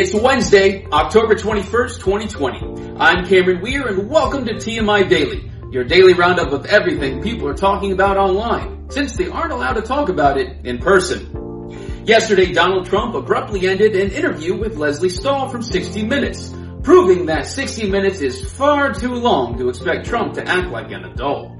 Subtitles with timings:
[0.00, 3.00] It's Wednesday, October 21st, 2020.
[3.00, 7.54] I'm Cameron Weir and welcome to TMI Daily, your daily roundup of everything people are
[7.54, 12.06] talking about online, since they aren't allowed to talk about it in person.
[12.06, 16.54] Yesterday, Donald Trump abruptly ended an interview with Lesley Stahl from 60 Minutes,
[16.84, 21.06] proving that 60 Minutes is far too long to expect Trump to act like an
[21.06, 21.57] adult.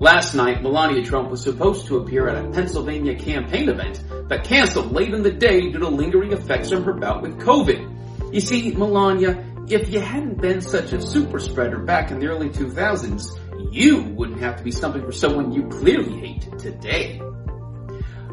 [0.00, 4.92] Last night, Melania Trump was supposed to appear at a Pennsylvania campaign event, but canceled
[4.92, 8.34] late in the day due to lingering effects from her bout with COVID.
[8.34, 12.48] You see, Melania, if you hadn't been such a super spreader back in the early
[12.48, 17.20] 2000s, you wouldn't have to be something for someone you clearly hate today.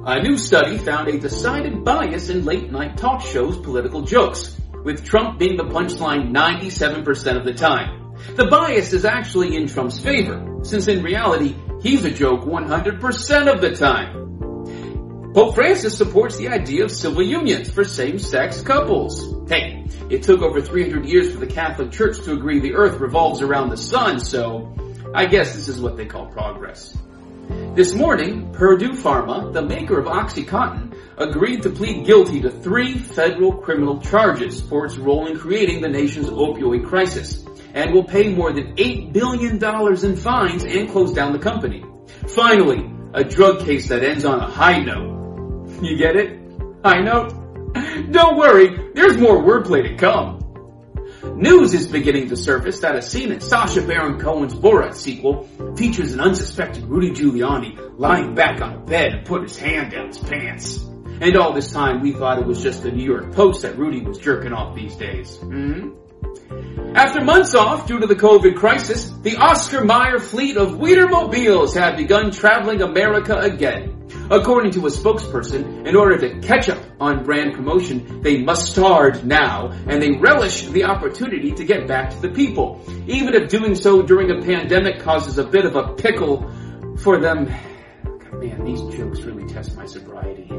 [0.04, 5.06] A new study found a decided bias in late night talk shows political jokes, with
[5.06, 8.01] Trump being the punchline 97% of the time.
[8.36, 13.62] The bias is actually in Trump's favor, since in reality, he's a joke 100% of
[13.62, 15.34] the time.
[15.34, 19.50] Pope Francis supports the idea of civil unions for same-sex couples.
[19.50, 23.42] Hey, it took over 300 years for the Catholic Church to agree the earth revolves
[23.42, 24.76] around the sun, so
[25.16, 26.98] I guess this is what they call progress.
[27.76, 33.54] This morning, Purdue Pharma, the maker of OxyContin, agreed to plead guilty to three federal
[33.54, 38.52] criminal charges for its role in creating the nation's opioid crisis and will pay more
[38.52, 39.64] than $8 billion
[40.06, 41.84] in fines and close down the company.
[42.28, 45.70] Finally, a drug case that ends on a high note.
[45.82, 46.40] You get it?
[46.84, 47.34] High note?
[48.12, 50.40] Don't worry, there's more wordplay to come.
[51.36, 56.14] News is beginning to surface that a scene in Sacha Baron Cohen's Borat sequel features
[56.14, 60.18] an unsuspecting Rudy Giuliani lying back on a bed and put his hand down his
[60.18, 60.84] pants.
[61.22, 64.02] And all this time we thought it was just the New York Post that Rudy
[64.02, 65.38] was jerking off these days.
[65.38, 66.01] hmm
[66.94, 71.96] after months off due to the COVID crisis, the Oscar Mayer fleet of Wienermobiles have
[71.96, 74.10] begun traveling America again.
[74.30, 79.24] According to a spokesperson, in order to catch up on brand promotion, they must start
[79.24, 83.76] now, and they relish the opportunity to get back to the people, even if doing
[83.76, 86.50] so during a pandemic causes a bit of a pickle
[86.98, 87.46] for them.
[88.34, 90.50] Man, these jokes really test my sobriety.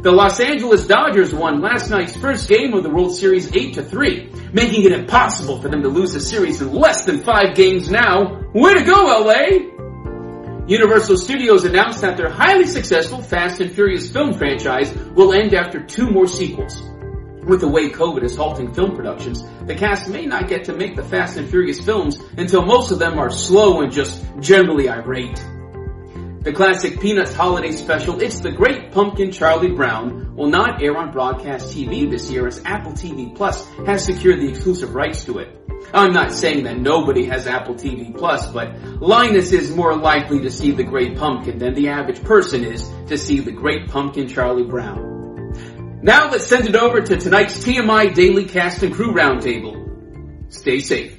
[0.00, 3.82] The Los Angeles Dodgers won last night's first game of the World Series 8 to
[3.82, 7.90] 3, making it impossible for them to lose the series in less than 5 games
[7.90, 8.40] now.
[8.54, 10.66] Way to go, LA!
[10.68, 15.82] Universal Studios announced that their highly successful Fast and Furious film franchise will end after
[15.82, 16.80] two more sequels.
[17.42, 20.94] With the way COVID is halting film productions, the cast may not get to make
[20.94, 25.42] the Fast and Furious films until most of them are slow and just generally irate.
[26.48, 31.12] The classic Peanuts holiday special, It's the Great Pumpkin Charlie Brown, will not air on
[31.12, 35.54] broadcast TV this year as Apple TV Plus has secured the exclusive rights to it.
[35.92, 40.50] I'm not saying that nobody has Apple TV Plus, but Linus is more likely to
[40.50, 44.64] see the Great Pumpkin than the average person is to see the Great Pumpkin Charlie
[44.64, 46.00] Brown.
[46.02, 50.50] Now let's send it over to tonight's TMI Daily Cast and Crew Roundtable.
[50.50, 51.17] Stay safe.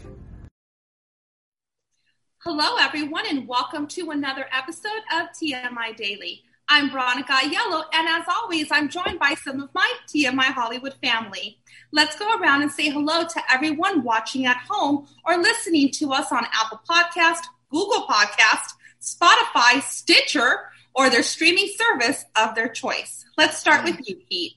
[2.51, 6.41] Hello, everyone, and welcome to another episode of TMI Daily.
[6.67, 11.59] I'm Veronica Yellow, and as always, I'm joined by some of my TMI Hollywood family.
[11.91, 16.31] Let's go around and say hello to everyone watching at home or listening to us
[16.31, 23.25] on Apple Podcast, Google Podcast, Spotify, Stitcher, or their streaming service of their choice.
[23.37, 24.53] Let's start with you, Pete.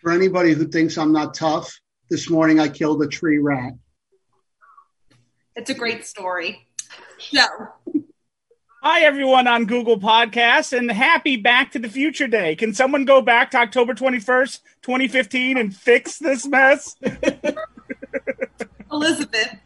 [0.00, 3.74] For anybody who thinks I'm not tough, this morning I killed a tree rat.
[5.56, 6.66] It's a great story.
[7.18, 7.68] Joe.
[8.82, 12.56] Hi, everyone on Google Podcasts, and happy Back to the Future Day.
[12.56, 16.96] Can someone go back to October 21st, 2015, and fix this mess?
[18.92, 19.56] Elizabeth.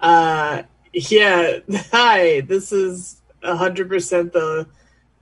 [0.00, 1.58] Uh, yeah.
[1.92, 4.66] Hi, this is 100% the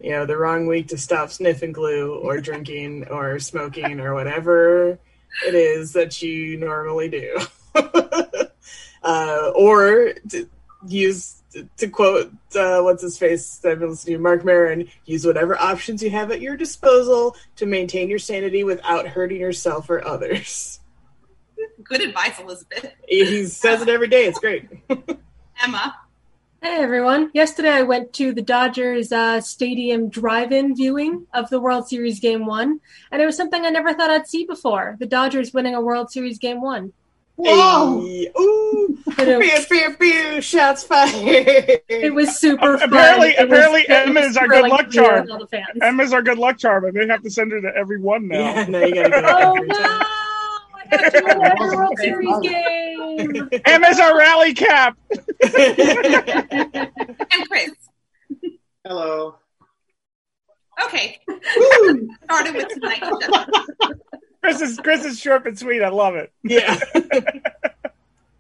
[0.00, 4.98] you know the wrong week to stop sniffing glue or drinking or smoking or whatever
[5.47, 7.39] it is that you normally do
[9.04, 10.48] uh, or to
[10.86, 11.42] use
[11.77, 15.56] to quote uh, what's his face that I've been listening to Marc Maron, use whatever
[15.60, 20.80] options you have at your disposal to maintain your sanity without hurting yourself or others.
[21.84, 22.92] Good advice, Elizabeth.
[23.06, 24.27] He says it every day.
[24.27, 24.68] It's great.
[25.62, 25.97] Emma.
[26.62, 27.30] Hey everyone.
[27.34, 32.47] Yesterday I went to the Dodgers uh, Stadium drive-in viewing of the World Series Game
[32.47, 32.80] 1,
[33.12, 34.97] and it was something I never thought I'd see before.
[34.98, 36.92] The Dodgers winning a World Series Game 1.
[37.36, 38.01] Whoa!
[38.01, 38.97] Hey, ooh!
[39.16, 41.10] Pew, pew, pew, shots fired.
[41.89, 42.89] It was super fun.
[42.89, 45.28] Apparently, It was- apparently, it Emma is our good like, luck charm.
[45.83, 48.28] Emma is our good luck charm, and they have to send her to every one
[48.28, 48.39] now.
[48.39, 49.27] Yeah, now you gotta go.
[49.27, 49.75] Oh no!
[49.75, 50.03] time.
[50.77, 53.48] I have to go to World Series game.
[53.65, 54.97] Emma's our rally cap.
[55.42, 57.71] And Chris.
[58.84, 59.36] Hello.
[60.84, 61.19] Okay.
[62.25, 63.45] Started with tonight's show.
[64.45, 65.83] Chris is Chris is short and sweet.
[65.83, 66.31] I love it.
[66.43, 66.79] Yeah.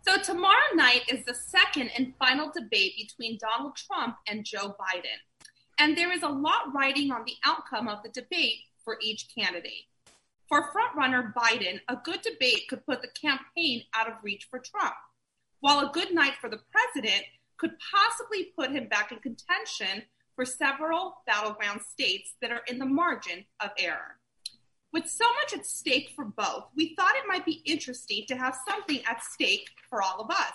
[0.06, 5.16] So tomorrow night is the second and final debate between Donald Trump and Joe Biden.
[5.78, 9.86] And there is a lot riding on the outcome of the debate for each candidate.
[10.46, 14.94] For frontrunner Biden, a good debate could put the campaign out of reach for Trump,
[15.60, 17.24] while a good night for the president
[17.56, 20.02] could possibly put him back in contention
[20.36, 24.18] for several battleground states that are in the margin of error.
[24.94, 28.56] With so much at stake for both, we thought it might be interesting to have
[28.68, 30.54] something at stake for all of us,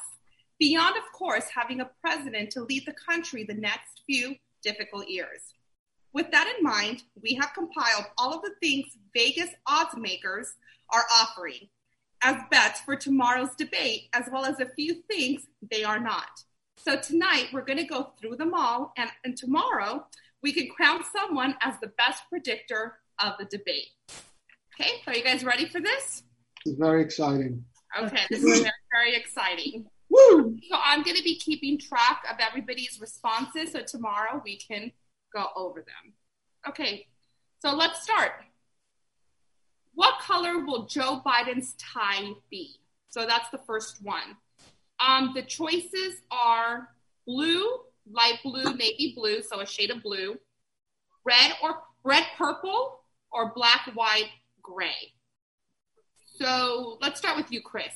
[0.58, 5.42] beyond, of course, having a president to lead the country the next few difficult years.
[6.14, 10.54] With that in mind, we have compiled all of the things Vegas odds makers
[10.90, 11.68] are offering
[12.24, 16.46] as bets for tomorrow's debate, as well as a few things they are not.
[16.78, 20.06] So tonight, we're going to go through them all, and, and tomorrow,
[20.42, 23.90] we can crown someone as the best predictor of the debate.
[24.80, 26.24] Okay, are you guys ready for this?
[26.66, 27.66] It's very exciting.
[28.00, 29.86] Okay, this is very, very exciting.
[30.10, 30.58] Woo!
[30.70, 34.92] So I'm going to be keeping track of everybody's responses so tomorrow we can
[35.36, 36.14] go over them.
[36.68, 37.08] Okay,
[37.60, 38.32] so let's start.
[39.96, 42.76] What color will Joe Biden's tie be?
[43.10, 44.38] So that's the first one.
[45.06, 46.90] Um, the choices are
[47.28, 47.66] blue,
[48.10, 50.38] light blue, navy blue, so a shade of blue,
[51.26, 54.30] red or red purple, or black white
[54.74, 55.14] gray.
[56.40, 57.94] So let's start with you, Chris.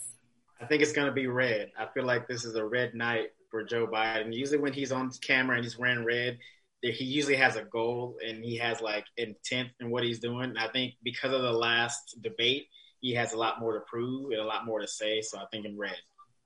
[0.62, 1.72] I think it's going to be red.
[1.78, 4.34] I feel like this is a red night for Joe Biden.
[4.34, 6.38] Usually, when he's on camera and he's wearing red,
[6.81, 10.56] he usually has a goal and he has like intent in what he's doing.
[10.58, 12.68] I think because of the last debate,
[13.00, 15.22] he has a lot more to prove and a lot more to say.
[15.22, 15.96] So I think in red.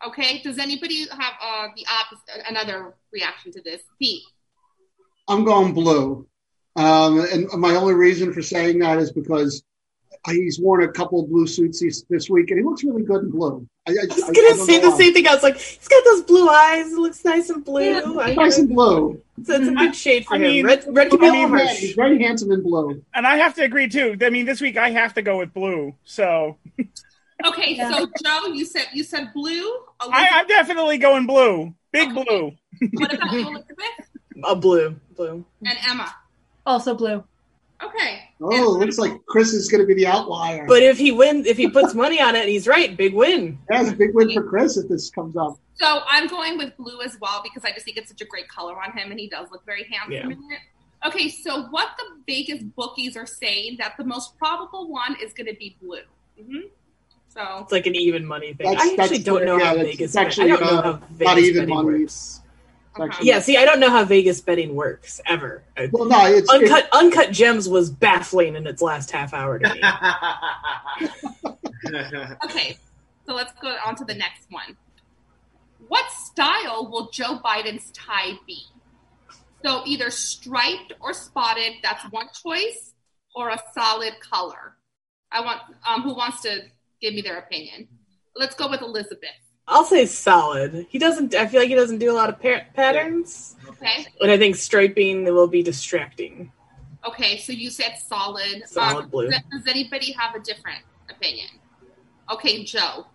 [0.06, 0.42] Okay.
[0.44, 3.82] Does anybody have uh, the opposite, another reaction to this?
[4.00, 4.24] Pete.
[5.28, 6.28] I'm going blue.
[6.76, 9.64] Um, and my only reason for saying that is because
[10.28, 13.24] he's worn a couple of blue suits this, this week, and he looks really good
[13.24, 13.66] in blue.
[13.88, 14.98] I, I, I was gonna I say the why.
[14.98, 15.28] same thing.
[15.28, 16.92] I was like, he's got those blue eyes.
[16.92, 17.84] It looks nice and blue.
[17.84, 19.22] Yeah, nice and blue.
[19.46, 20.44] So it's a good shade for I him.
[20.44, 21.78] mean, red, red can be I a mean, little man, harsh.
[21.80, 23.02] he's very handsome in blue.
[23.14, 24.18] And I have to agree too.
[24.22, 25.94] I mean, this week I have to go with blue.
[26.04, 26.58] So
[27.46, 27.92] Okay, Yeah.
[27.92, 29.64] so Joe, you said you said blue.
[30.02, 31.74] I, I'm definitely going blue.
[31.94, 32.52] Big blue.
[32.94, 34.10] what about Elizabeth
[34.44, 35.46] A blue, blue.
[35.64, 36.14] and Emma?
[36.66, 37.24] Also blue.
[37.82, 38.27] Okay.
[38.40, 40.66] Oh, And- looks like Chris is going to be the outlier.
[40.68, 43.58] But if he wins, if he puts money on it, and he's right, big win.
[43.72, 45.58] yeah, it's a big win for Chris if this comes up.
[45.76, 48.48] So I'm going with blue as well because I just think it's such a great
[48.48, 50.24] color on him and he does look very handsome Yeah.
[50.26, 50.60] in it.
[51.06, 55.48] Okay, so what the Vegas bookies are saying that the most probable one is going
[55.48, 56.00] to be blue.
[56.44, 56.62] hmm
[57.30, 58.68] So It's like an even money thing.
[58.72, 60.10] That's- I actually don't know yeah, how that's- Vegas.
[60.12, 62.00] it's actually, I don't know how not even money.
[62.02, 62.42] works.
[63.00, 63.10] Okay.
[63.10, 65.64] Actually- Yeah, see, I don't know how Vegas betting works ever.
[65.92, 69.74] Well, no, it's, it's Uncut, Uncut Gems was baffling in its last half hour to
[69.74, 69.82] me.
[72.44, 72.78] Okay,
[73.26, 74.76] so let's go on to the next one.
[75.88, 78.64] What style will Joe Biden's tie be?
[79.64, 82.94] So either striped or spotted, that's one choice,
[83.36, 84.76] or a solid color.
[85.32, 86.62] I want um, who wants to
[87.02, 87.88] give me their opinion.
[88.36, 89.30] Let's go with Elizabeth.
[89.68, 90.86] I'll say solid.
[90.90, 91.36] He doesn't.
[91.36, 94.08] I feel like he doesn't do a lot of pa- patterns, Okay.
[94.22, 96.52] and I think striping will be distracting.
[97.06, 98.64] Okay, so you said solid.
[98.68, 99.30] Solid Um, blue.
[99.30, 101.50] Does, does anybody have a different opinion?
[102.32, 103.08] Okay, Joe.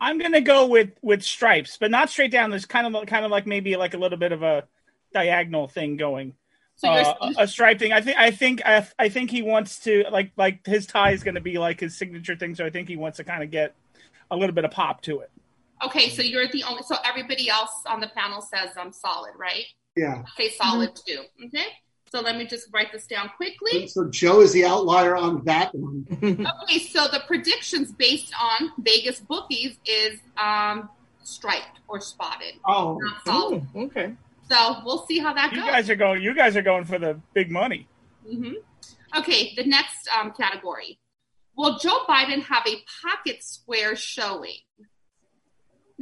[0.00, 2.50] I'm gonna go with with stripes, but not straight down.
[2.50, 4.64] There's kind of kind of like maybe like a little bit of a
[5.14, 6.34] diagonal thing going.
[6.74, 7.92] So Uh, a stripe thing.
[7.92, 8.18] I think.
[8.18, 8.62] I think.
[8.66, 11.78] I, I think he wants to like like his tie is going to be like
[11.78, 12.56] his signature thing.
[12.56, 13.74] So I think he wants to kind of get
[14.32, 15.30] a little bit of pop to it.
[15.84, 16.08] Okay.
[16.10, 16.82] So you're the only.
[16.82, 19.64] So everybody else on the panel says I'm solid, right?
[19.96, 20.22] yeah.
[20.38, 21.22] Okay, solid too.
[21.46, 21.66] Okay.
[22.10, 23.86] So let me just write this down quickly.
[23.88, 26.06] So Joe is the outlier on that one.
[26.64, 30.90] Okay, so the predictions based on Vegas bookies is um,
[31.22, 33.66] striped or spotted, Oh, not solid.
[33.74, 34.12] Oh, okay.
[34.50, 35.70] So we'll see how that You goes.
[35.70, 36.22] guys are going.
[36.22, 37.88] You guys are going for the big money.
[38.30, 38.54] Mm-hmm.
[39.18, 40.98] Okay, the next um, category.
[41.56, 44.56] Will Joe Biden have a pocket square showing?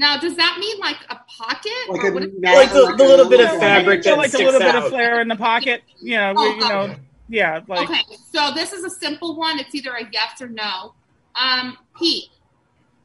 [0.01, 1.73] Now, does that mean like a pocket?
[1.91, 4.31] like or a what is- Like the- the little bit of fabric that like a
[4.31, 5.83] sticks little bit of flair in the pocket.
[6.01, 6.33] You know.
[6.35, 6.81] Oh, you know.
[6.81, 6.97] okay.
[7.29, 7.61] Yeah.
[7.69, 7.89] Like.
[7.91, 8.01] okay,
[8.33, 9.59] so this is a simple one.
[9.59, 10.95] It's either a yes or no.
[11.39, 12.31] Um, Pete,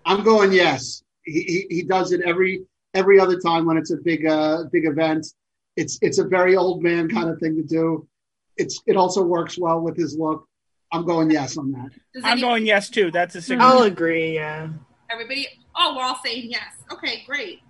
[0.06, 1.04] I'm going yes.
[1.26, 4.86] He, he he does it every every other time when it's a big uh big
[4.88, 5.28] event.
[5.76, 8.08] It's it's a very old man kind of thing to do.
[8.56, 10.48] It's it also works well with his look.
[10.94, 11.90] I'm going yes on that.
[12.14, 13.12] does I'm any- going yes too.
[13.12, 13.68] That's a signature.
[13.68, 14.36] I'll agree.
[14.36, 14.70] Yeah.
[15.10, 15.48] everybody?
[15.78, 16.74] Oh, we're all saying yes.
[16.92, 17.62] Okay, great.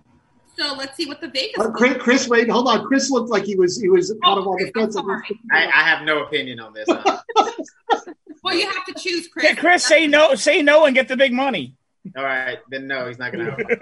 [0.58, 1.58] So let's see what the Vegas.
[1.58, 2.86] Uh, Chris, Chris, wait, hold on.
[2.86, 4.96] Chris looked like he was he was kind of on the I'm fence.
[5.52, 6.86] I, I have no opinion on this.
[6.88, 7.20] huh?
[8.46, 9.44] Well, you have to choose, Chris.
[9.44, 11.74] Yeah, Chris, say no, say no, and get the big money.
[12.16, 13.50] All right, then no, he's not gonna.
[13.50, 13.56] Have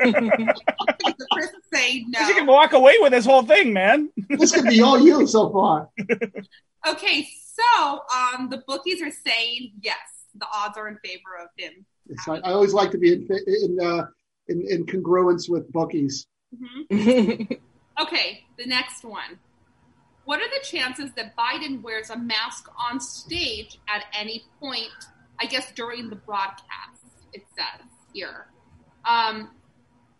[1.32, 4.08] Chris is saying Because You can walk away with this whole thing, man.
[4.30, 5.90] This could be all you so far.
[6.88, 9.98] Okay, so um, the bookies are saying yes.
[10.36, 11.84] The odds are in favor of him.
[12.08, 14.06] It's like, I always like to be in in, uh,
[14.48, 16.26] in in congruence with bookies.
[16.54, 17.58] Mhm.
[18.00, 19.38] Okay, the next one.
[20.24, 24.88] What are the chances that Biden wears a mask on stage at any point?
[25.38, 28.46] I guess during the broadcast, it says here.
[29.08, 29.50] Um,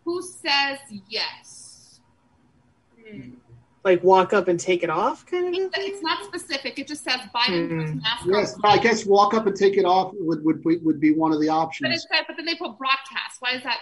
[0.05, 1.99] who says yes?
[2.97, 3.31] Hmm.
[3.85, 5.53] Like walk up and take it off, kind of.
[5.53, 6.77] It's, it's not specific.
[6.79, 7.99] It just says Biden wears Hmm.
[7.99, 10.99] mask Yes, on I guess walk up and take it off would would be, would
[10.99, 12.07] be one of the But it options.
[12.11, 13.37] said, but then they put broadcast.
[13.39, 13.77] Why is that?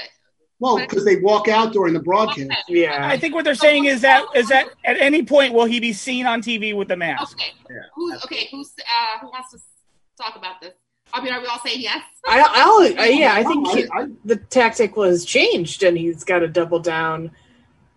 [0.60, 2.42] Well, because they walk out during the broadcast.
[2.42, 2.56] Okay.
[2.68, 3.08] Yeah.
[3.08, 5.94] I think what they're saying is that is that at any point will he be
[5.94, 7.38] seen on TV with the mask?
[7.38, 7.52] Okay.
[7.70, 7.78] Yeah.
[7.96, 8.50] Who's okay?
[8.52, 9.60] Who's uh, who wants to
[10.22, 10.74] talk about this?
[11.14, 12.02] I mean, are we all saying yes?
[12.28, 16.24] I, I'll, I, yeah, I think No, he- I- the tactic was changed, and he's
[16.24, 17.30] got to double down,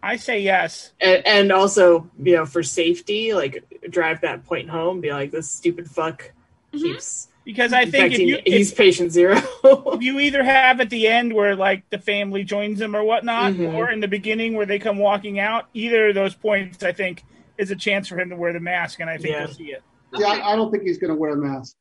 [0.07, 0.93] I say yes.
[1.01, 5.51] and, and also, you know, for safety, like drive that point home, be like, this
[5.51, 6.33] stupid fuck
[6.73, 6.83] Mhm.
[6.83, 9.37] keeps Because I think if you he's if, patient zero.
[9.65, 13.53] if you either have at the end where like the family joins them or whatnot,
[13.55, 13.75] Mhm.
[13.75, 17.23] or in the beginning where they come walking out, either of those points I think
[17.59, 19.45] is a chance for him to wear the mask, and I think Yeah.
[19.47, 19.83] we'll see it.
[20.19, 21.75] Yeah, I, I don't think he's going to wear a mask.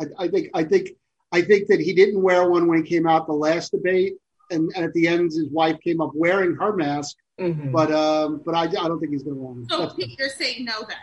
[0.00, 0.90] I, I think I think
[1.32, 4.14] I think that he didn't wear one when he came out the last debate,
[4.50, 7.16] and, and at the end his wife came up wearing her mask.
[7.38, 7.72] Mhm.
[7.72, 9.68] But um, but I, I don't think he's going to wear one.
[9.68, 10.96] So That's- Pete, you're saying no then.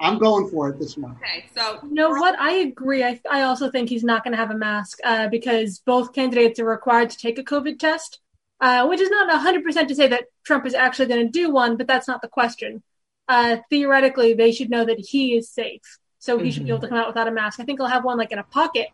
[0.00, 1.12] I'm going for it this one.
[1.22, 2.38] Okay, so You know what?
[2.38, 3.04] I agree.
[3.04, 6.58] I, I also think he's not going to have a mask uh, because both candidates
[6.58, 8.18] are required to take a COVID test,
[8.60, 11.76] uh, which is not 100% to say that Trump is actually going to do one,
[11.76, 12.82] but that's not the question.
[13.28, 15.98] Uh, theoretically, they should know that he is safe.
[16.18, 17.60] So he should be able to come out without a mask.
[17.60, 18.88] I think he'll have one like in a pocket,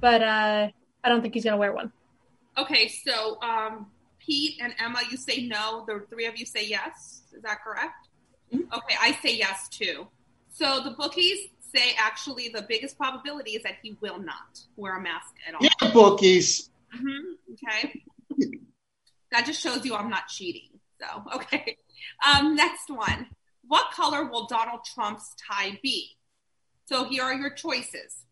[0.00, 0.68] but uh,
[1.04, 1.92] I don't think he's going to wear one.
[2.56, 3.86] Okay, so um,
[4.24, 5.84] Pete and Emma, you say no.
[5.86, 7.22] The three of you say yes.
[7.32, 8.08] Is that correct?
[8.52, 8.72] Mhm.
[8.72, 10.06] Okay, I say yes too.
[10.50, 15.00] So the bookies say actually the biggest probability is that he will not wear a
[15.00, 15.60] mask at all.
[15.62, 16.70] Yeah, bookies.
[16.92, 18.04] hmm Okay.
[19.32, 20.68] that just shows you I'm not cheating.
[21.00, 21.76] So, okay.
[22.26, 23.26] Um, next one.
[23.66, 26.16] What color will Donald Trump's tie be?
[26.86, 28.26] So here are your choices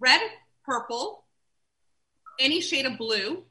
[0.00, 0.20] red,
[0.64, 1.24] purple,
[2.38, 3.44] any shade of blue,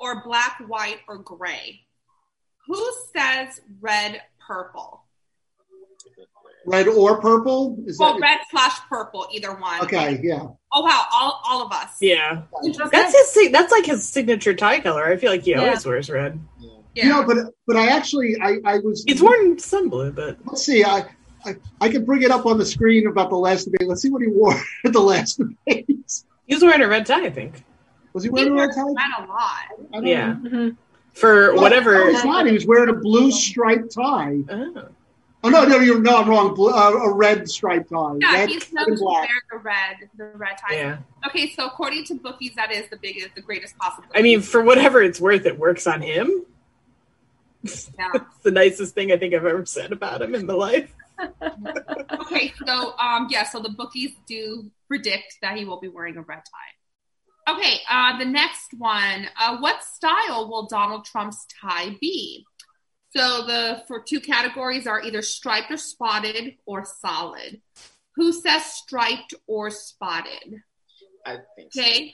[0.00, 1.80] or black, white, or gray.
[2.66, 5.02] Who says red, purple?
[6.66, 7.78] Red or purple?
[7.86, 9.80] Is Well, that red slash purple, either one.
[9.82, 10.20] okay?
[10.22, 10.48] Yeah.
[10.72, 11.06] Oh, wow.
[11.12, 11.96] All, all of us.
[12.00, 12.42] yeah,
[12.92, 13.52] that's his.
[13.52, 15.06] That's like his signature tie color.
[15.06, 15.60] I feel like he Yeah.
[15.60, 16.38] always wears red.
[16.94, 17.04] Yeah.
[17.04, 20.64] You know, but but I actually I I was He's worn some blue, but Let's
[20.64, 20.84] see.
[20.84, 21.06] I,
[21.46, 23.88] I I can bring it up on the screen about the last debate.
[23.88, 24.52] Let's see what he wore
[24.84, 25.86] at the last debate.
[26.46, 27.24] he was wearing a red tie.
[27.24, 27.62] I think.
[28.18, 28.82] Was he He wearing a red tie?
[28.82, 29.38] red a lot.
[29.92, 30.50] I don't Yeah, know.
[30.50, 30.68] hmm
[31.14, 32.10] for No, whatever.
[32.10, 32.46] he's not.
[32.46, 34.38] He was wearing a blue striped tie.
[34.50, 34.88] Oh.
[35.44, 36.54] Oh no, no, you're no, I'm wrong.
[36.54, 38.14] Blue, uh, a red striped tie.
[38.20, 40.74] Yeah, red he's known to wear the red, the red tie.
[40.74, 44.08] Yeah, Okay, so according to bookies, that is the biggest, the greatest possible.
[44.14, 46.44] I mean, for whatever it's worth, it works on him.
[47.62, 48.10] Yeah.
[48.14, 50.92] It's the nicest thing I think I've ever said about him in my life.
[52.20, 56.22] okay, so um, yeah, so the bookies do predict that he will be wearing a
[56.22, 56.72] red tie.
[57.48, 59.26] Okay, uh, the next one.
[59.40, 62.44] Uh, what style will Donald Trump's tie be?
[63.16, 67.60] So the for two categories are either striped or spotted or solid.
[68.16, 70.62] Who says striped or spotted?
[71.24, 71.72] I think.
[71.72, 71.80] So.
[71.80, 72.12] Okay,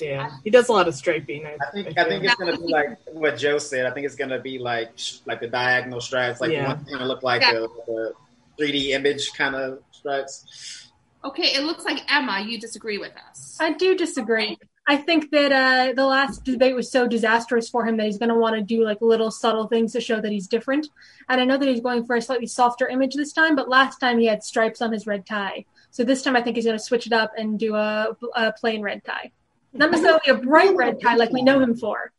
[0.00, 1.46] Yeah, he does a lot of striping.
[1.46, 2.08] I, I think I feel.
[2.08, 3.86] think it's gonna be like what Joe said.
[3.86, 4.90] I think it's gonna be like
[5.24, 6.66] like the diagonal stripes, like Yeah.
[6.66, 7.52] one gonna look like Yeah.
[7.54, 8.12] the, the
[8.60, 10.87] 3D image kind of stripes.
[11.24, 11.54] Okay.
[11.54, 13.56] It looks like Emma, you disagree with us.
[13.60, 14.56] I do disagree.
[14.86, 18.30] I think that uh, the last debate was so disastrous for him that he's going
[18.30, 20.88] to want to do like little subtle things to show that he's different.
[21.28, 23.98] And I know that he's going for a slightly softer image this time, but last
[23.98, 25.66] time he had stripes on his red tie.
[25.90, 28.52] So this time I think he's going to switch it up and do a, a
[28.52, 29.32] plain red tie.
[29.74, 32.10] Not necessarily a bright red tie like we know him for,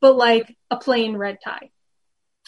[0.00, 1.70] but like a plain red tie.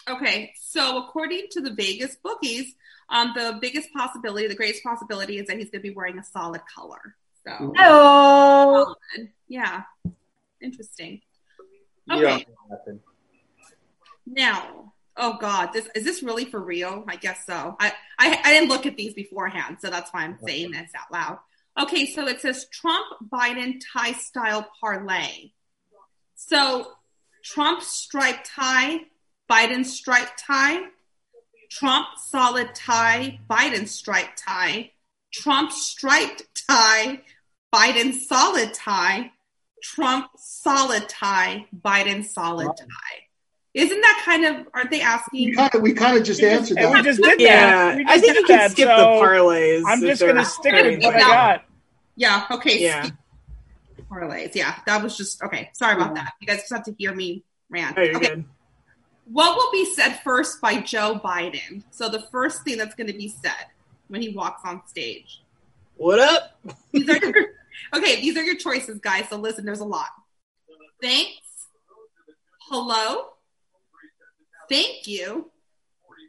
[0.09, 2.75] Okay, so according to the Vegas bookies,
[3.11, 6.23] um, the biggest possibility, the greatest possibility, is that he's going to be wearing a
[6.23, 7.15] solid color.
[7.45, 8.95] So, Oh,
[9.47, 9.83] yeah,
[10.61, 11.21] interesting.
[12.09, 12.21] Okay.
[12.21, 12.99] don't think it'll happen.
[14.25, 17.03] Now, oh God, this is this really for real?
[17.07, 17.75] I guess so.
[17.79, 21.11] I, I I didn't look at these beforehand, so that's why I'm saying this out
[21.11, 21.39] loud.
[21.81, 25.51] Okay, so it says Trump Biden tie style parlay.
[26.35, 26.91] So
[27.43, 29.01] Trump striped tie,
[29.49, 30.81] Biden striped tie,
[31.71, 34.91] Trump solid tie, Biden striped tie,
[35.33, 37.21] Trump striped tie,
[37.73, 39.31] Biden solid tie,
[39.81, 43.17] Trump solid tie, Biden solid tie.
[43.73, 44.67] Isn't that kind of?
[44.73, 45.55] Aren't they We asking?
[45.55, 46.91] kind of we kind of just answered that.
[46.93, 47.95] we just did Yeah, that.
[47.97, 49.83] We I think did you can that, skip so the parlays.
[49.87, 51.65] I'm just gonna stick doing with what I got.
[52.17, 52.47] Yeah.
[52.51, 52.79] Okay.
[52.83, 53.03] Yeah.
[53.03, 53.15] skip
[54.09, 54.55] Parlays.
[54.55, 54.75] Yeah.
[54.85, 55.69] That was just okay.
[55.71, 56.33] Sorry about that.
[56.41, 57.97] You guys just have to hear me rant.
[57.97, 58.27] Oh, you're okay.
[58.27, 58.45] good.
[59.31, 61.83] What will be said first by Joe Biden?
[61.91, 63.67] So the first thing that's going to be said
[64.09, 65.41] when he walks on stage.
[65.95, 66.59] What up?
[66.91, 67.33] These are your,
[67.95, 68.19] okay.
[68.19, 69.29] These are your choices, guys.
[69.29, 70.09] So listen, there's a lot.
[71.01, 71.39] Thanks.
[72.69, 73.27] Hello.
[74.69, 75.49] Thank you.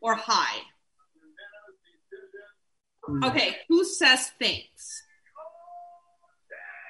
[0.00, 0.60] Or hi.
[3.04, 3.24] Hmm.
[3.24, 3.56] Okay.
[3.68, 5.02] Who says thanks?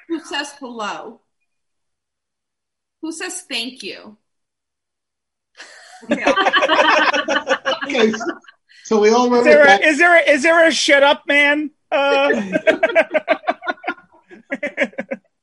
[0.08, 1.22] Who says hello?
[3.00, 4.18] Who says thank you?
[7.84, 8.24] Okay, so,
[8.84, 9.84] so we all Is remember there a, that.
[9.84, 11.70] is there a, is there a shut up man?
[11.90, 12.30] Uh,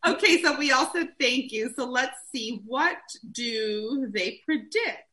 [0.08, 1.72] Okay, so we all said thank you.
[1.76, 2.98] So let's see what
[3.32, 5.04] do they predict?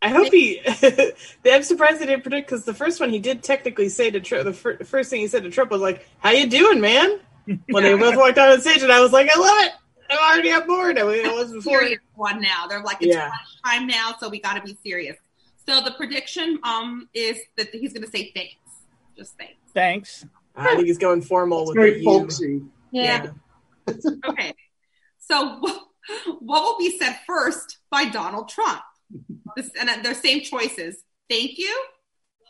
[0.00, 0.60] I hope he.
[1.44, 4.44] I'm surprised they didn't predict because the first one he did technically say to Trump.
[4.44, 7.20] The fir- first thing he said to Trump was like, "How you doing, man?"
[7.68, 9.72] When they both walked out on stage, and I was like, "I love it.
[10.10, 11.80] I'm already on board." I mean, it was before.
[11.80, 12.66] Serious one now.
[12.68, 13.30] They're like it's Yeah.
[13.64, 15.16] time now, so we got to be serious.
[15.66, 18.54] So the prediction um is that he's going to say thanks,
[19.16, 19.54] just thanks.
[19.74, 20.26] thanks.
[20.56, 22.04] I think he's going formal It's with very the you.
[22.04, 22.62] folksy.
[22.90, 23.26] Yeah.
[24.26, 24.54] Okay,
[25.18, 25.60] so
[26.40, 28.80] what will be said first by Donald Trump?
[29.56, 31.02] This, and they're same choices.
[31.30, 31.84] Thank you,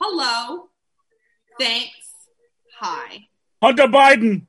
[0.01, 0.69] hello,
[1.59, 1.97] thanks,
[2.79, 3.27] hi.
[3.63, 4.47] Hunter Biden.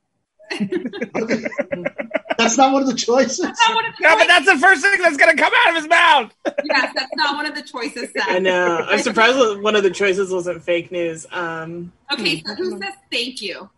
[2.37, 3.39] That's not one of the choices.
[3.39, 5.69] That's not one of the No, but that's the first thing that's gonna come out
[5.69, 6.33] of his mouth.
[6.63, 8.09] yes, that's not one of the choices.
[8.13, 8.27] Seth.
[8.27, 8.85] I know.
[8.89, 11.25] I'm surprised one of the choices wasn't fake news.
[11.31, 13.69] Um, Okay, so who says thank you?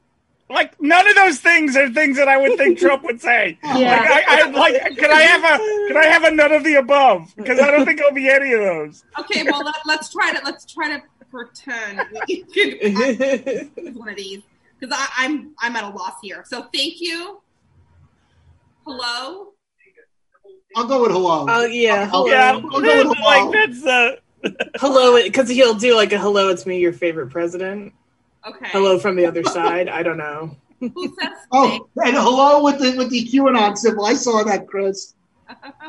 [0.49, 3.57] Like none of those things are things that I would think Trump would say.
[3.63, 3.71] Yeah.
[3.73, 4.97] Like, I, I like.
[4.97, 5.87] Could I have a?
[5.87, 7.33] Could I have a none of the above?
[7.37, 9.03] Because I don't think it'll be any of those.
[9.19, 14.41] Okay, well let, let's try to let's try to pretend we can one of these
[14.81, 16.43] because I'm I'm at a loss here.
[16.47, 17.41] So thank you.
[18.85, 19.53] Hello.
[20.75, 21.45] I'll go with hello.
[21.49, 23.51] oh yeah, hello, Yeah, I'll go with like hello.
[23.51, 24.15] that's uh,
[24.79, 26.49] hello, because he'll do like a hello.
[26.49, 27.93] It's me, your favorite president.
[28.47, 28.67] Okay.
[28.69, 29.87] Hello from the other side.
[29.89, 30.55] I don't know.
[30.79, 34.05] Who says oh, and hello with the with the QAnon symbol.
[34.05, 35.13] I saw that, Chris.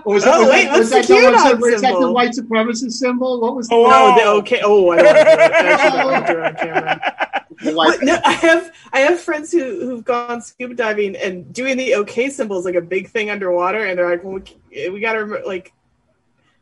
[0.04, 3.40] Or was Oh, wait, was what's the that, QAnon was that the white supremacist symbol?
[3.40, 4.60] What was the Oh, Oh, the okay.
[4.64, 5.52] Oh, I don't want to do it.
[5.52, 7.31] I actually don't want to do it on camera.
[7.60, 7.72] The?
[7.72, 11.94] But no, I have I have friends who who've gone scuba diving and doing the
[11.94, 15.14] OK symbol is like a big thing underwater, and they're like, well, we, we got
[15.14, 15.72] to like,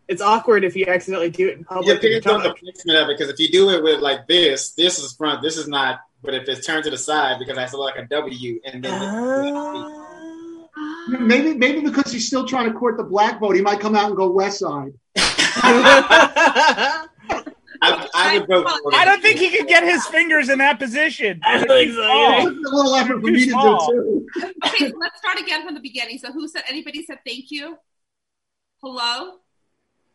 [0.08, 1.88] it's awkward if you accidentally do it in public.
[1.88, 4.70] and depends on the placement of it because if you do it with like this,
[4.70, 6.00] this is front, this is not.
[6.22, 8.92] But if it's turned to the side, because I still like a W, and then
[8.92, 10.16] Ah.
[11.08, 14.06] Maybe maybe because he's still trying to court the black vote, he might come out
[14.06, 14.92] and go West Side.
[17.82, 18.94] I, I would vote for.
[18.94, 21.40] I don't think he could get his fingers in that position.
[21.44, 22.46] I think so, Oh.
[22.48, 23.90] a little effort for Too me to small.
[23.90, 24.52] do too.
[24.66, 26.18] Okay, let's start again from the beginning.
[26.18, 27.76] So who said anybody said thank you?
[28.82, 29.36] Hello?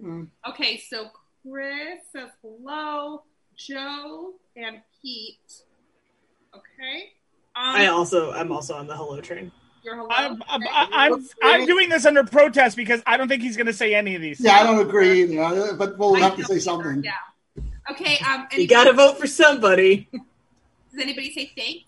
[0.02, 0.28] Mm.
[0.50, 1.08] Okay, so
[1.42, 3.24] Chris says hello,
[3.56, 5.62] Joe and Pete.
[6.56, 7.12] Okay.
[7.56, 9.52] Um, I also I'm also on the hello train.
[9.84, 10.08] you're hello.
[10.12, 10.62] I'm, I'm.
[10.74, 14.16] I'm, I'm doing this under protest because I don't think he's going to say any
[14.16, 14.40] of these.
[14.42, 17.04] Yeah, I don't agree either, but we'll have to say something.
[17.04, 17.12] Yeah.
[17.92, 18.18] Okay.
[18.28, 18.48] Um.
[18.52, 20.08] You got to vote for somebody.
[20.12, 21.86] Does anybody say thanks?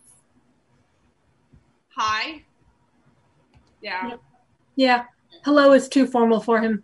[1.95, 2.43] Hi.
[3.81, 4.09] Yeah.
[4.09, 4.19] Yep.
[4.75, 5.03] Yeah.
[5.43, 6.83] Hello is too formal for him.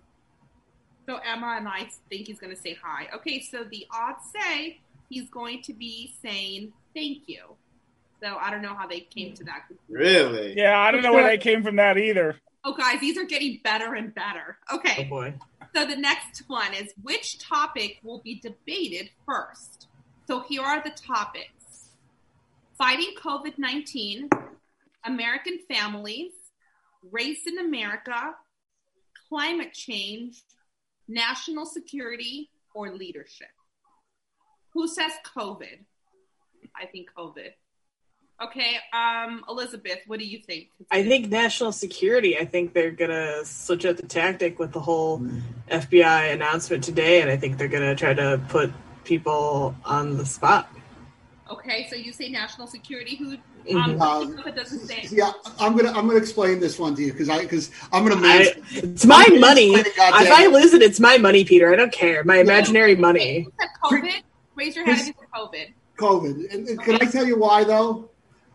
[1.08, 3.10] So Emma and I think he's going to say hi.
[3.16, 3.42] Okay.
[3.42, 7.56] So the odds say he's going to be saying thank you.
[8.22, 9.66] So I don't know how they came to that.
[9.68, 9.90] conclusion.
[10.32, 10.54] Really?
[10.58, 12.40] Yeah, I don't know where they came from that either.
[12.64, 14.58] Oh, guys, these are getting better and better.
[14.72, 15.04] Oh Okay.
[15.04, 15.34] boy.
[15.76, 19.88] So the next one is which topic will be debated first?
[20.28, 21.90] So here are the topics
[22.78, 24.30] fighting COVID 19,
[25.06, 26.32] American families,
[27.12, 28.36] race in America,
[29.30, 30.44] climate change,
[31.08, 33.48] national security, or leadership.
[34.74, 35.80] Who says COVID?
[36.76, 37.54] I think COVID.
[38.42, 40.70] Okay, um, Elizabeth, what do you think?
[40.92, 42.38] I think national security.
[42.38, 45.20] I think they're gonna switch up the tactic with the whole
[45.70, 48.72] FBI announcement today, and I think they're gonna try to put
[49.04, 50.68] people on the spot.
[51.50, 53.16] Okay, so you say national security.
[53.16, 53.38] Who?
[53.78, 53.98] Um,
[54.56, 55.08] doesn't say.
[55.10, 58.20] Yeah, I'm gonna I'm gonna explain this one to you because I because I'm gonna
[58.26, 59.74] I, it's my I'm money.
[59.74, 61.72] If I lose it, it's my money, Peter.
[61.72, 62.24] I don't care.
[62.24, 63.48] My imaginary Okay, money.
[63.84, 64.22] COVID?
[64.56, 65.74] Raise your hand if you COVID.
[65.98, 66.54] COVID.
[66.54, 68.10] And, and can I tell you why though?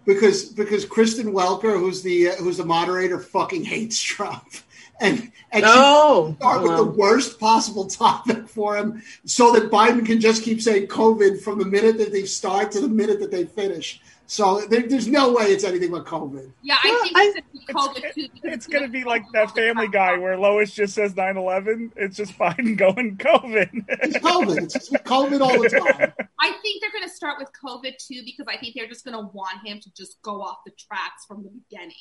[0.08, 4.48] Because because Kristen Welker, who's the uh, who's the moderator, fucking hates Trump,
[5.00, 6.30] and and No.
[6.30, 10.62] she start with the worst possible topic for him, so that Biden can just keep
[10.62, 14.00] saying COVID from the minute that they start to the minute that they finish.
[14.30, 16.52] So there, there's no way it's anything but COVID.
[16.62, 18.28] Yeah, I Well, think I- it's gonna be COVID too.
[18.44, 21.92] It's gonna be like that Family Guy where Lois just says 9/11.
[21.96, 23.70] It's just Biden going COVID.
[23.88, 24.62] It's COVID.
[24.64, 26.12] It's just COVID all the time.
[26.40, 29.16] I think they're going to start with COVID too because I think they're just going
[29.18, 31.94] to want him to just go off the tracks from the beginning.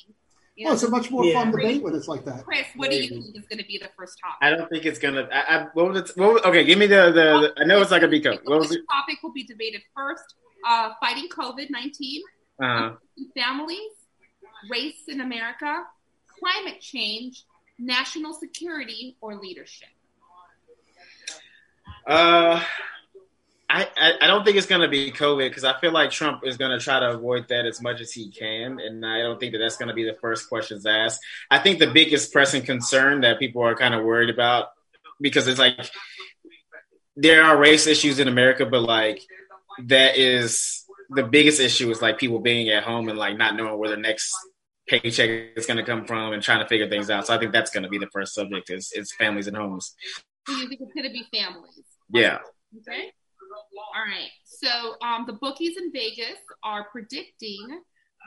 [0.54, 1.34] You Well, it's a much more Yeah.
[1.42, 2.44] fun debate when it's like that.
[2.44, 4.36] Chris, what do you think is going to be the first topic?
[4.42, 5.28] I don't think it's gonna.
[5.32, 6.16] I, I, what was it?
[6.18, 7.54] What was, okay, give me the, the, the.
[7.58, 8.40] I know it's not gonna be COVID.
[8.44, 10.34] What was Which topic will be debated first?
[10.68, 12.22] Uh, fighting COVID nineteen,
[12.62, 12.90] Uh,
[13.34, 13.94] families,
[14.70, 15.72] race in America,
[16.38, 17.44] climate change,
[17.78, 19.88] national security, or leadership.
[22.06, 22.62] uh,
[23.70, 26.56] I, I, I don't think it's gonna be COVID because I feel like Trump is
[26.58, 29.58] gonna try to avoid that as much as he can, and I don't think that
[29.58, 31.20] that's gonna be the first questions asked.
[31.50, 34.68] I think the biggest pressing concern that people are kind of worried about
[35.20, 35.90] because it's like
[37.16, 39.22] there are race issues in America, but like
[39.86, 43.78] that is the biggest issue is like people being at home and like not knowing
[43.78, 44.34] where their next
[44.88, 47.26] paycheck is going to come from and trying to figure things out.
[47.26, 49.94] So I think that's going to be the first subject is, is families and homes.
[50.46, 51.84] So you think it's going to be families?
[52.10, 52.38] Yeah.
[52.78, 53.12] Okay.
[53.94, 54.28] All right.
[54.44, 54.68] So
[55.06, 57.66] um, the bookies in Vegas are predicting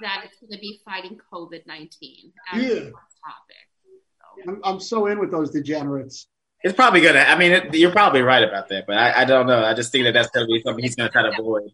[0.01, 2.69] that it's going to be fighting COVID nineteen as Yeah.
[2.69, 4.47] the first topic.
[4.47, 6.27] I'm, I'm so in with those degenerates.
[6.63, 9.25] It's probably going to, I mean, it, you're probably right about that, but I, I
[9.25, 9.63] don't know.
[9.63, 11.71] I just think that that's going to be something he's going to try to avoid.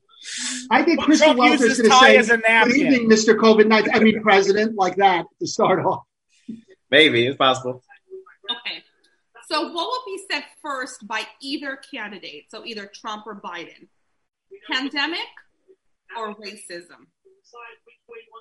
[0.71, 3.35] I think Well, Kristen Trump Welker's uses going to say, as a "Good evening, Mr.
[3.35, 3.93] COVID nineteen.
[3.93, 6.03] I mean, President, like that to start off.
[6.89, 7.83] Maybe it's possible.
[8.49, 8.83] Okay.
[9.49, 12.45] So what will be said first by either candidate?
[12.49, 13.87] So either Trump or Biden.
[14.71, 15.19] Pandemic
[16.17, 17.07] or racism?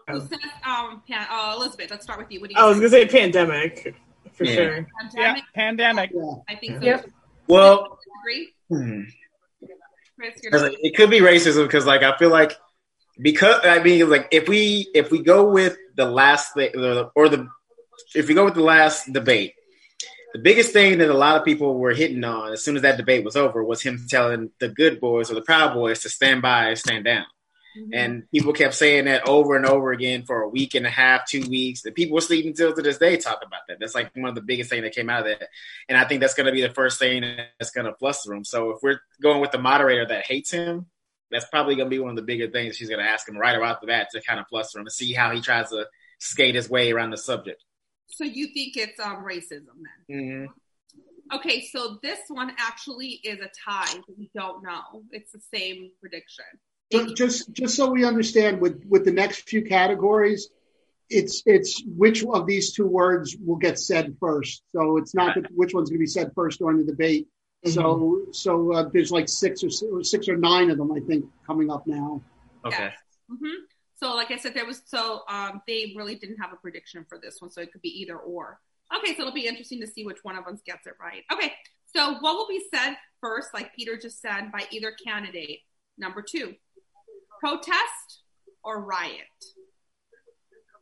[0.08, 2.40] Who says, um, pan- uh, Elizabeth, let's start with you.
[2.40, 2.92] What do you I was think?
[2.92, 3.94] gonna say pandemic
[4.36, 4.54] for Yeah.
[4.54, 4.76] sure.
[4.76, 5.44] yeah, Pandemic?
[5.54, 6.10] pandemic.
[6.14, 6.34] Yeah.
[6.48, 6.84] I think so.
[6.84, 7.10] Yep.
[7.48, 7.98] Well,
[8.68, 9.02] hmm.
[10.18, 12.52] Chris, you're Because, like, it could be racism because like I feel like
[13.20, 16.70] because I mean like if we if we go with the last thing
[17.14, 17.48] or the
[18.14, 19.54] if we go with the last debate,
[20.32, 22.96] the biggest thing that a lot of people were hitting on as soon as that
[22.96, 26.42] debate was over was him telling the good boys or the proud boys to stand
[26.42, 27.24] by and stand down.
[27.76, 27.90] Mhm.
[27.92, 31.26] And people kept saying that over and over again for a week and a half,
[31.26, 31.84] two weeks.
[31.84, 33.78] And people were sleeping till to this day talk about that.
[33.80, 35.48] That's like one of the biggest things that came out of that.
[35.88, 37.22] And I think that's going to be the first thing
[37.58, 38.44] that's going to fluster him.
[38.44, 40.86] So if we're going with the moderator that hates him,
[41.30, 43.36] that's probably going to be one of the bigger things she's going to ask him
[43.36, 45.86] right about the bat to kind of fluster him and see how he tries to
[46.18, 47.62] skate his way around the subject.
[48.08, 49.74] So you think it's um, racism
[50.08, 50.16] then?
[50.16, 51.36] Mm-hmm.
[51.36, 53.98] Okay, so this one actually is a tie.
[54.16, 55.02] We don't know.
[55.10, 56.44] It's the same prediction.
[56.92, 60.50] So just just so we understand, with with the next few categories,
[61.10, 64.62] it's it's which of these two words will get said first.
[64.72, 67.26] So it's not that which one's going to be said first during the debate.
[67.64, 71.70] So so uh, there's like six or, six or nine of them, I think, coming
[71.70, 72.22] up now.
[72.64, 72.90] Okay.
[73.28, 73.64] hmm
[73.96, 77.18] So, like I said, there was so um, they really didn't have a prediction for
[77.18, 78.60] this one, so it could be either or.
[78.96, 81.24] Okay, so it'll be interesting to see which one of us gets it right.
[81.32, 81.52] Okay,
[81.92, 85.60] so what will be said first, like Peter just said, by either candidate?
[85.98, 86.54] Number two,
[87.40, 88.22] protest
[88.64, 89.20] or riot.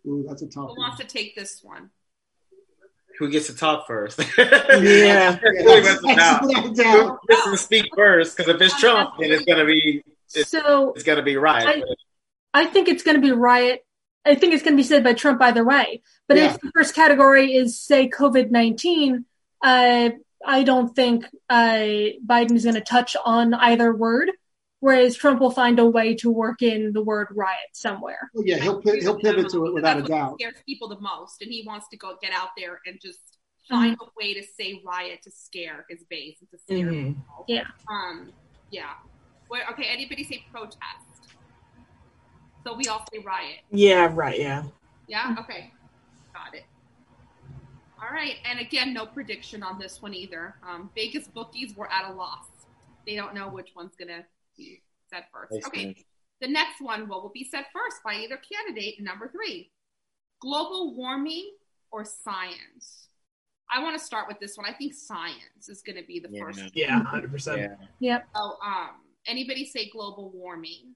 [0.07, 0.79] Ooh, that's a tough Who one.
[0.79, 1.91] wants to take this one?
[3.19, 4.19] Who gets to talk first?
[4.39, 4.45] Yeah.
[4.83, 6.43] Yeah, Who that's, to that's talk?
[6.47, 7.19] without a doubt.
[7.23, 8.37] Who gets to speak first?
[8.37, 10.03] Because if it's Trump, then it's going to be
[10.35, 11.83] It's- So it's going to be right.
[12.53, 13.85] I think it's going to be riot.
[14.25, 16.03] I think it's going to be said by Trump either way.
[16.29, 16.55] But Yeah.
[16.55, 19.27] if the first category is say COVID nineteen,
[19.63, 20.11] uh,
[20.47, 21.77] I don't think uh,
[22.27, 24.31] Biden is going to touch on either word.
[24.85, 28.31] Whereas Trump will find a way to work in the word riot somewhere.
[28.35, 30.35] Well, yeah, he'll pi- he'll pivot to it without a That's what doubt.
[30.39, 33.97] Scares people the most, and he wants to go get out there and just find
[33.99, 37.17] a way to say riot to scare his base and to scare Mhm.
[37.17, 37.45] people.
[37.49, 37.65] Yeah.
[37.89, 38.31] Um.
[38.71, 38.93] Yeah.
[39.49, 39.85] Well, okay.
[39.85, 40.77] Anybody say protest?
[42.63, 43.61] So we all say riot.
[43.71, 44.39] Yeah, right.
[44.39, 44.65] Yeah.
[45.09, 45.35] Yeah.
[45.39, 45.73] Okay.
[46.35, 46.65] Got it.
[48.03, 48.37] All right.
[48.45, 50.57] And again, no prediction on this one either.
[50.63, 52.49] Um, Vegas bookies were at a loss.
[53.07, 55.53] They don't know which one's gonna be said first.
[55.53, 55.83] Makes Okay.
[55.95, 56.05] sense.
[56.41, 59.01] The next one, what will be said first by either candidate?
[59.01, 59.71] Number three,
[60.41, 61.57] global warming
[61.91, 63.09] or science.
[63.71, 64.67] I want to start with this one.
[64.69, 66.41] I think science is going to be the Yeah.
[66.43, 66.77] first.
[66.77, 67.03] Yeah.
[67.03, 67.73] Hundred percent.
[67.99, 68.23] Yeah.
[68.35, 70.95] So, um, anybody say global warming?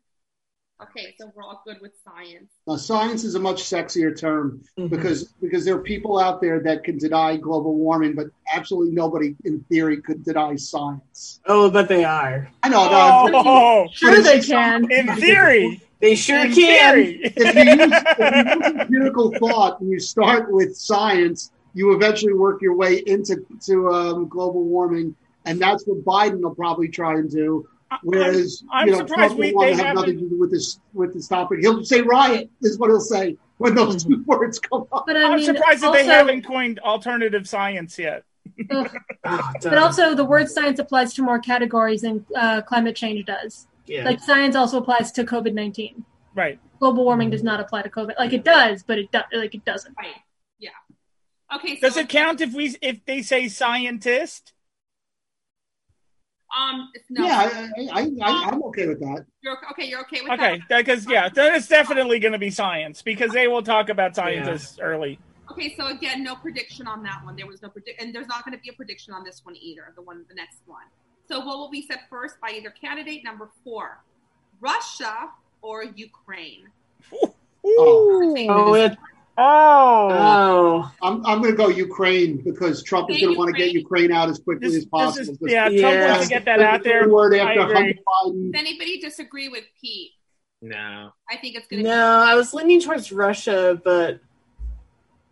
[0.80, 2.52] Okay, so we're all good with science.
[2.68, 4.90] Now, science is a much sexier term Mhm.
[4.90, 9.34] because because there are people out there that can deny global warming, but absolutely nobody
[9.44, 11.40] in theory could deny science.
[11.46, 12.48] Oh, but they are.
[12.62, 12.88] I know.
[13.28, 14.88] no, Oh, Sure, they can.
[14.90, 15.82] in theory.
[16.00, 16.54] They sure in can.
[16.54, 17.20] theory.
[17.24, 22.34] if you, use, if you use empirical thought and you start with science, you eventually
[22.34, 27.14] work your way into to um, global warming, and that's what Biden will probably try
[27.14, 27.66] and do.
[28.02, 30.28] Whereas I'm you know, surprised Trump we- will want they to have haven't- nothing to
[30.28, 31.60] do with this with this topic.
[31.60, 34.14] He'll say riot is what he'll say when those mm-hmm.
[34.14, 35.04] two words come up.
[35.06, 38.24] But I I'm mean, surprised that they haven't coined alternative science yet.
[38.70, 38.96] ugh.
[39.24, 43.66] Oh, but also the word science applies to more categories than uh, climate change does.
[43.86, 44.04] yeah.
[44.04, 46.04] Like science also applies to COVID nineteen.
[46.34, 46.58] Right.
[46.78, 47.48] Global warming does mm-hmm.
[47.48, 48.18] not apply to COVID.
[48.18, 49.94] Like it does, but it do- like it doesn't.
[49.98, 50.14] Right.
[50.58, 50.70] Yeah.
[51.54, 51.80] Okay.
[51.80, 54.52] So Does it count if we if they say scientist?
[56.56, 56.90] Um.
[56.94, 57.24] it's- No.
[57.24, 59.26] Yeah, I, I, I, I'm okay with that.
[59.42, 59.86] You're okay.
[59.86, 60.40] You're okay with that.
[60.40, 64.14] Okay, because yeah, then it's definitely going to be science because they will talk about
[64.16, 65.18] scientists early.
[65.50, 65.74] Okay.
[65.76, 67.36] So again, no prediction on that one.
[67.36, 69.56] There was no predict, and there's not going to be a prediction on this one
[69.56, 69.92] either.
[69.94, 70.84] The one, the next one.
[71.28, 74.02] So what will be said first by either candidate number four,
[74.60, 75.28] Russia
[75.60, 76.68] or Ukraine?
[77.12, 77.34] Oh.
[77.64, 78.96] oh, it,
[79.40, 80.92] Oh, oh.
[81.00, 84.06] I'm, I'm going to go Ukraine because Trump is going to want to get Ukraine.
[84.06, 85.32] Ukraine out as quickly this, as possible.
[85.32, 85.68] is yeah.
[85.68, 86.10] Trump Yeah.
[86.10, 87.08] wants to get that out there.
[87.08, 88.52] Word after Biden.
[88.52, 90.10] Does anybody disagree with Pete?
[90.60, 91.12] No.
[91.30, 94.18] I think it's going to No, I was leaning towards Russia, but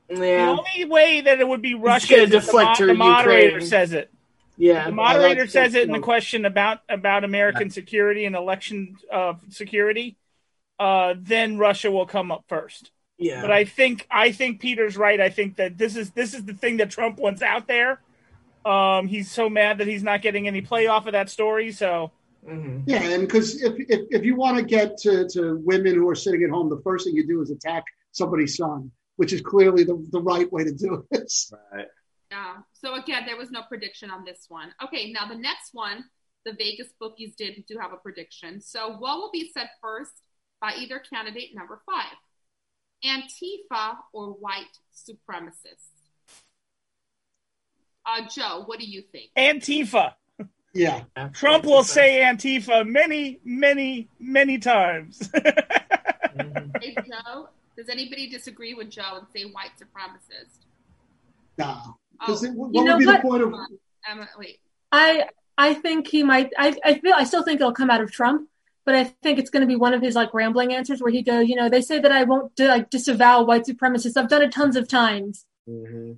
[0.09, 3.67] The only way that it would be Russia is if deflect the, the moderator Ukraine.
[3.67, 4.13] says it.
[4.57, 4.85] yeah.
[4.87, 9.35] The moderator that's- says it in the question about about American security and election uh,
[9.49, 10.17] security.
[10.79, 12.93] Uh, then Russia will come up first.
[13.19, 13.41] Yeah.
[13.41, 15.21] But I think I think Peter's right.
[15.21, 18.01] I think that this is this is the thing that Trump wants out there.
[18.65, 21.73] Um, he's so mad that he's not getting any play off of that story.
[21.73, 22.13] So
[22.47, 22.85] Mhm.
[22.87, 26.15] Yeah, and because if, if if you want to get to, to women who are
[26.15, 29.83] sitting at home, the first thing you do is attack somebody's son, which is clearly
[29.83, 31.53] the, the right way to do this.
[31.73, 31.87] Right.
[32.31, 32.59] Yeah.
[32.73, 34.73] So again, there was no prediction on this one.
[34.85, 36.05] Okay, now the next one,
[36.45, 38.61] the Vegas bookies did do have a prediction.
[38.61, 40.13] So what will be said first
[40.61, 42.17] by either candidate number five?
[43.05, 45.91] Antifa or white supremacists?
[48.05, 49.31] Uh, Joe, what do you think?
[49.37, 50.15] Antifa.
[50.73, 55.31] Yeah, Trump will say Antifa many, many, many times.
[56.83, 60.59] Hey, Joe, does anybody disagree with Joe and say white supremacist?
[61.57, 61.81] no.
[62.21, 63.23] Oh, Because what You would be what?
[63.23, 63.55] the point of?
[64.07, 64.59] Emma, wait.
[64.93, 66.53] I I think he might.
[66.59, 67.15] I I feel.
[67.17, 68.51] I still think it'll come out of Trump,
[68.87, 71.23] but I think it's going to be one of his like rambling answers where he
[71.23, 74.17] goes, you know, they say that I won't do, like disavow white supremacists.
[74.17, 75.45] I've done it tons of times.
[75.69, 76.13] Mm-hmm.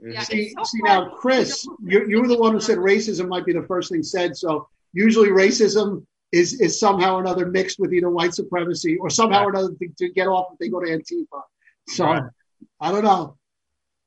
[0.00, 3.44] Yeah, See, so see now, Chris, you, you were the one who said racism might
[3.44, 4.36] be the first thing said.
[4.36, 9.46] So usually racism is is somehow or another mixed with either white supremacy or somehow
[9.46, 11.42] or another to, to get off if they go to Antifa.
[11.88, 12.22] So Right.
[12.80, 13.37] I don't know.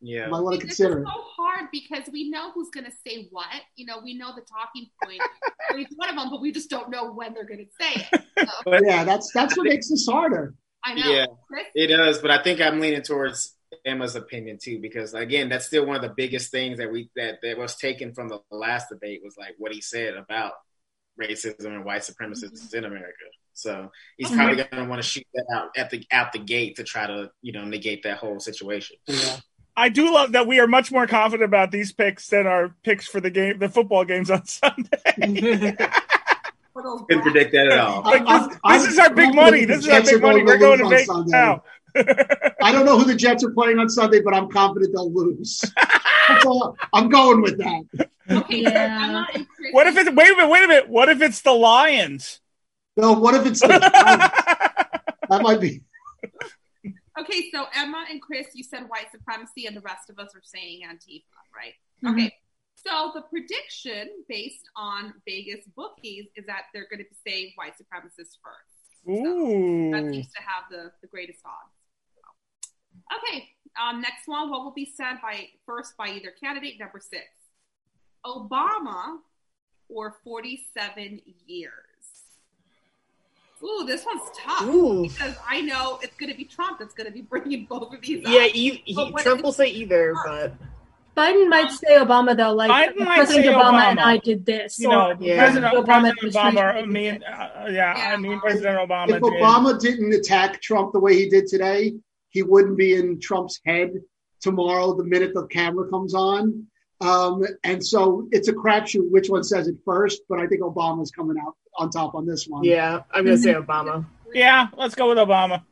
[0.02, 0.28] Yeah.
[0.28, 1.06] Might want to consider it.
[1.06, 3.46] so hard because we know who's going to say what.
[3.76, 5.22] You know, we know the talking point.
[5.72, 8.08] for each one of them, but we just don't know when they're going to say
[8.12, 8.22] it.
[8.66, 10.56] So, Yeah, that's that's what makes this harder.
[10.84, 11.12] I know.
[11.12, 11.26] Yeah.
[11.48, 11.66] Chris?
[11.76, 15.86] It does, but I think I'm leaning towards Emma's opinion too, because again, that's still
[15.86, 19.22] one of the biggest things that we that, that was taken from the last debate
[19.24, 20.54] was like what he said about
[21.22, 22.78] racism and white supremacists mm-hmm.
[22.78, 23.26] in America.
[23.54, 24.36] So he's Okay.
[24.36, 27.06] probably going to want to shoot that out at the out the gate to try
[27.06, 28.98] to you know negate that whole situation.
[29.08, 29.38] Yeah.
[29.76, 33.08] I do love that we are much more confident about these picks than our picks
[33.08, 35.76] for the game, the football games on Sunday.
[36.74, 38.02] For those Couldn't predict that at all.
[38.04, 39.66] like I'm- this, I'm is our big confident money.
[39.66, 40.44] This is our big money.
[40.44, 41.32] We're going to lose on Sunday.
[41.38, 41.64] now.
[42.62, 45.62] I don't know who the Jets are playing on Sunday, but I'm confident they'll lose.
[46.46, 48.10] All- I'm going with that.
[48.30, 49.00] Okay, Yeah.
[49.10, 49.74] Emma and Chris.
[49.74, 50.90] What if it's wait a minute, wait a minute.
[50.90, 52.40] What if it's the Lions?
[52.96, 53.68] No, what if it's the
[55.30, 55.82] that might be
[57.22, 60.42] Okay, so Emma and Chris, you said white supremacy, and the rest of us are
[60.44, 61.24] saying Antifa,
[61.56, 61.76] right?
[62.04, 62.14] Mhm.
[62.14, 62.38] Okay.
[62.76, 68.38] So the prediction based on Vegas bookies is that they're going to say white supremacists
[68.42, 69.08] first.
[69.08, 69.92] Ooh.
[69.92, 70.12] That Ooh.
[70.12, 71.76] seems to have the, the greatest odds.
[73.16, 74.50] Okay, um, next one.
[74.50, 77.26] What will be said by first by either candidate number six,
[78.26, 79.20] Obama,
[79.90, 81.72] or forty-seven years?
[83.64, 85.04] Ooh, this one's tough Ooh.
[85.04, 88.02] because I know it's going to be Trump that's going to be bringing both of
[88.02, 88.24] these.
[88.28, 88.56] Yeah, up.
[88.56, 90.54] e- he, Trump will say either, but
[91.16, 94.80] Biden might say Obama though, like Biden President say Obama, and I did this.
[94.80, 95.38] You know, Yeah.
[95.44, 96.74] President, Obama President administration Obama.
[96.74, 97.24] I did mean, this.
[97.30, 99.10] uh, yeah, I mean, President Obama.
[99.10, 99.24] if did.
[99.24, 101.94] Obama didn't attack Trump the way he did today,
[102.30, 103.92] he wouldn't be in Trump's head
[104.40, 106.66] tomorrow the minute the camera comes on.
[107.02, 111.12] Um, and so it's a crapshoot which one says it first, but I think Obama's
[111.12, 112.64] coming out on top on this one.
[112.64, 114.06] yeah, I'm gonna say Obama.
[114.34, 115.64] Yeah, let's go with Obama.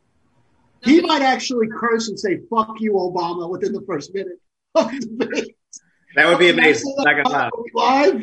[0.84, 4.40] He might actually curse and say "fuck you, Obama" within the first minute.
[4.76, 5.56] of the debate.
[6.16, 6.96] That would be amazing.
[6.98, 7.50] Not gonna lie.
[7.74, 8.22] Live.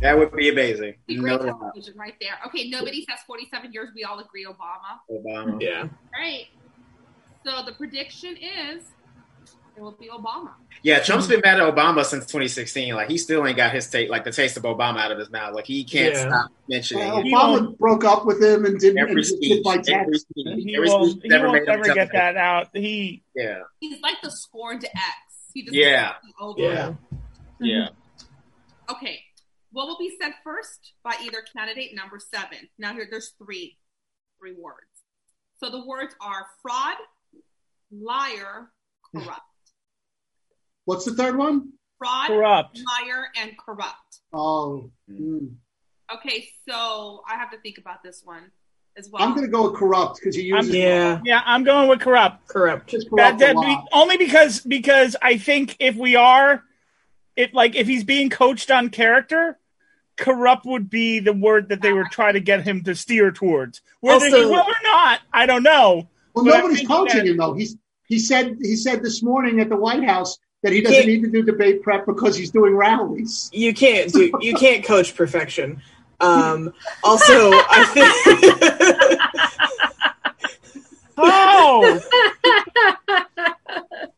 [0.00, 0.94] That would be amazing.
[1.06, 1.58] be great doubt.
[1.58, 2.32] television right there.
[2.46, 3.88] Okay, nobody says 47 years.
[3.94, 5.00] We all agree Obama.
[5.10, 5.60] Obama.
[5.62, 5.88] Yeah.
[6.14, 6.48] Right.
[7.46, 8.84] So the prediction is
[9.76, 10.52] it will be Obama.
[10.82, 12.94] Yeah, Trump's been mad at Obama since 2016.
[12.94, 15.30] Like he still ain't got his taste, like the taste of Obama out of his
[15.30, 15.54] mouth.
[15.54, 16.28] Like he can't Yeah.
[16.28, 17.24] stop mentioning Uh, it.
[17.24, 19.84] He Obama won't- broke up with him and didn't Every just did speech, by every
[19.84, 20.20] text.
[20.28, 22.68] speech, He every won't, speech he never won't ever get tell- that out.
[22.74, 25.50] He Yeah, He's like the scorned ex.
[25.54, 26.14] He just Yeah.
[26.40, 26.60] over.
[26.60, 26.94] Yeah.
[27.60, 27.88] yeah.
[28.90, 29.20] Okay.
[29.72, 32.68] What will be said first by either candidate number seven?
[32.78, 33.78] Now here there's three
[34.38, 34.86] three words.
[35.56, 36.96] So the words are fraud,
[37.90, 38.70] liar,
[39.14, 39.40] corrupt.
[40.84, 41.72] What's the third one?
[41.98, 42.80] Fraud, corrupt.
[43.02, 44.20] liar, and corrupt.
[44.32, 45.54] Oh, mm.
[46.14, 48.50] Okay, so I have to think about this one
[48.96, 49.22] as well.
[49.22, 51.20] I'm going to go with corrupt because he uses Yeah.
[51.24, 52.46] Yeah, I'm going with corrupt.
[52.48, 52.88] Corrupt.
[52.88, 53.88] just corrupt a that be, lot.
[53.92, 56.62] only because because I think if we are,
[57.36, 59.58] if like if he's being coached on character,
[60.16, 63.80] corrupt would be the word that they were trying to get him to steer towards.
[64.00, 66.08] Whether he Also- will or not, I don't know.
[66.34, 67.54] Well, But nobody's coaching that- him though.
[67.54, 67.76] He's
[68.08, 71.30] he said he said this morning at the White House that he doesn't need to
[71.30, 73.50] do debate prep because he's doing rallies.
[73.52, 74.32] You can't do.
[74.40, 75.82] You can't coach perfection.
[76.20, 76.72] Um,
[77.02, 79.20] also, I think.
[81.16, 82.00] Oh,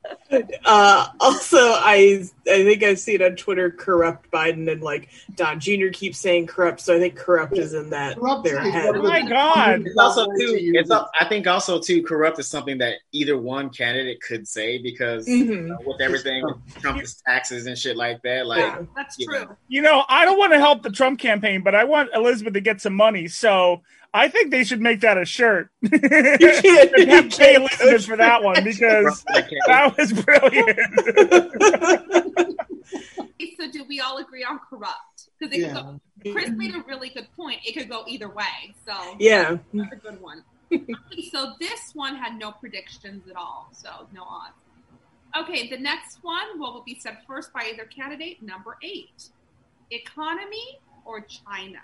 [0.65, 5.89] Uh, also, I I think I've seen on Twitter corrupt Biden and like Don Jr.
[5.93, 8.87] keeps saying corrupt, so I think corrupt is in that Corrupt their is head.
[8.87, 9.83] one of the- My God.
[9.87, 10.33] It's also too.
[10.55, 10.91] It's uses.
[10.91, 15.29] al- I think also too corrupt is something that either one candidate could say because
[15.29, 15.67] you Mhm.
[15.67, 16.45] know, with everything
[16.81, 18.79] Trump's taxes and shit like that, like Yeah.
[18.97, 19.41] That's you true.
[19.45, 19.57] know.
[19.69, 22.61] you know, I don't want to help the Trump campaign, but I want Elizabeth to
[22.61, 23.83] get some money, so
[24.17, 25.71] I think they should make that a shirt.
[25.83, 29.23] You can't, you Have to pay can't Elizabeth for that one because
[29.67, 30.79] that was brilliant.
[33.59, 35.29] So do we all agree on corrupt?
[35.39, 35.73] Because it Yeah.
[35.75, 35.83] could
[36.25, 37.59] go, Chris made a really good point.
[37.65, 38.75] It could go either way.
[38.87, 39.57] So Yeah.
[39.73, 40.43] that's a good one.
[40.73, 44.55] Okay, so this one had no predictions at all, so no odds.
[45.39, 49.29] Okay, the next one what will be said first by either candidate number eight.
[49.91, 51.79] Economy or China?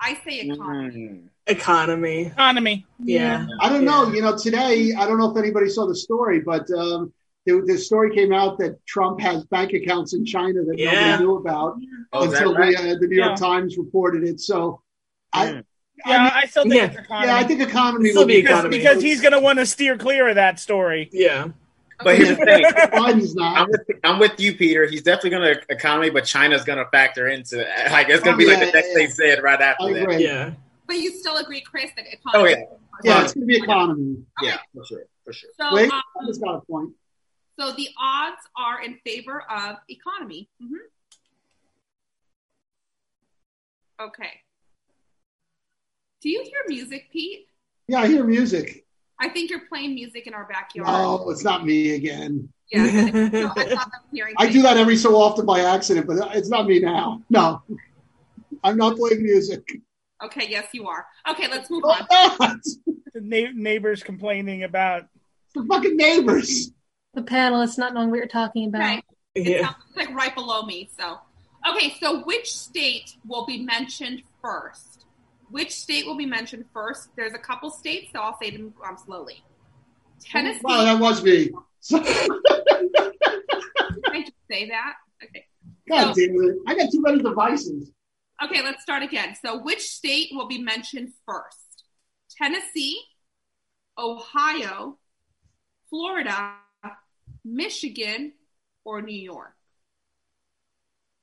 [0.00, 0.94] I say economy.
[0.96, 2.26] mm, Economy.
[2.26, 2.86] Economy.
[2.98, 3.46] Yeah.
[3.60, 4.08] I don't know.
[4.12, 7.12] You know, today I don't know if anybody saw the story, but um,
[7.46, 10.92] the, the story came out that Trump has bank accounts in China that Yeah.
[10.92, 11.76] nobody knew about
[12.12, 12.76] oh, is that until right?
[12.76, 13.46] the uh, the New York Yeah.
[13.46, 14.40] Times reported it.
[14.40, 14.82] So,
[15.32, 15.64] I, Mm.
[16.04, 16.84] I Yeah, mean, I still think Yeah.
[16.86, 17.26] it's economy.
[17.28, 18.78] yeah, I think economy will be be because, economy.
[18.78, 21.08] because he's going to want to steer clear of that story.
[21.12, 21.48] Yeah.
[22.02, 22.64] But here's the thing.
[22.92, 23.56] Biden's not.
[23.58, 24.86] I'm with, I'm with you, Peter.
[24.86, 27.68] He's definitely going to economy, but China's going to factor into it.
[27.90, 30.20] Like it's going to Oh, be like the next yeah, thing said right after that.
[30.20, 30.52] Yeah.
[30.86, 32.44] But you still agree, Chris, that economy.
[32.44, 32.66] Oh economy.
[33.04, 34.16] yeah, Yeah, it's going to be economy.
[34.42, 35.50] yeah, for sure, for sure.
[35.58, 36.90] So, Wait, um, Biden's got a point.
[37.58, 40.48] so the odds are in favor of economy.
[40.62, 40.74] Mm-hmm.
[44.06, 44.30] Okay.
[46.22, 47.48] Do you hear music, Pete?
[47.88, 48.84] Yeah, I hear music.
[49.18, 50.88] I think you're playing music in our backyard.
[50.88, 52.48] No, it's not me again.
[52.70, 52.84] Yeah.
[53.28, 56.48] No, I thought I hearing I do that every so often by accident, but it's
[56.50, 57.22] not me now.
[57.30, 57.62] No,
[58.62, 59.62] I'm not playing music.
[60.24, 61.06] Okay, yes, you are.
[61.30, 62.06] Okay, let's move Oh, on.
[62.40, 62.56] not.
[63.14, 65.04] The na- neighbors complaining about.
[65.54, 66.70] the fucking neighbors.
[67.14, 68.82] The panelists not knowing what you're talking about.
[68.82, 69.02] Okay.
[69.34, 69.62] It Yeah.
[69.62, 70.90] sounds like right below me.
[70.98, 71.18] So,
[71.70, 75.05] okay, so which state will be mentioned first?
[75.50, 77.08] Which state will be mentioned first?
[77.16, 79.42] There's a couple states, so I'll say them um, slowly.
[80.24, 80.60] Tennessee.
[80.62, 81.50] Wow, that was me.
[81.92, 82.00] I
[84.20, 84.94] just say that?
[85.22, 85.46] Okay.
[85.88, 86.56] God damn it!
[86.66, 87.92] I got too many devices.
[88.44, 89.34] Okay, let's start again.
[89.42, 91.84] So, which state will be mentioned first?
[92.36, 93.00] Tennessee,
[93.96, 94.98] Ohio,
[95.88, 96.54] Florida,
[97.44, 98.32] Michigan,
[98.84, 99.54] or New York?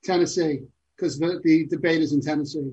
[0.03, 0.61] Tennessee,
[0.95, 2.71] because the, the debate is in Tennessee,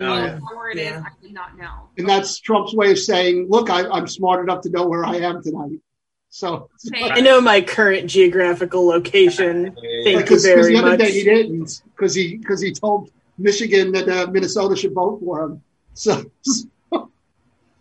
[0.00, 0.38] Oh, yeah.
[0.40, 1.02] where it is, Yeah.
[1.06, 1.88] I did not know.
[1.98, 5.16] and that's Trump's way of saying, "Look, I, I'm smart enough to know where I
[5.16, 5.78] am tonight."
[6.30, 7.10] So, Okay.
[7.10, 9.72] I know my current geographical location.
[9.74, 10.98] Thank you because very the other much.
[10.98, 15.42] day he didn't, because he because he told Michigan that uh, Minnesota should vote for
[15.44, 15.62] him.
[15.94, 16.24] So,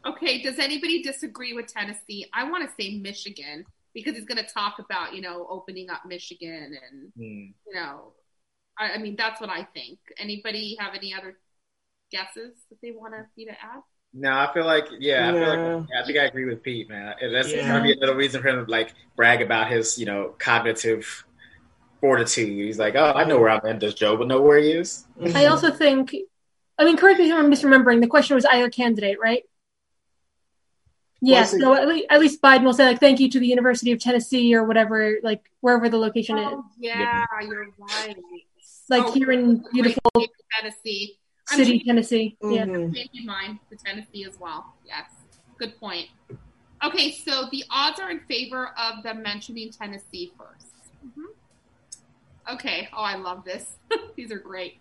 [0.05, 2.25] Okay, does anybody disagree with Tennessee?
[2.33, 6.01] I want to say Michigan because he's going to talk about, you know, opening up
[6.05, 7.53] Michigan and, Mm.
[7.65, 8.11] you know,
[8.77, 9.99] I, I mean, that's what I think.
[10.17, 11.37] Anybody have any other
[12.13, 13.81] guesses that they want to me to add?
[14.13, 16.87] No, I feel like yeah, I feel like yeah, I think I agree with Pete,
[16.87, 17.15] man.
[17.31, 17.67] That's Yeah.
[17.67, 21.25] gonna be another reason for him to like brag about his, you know, cognitive
[21.99, 22.49] fortitude.
[22.65, 23.79] He's like, oh, I know where I'm at.
[23.79, 25.05] Does Joe know where he is?
[25.19, 25.35] Mm-hmm.
[25.35, 26.15] I also think
[26.77, 28.01] I mean, correct me if I'm misremembering.
[28.01, 29.43] The question was either candidate, right?
[31.21, 31.53] Yes.
[31.53, 33.47] Was it- so at least, at least Biden will say like thank you to the
[33.47, 38.17] University of Tennessee or whatever, like wherever the location oh, is, Oh, yeah, you're right.
[38.89, 40.11] like Oh, here in oh, beautiful
[40.59, 41.17] Tennessee.
[41.51, 42.37] I'm city, changing- Tennessee.
[42.41, 42.65] Yeah.
[42.65, 42.95] Mhm.
[42.95, 44.73] changing mine to Tennessee as well.
[44.85, 45.09] Yes,
[45.57, 46.09] good point.
[46.83, 50.67] Okay, so the odds are in favor of them mentioning Tennessee 1st
[51.05, 51.25] Mhm.
[52.53, 52.89] Okay.
[52.93, 53.77] Oh, I love this.
[54.15, 54.79] These are great.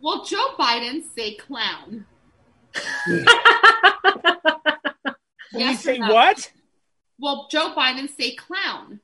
[0.00, 2.06] Will Joe Biden say clown?
[3.06, 3.24] Will
[5.52, 6.12] he Yes say no?
[6.12, 6.52] what?
[7.18, 9.00] Will Joe Biden say clown?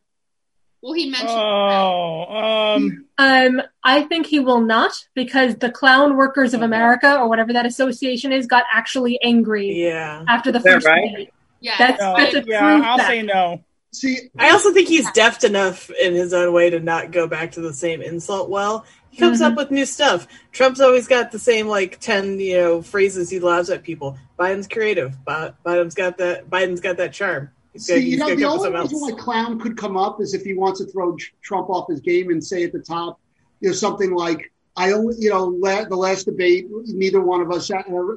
[0.84, 1.28] Will he mention?
[1.30, 7.26] Oh, um, Um, I think he will not because the Clown Workers of America or
[7.26, 10.24] whatever that association is got actually angry Yeah.
[10.28, 11.10] after the Is first right?
[11.10, 11.30] debate.
[11.60, 11.78] yes.
[11.78, 13.08] That's no, that's a yeah, true I'll fact.
[13.08, 13.64] say no.
[13.94, 17.52] See, I also think he's deft enough in his own way to not go back
[17.52, 18.84] to the same insult well.
[19.08, 19.52] He comes Mhm.
[19.52, 20.26] up with new stuff.
[20.52, 24.18] Trump's always got the same like ten, you know, phrases he laughs at people.
[24.38, 25.24] Biden's creative.
[25.24, 26.50] Bi- Biden's got that.
[26.50, 27.50] Biden's got that charm.
[27.74, 30.20] He's see, you know, the come up with only reason why clown could come up
[30.20, 33.20] is if he wants to throw Trump off his game and say at the top,
[33.60, 37.50] you know, something like, "I only, you know, la- the last debate, neither one of
[37.50, 37.70] us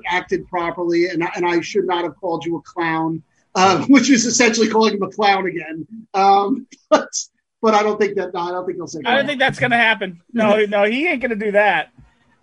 [0.08, 3.24] acted properly, and I, and I should not have called you a clown,"
[3.55, 5.88] uh, which is essentially calling him a clown again.
[6.14, 7.10] Um, but,
[7.60, 8.36] but I don't think that.
[8.36, 9.01] No, I don't think he'll say.
[9.05, 10.22] I don't think that's gonna happen.
[10.32, 11.91] No, no, he ain't gonna do that.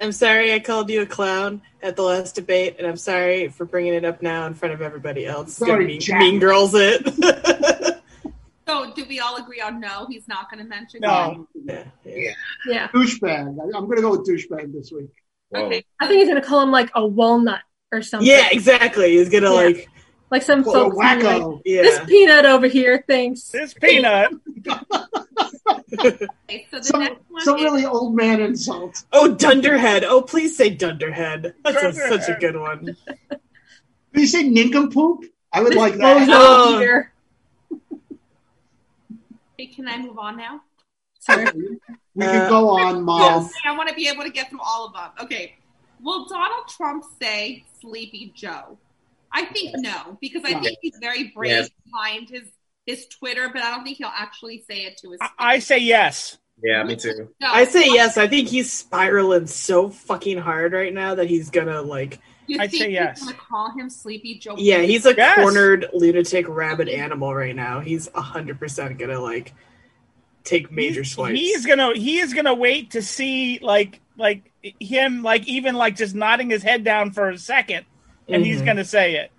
[0.00, 3.64] I'm sorry I called you a clown at the last debate, and I'm sorry for
[3.64, 5.54] bringing it up now in front of everybody else.
[5.54, 8.00] Sorry, mean, mean girls it.
[8.66, 10.06] So, do we all agree on no?
[10.08, 11.00] He's not going to mention.
[11.02, 11.46] No.
[11.54, 12.32] yeah, yeah.
[12.66, 13.58] Yeah, douchebag.
[13.60, 15.10] I, I'm going to go with douchebag this week.
[15.50, 15.66] Whoa.
[15.66, 15.84] Okay.
[16.00, 17.60] I think he's gonna call him like a walnut
[17.92, 18.26] or something.
[18.26, 19.18] Yeah, exactly.
[19.18, 19.52] He's gonna Yeah.
[19.52, 19.88] like,
[20.34, 20.96] like some Or a folks.
[20.96, 21.62] Like, wacko.
[21.62, 23.50] this peanut over here thinks.
[23.50, 24.32] This peanut.
[25.96, 29.04] Okay, so the Some, next one some is really old man insult.
[29.12, 30.04] Oh, Dunderhead.
[30.04, 31.54] Oh, please say Dunderhead.
[31.64, 32.96] That's a, such a good one.
[33.30, 33.40] Did
[34.14, 35.24] you say nincompoop?
[35.52, 36.28] I would like Bozo that.
[36.30, 36.78] Oh.
[36.78, 37.12] here.
[39.54, 40.60] Okay, can I move on now?
[41.20, 41.46] Sorry.
[42.16, 43.42] We can go uh, on, mom.
[43.42, 43.52] Yes.
[43.64, 45.10] I want to be able to get through all of them.
[45.20, 45.56] Okay.
[46.00, 48.78] Will Donald Trump say Sleepy Joe?
[49.36, 51.70] I think no, because I think he's very brave Yes.
[51.92, 52.44] behind his
[52.86, 55.18] his Twitter, but I don't think he'll actually say it to his.
[55.20, 56.38] I, I say yes.
[56.62, 57.30] Yeah, me too.
[57.40, 57.48] No.
[57.50, 58.16] I say yes.
[58.16, 62.20] I think he's spiraling so fucking hard right now that he's gonna like.
[62.46, 63.24] You I'd think say he's yes.
[63.24, 64.54] gonna call him Sleepy Joe?
[64.56, 65.36] Yeah, he's a Yes.
[65.36, 67.80] cornered lunatic rabid animal right now.
[67.80, 69.52] He's hundred percent gonna like
[70.44, 71.38] take major He's- swipes.
[71.38, 75.96] He is gonna he is gonna wait to see like like him like even like
[75.96, 77.86] just nodding his head down for a second,
[78.28, 78.66] and he's Mhm.
[78.66, 79.30] gonna say it.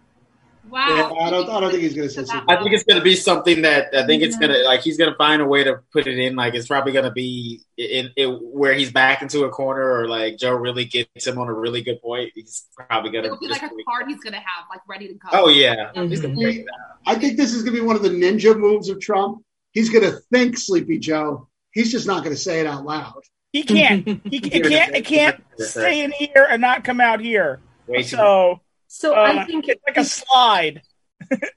[0.67, 0.87] Wow.
[0.89, 2.49] Yeah, I don't- I don't think he's gonna say something.
[2.49, 5.39] I think it's gonna be something that I think it's gonna like he's gonna find
[5.41, 6.35] a way to put it in.
[6.35, 10.37] Like it's probably gonna be in, in where he's back into a corner, or like
[10.39, 12.31] Joe really gets him on a really good point.
[12.33, 13.37] He's probably gonna.
[13.37, 15.29] Be like a just- card he's gonna have, like ready to go.
[15.33, 16.09] Oh yeah, Mhm.
[16.09, 16.73] he's gonna break that.
[17.05, 19.43] I think this is going to be one of the ninja moves of Trump.
[19.73, 21.47] He's going to think Sleepy Joe.
[21.71, 23.21] He's just not going to say it out loud.
[23.53, 24.03] He can't.
[24.25, 24.95] He, it can't.
[24.95, 27.59] It can't stay in here and not come out here.
[27.85, 28.61] Way too So
[28.95, 30.81] So uh, I think it's like a slide.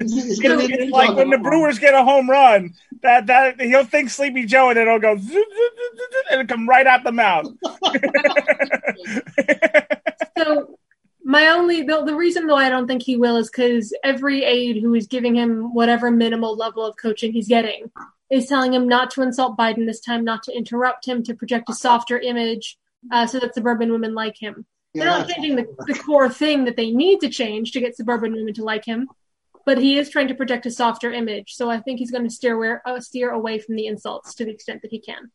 [0.01, 1.51] He's, he's It's, going to be a it's like when the that one.
[1.51, 2.75] Brewers get a home run.
[3.03, 6.41] That that he'll think Sleepy Joe, and it'll go zoop, zoop, zoop, zoop, zoop, and
[6.41, 7.47] it'll come right out the mouth.
[10.39, 10.75] so.
[11.23, 14.81] My only the, the reason though I don't think he will is because every aide
[14.81, 17.91] who is giving him whatever minimal level of coaching he's getting
[18.31, 21.69] is telling him not to insult Biden this time, not to interrupt him, to project
[21.69, 22.79] a softer image,
[23.13, 24.65] uh, so that suburban women like him.
[24.95, 27.97] Yeah, They're not changing the, the core thing that they need to change to get
[27.97, 29.09] suburban women to like him,
[29.67, 31.55] but he is trying to project a softer image.
[31.55, 34.45] So I think he's going to steer away, uh, steer away from the insults to
[34.45, 35.31] the extent that he can.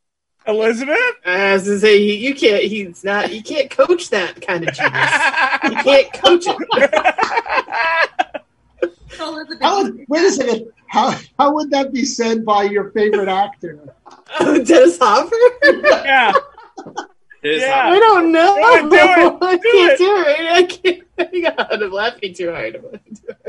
[0.45, 0.97] Elizabeth.
[1.25, 2.63] I was to say he, you can't.
[2.63, 3.31] He's not.
[3.31, 5.11] You can't coach that kind of genius.
[5.63, 8.43] You can't coach it.
[9.19, 10.71] Elizabeth, How would, wait a second.
[10.87, 13.95] How, how would that be said by your favorite actor?
[14.39, 15.35] Oh, Dennis Hopper.
[15.83, 16.33] yeah.
[17.43, 17.81] It is Yeah.
[17.89, 18.55] I don't know.
[18.55, 19.97] Do it, do it, I do can't it.
[19.97, 20.51] do it.
[20.51, 21.57] I can't.
[21.57, 22.83] God, I'm laughing too hard.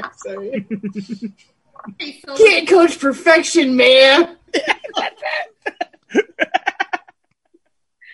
[0.03, 0.67] I'm sorry.
[2.39, 4.37] Can't coach perfection, man.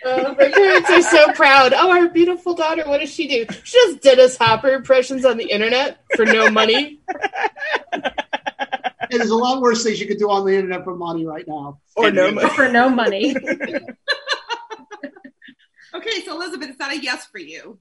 [0.04, 1.72] Uh, my parents are so proud.
[1.72, 2.82] Oh, our beautiful daughter.
[2.86, 3.46] What does she do?
[3.62, 6.98] She does Dennis Hopper impressions on the internet for no money
[7.92, 8.12] And
[9.20, 11.78] there's a lot worse things you could do on the internet for money right now.
[11.94, 12.48] or no money.
[12.50, 13.36] For no money.
[15.95, 17.78] Okay, so Elizabeth, is that a yes for you?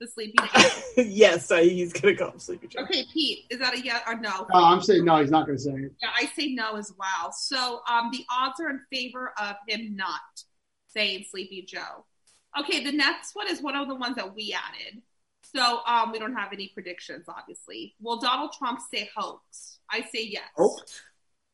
[0.00, 0.70] The Sleepy Joe.
[1.02, 2.82] yes, I, he's gonna call him Sleepy Joe.
[2.82, 4.46] Okay, Pete, is that a yes or no?
[4.52, 5.20] No, I'm saying no.
[5.20, 5.92] He's not going to say it.
[6.02, 7.32] Yeah, I say no as well.
[7.32, 10.20] So um, the odds are in favor of him not
[10.88, 12.04] saying Sleepy Joe.
[12.58, 15.02] Okay, the next one is one of the ones that we added.
[15.54, 17.94] So um, we don't have any predictions, obviously.
[18.00, 19.78] Will Donald Trump say hoax?
[19.90, 20.42] I say yes.
[20.56, 21.02] Hoax?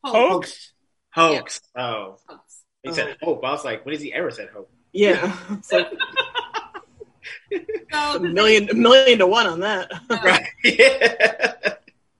[0.03, 0.73] Hoax?
[1.11, 1.61] Hoax.
[1.75, 2.17] Oh.
[2.27, 2.63] Hoax.
[2.83, 3.43] He said hope.
[3.43, 4.71] I was like, when has he ever said hope?
[4.93, 5.87] Yeah, it's like
[7.91, 9.91] So a million, a million to one on that.
[10.09, 10.47] any- Right.
[10.63, 11.73] Yeah.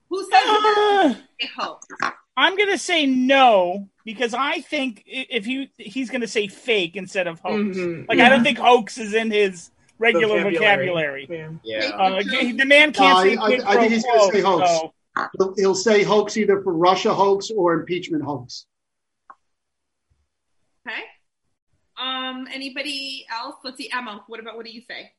[0.10, 1.88] Who says Uh, say hoax?
[2.36, 7.40] I'm gonna say no because I think if he he's gonna say fake instead of
[7.40, 7.78] hoax.
[7.78, 8.08] Mhm.
[8.10, 11.28] Like I don't think hoax is in his regular vocabulary.
[11.30, 11.50] Yeah.
[11.64, 11.86] Yeah.
[11.96, 14.70] Uh, the man can't No, say I- I- I think he's gonna say hoax.
[14.70, 14.94] so-
[15.38, 18.66] He'll, he'll say hoax either for Russia hoax or impeachment hoax.
[20.88, 21.02] Okay.
[22.02, 22.48] Um.
[22.52, 23.56] Anybody else?
[23.64, 23.90] Let's see.
[23.94, 24.24] Emma.
[24.28, 24.56] What about?
[24.58, 25.12] What do you say?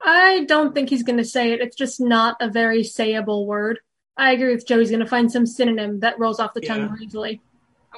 [0.00, 1.60] I don't think he's going to say it.
[1.60, 3.80] It's just not a very sayable word.
[4.16, 4.78] I agree with Joe.
[4.78, 6.86] He's going to find some synonym that rolls off the tongue Yeah.
[6.88, 7.40] more easily.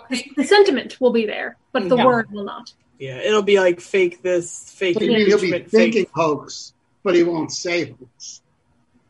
[0.05, 0.31] Okay.
[0.37, 2.07] The sentiment will be there, but the Yeah.
[2.07, 2.72] word will not.
[2.99, 6.05] Yeah, it'll be like fake this, fake What do you mean he'll be impeachment, thinking
[6.05, 6.12] fake.
[6.14, 6.72] hoax,
[7.03, 8.43] but he won't say hoax?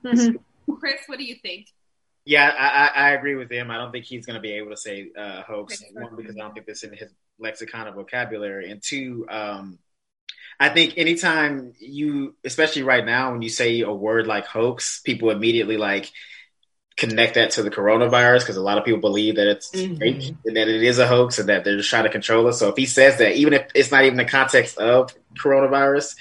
[0.04, 0.38] Mhm.
[0.78, 1.66] Chris, what do you think?
[2.24, 3.70] Yeah, I, I, I agree with him.
[3.70, 5.82] I don't think he's going to be able to say uh, hoax.
[5.92, 9.78] One, because I don't think that's in his lexicon of vocabulary, and two, um,
[10.58, 15.30] I think anytime you, especially right now, when you say a word like hoax, people
[15.30, 16.12] immediately like
[16.98, 19.98] connect that to the coronavirus because a lot of people believe that it's Mhm.
[19.98, 22.58] fake and that it is a hoax and that they're just trying to control us.
[22.58, 26.14] So if he says that, even if it's not even the context of coronavirus,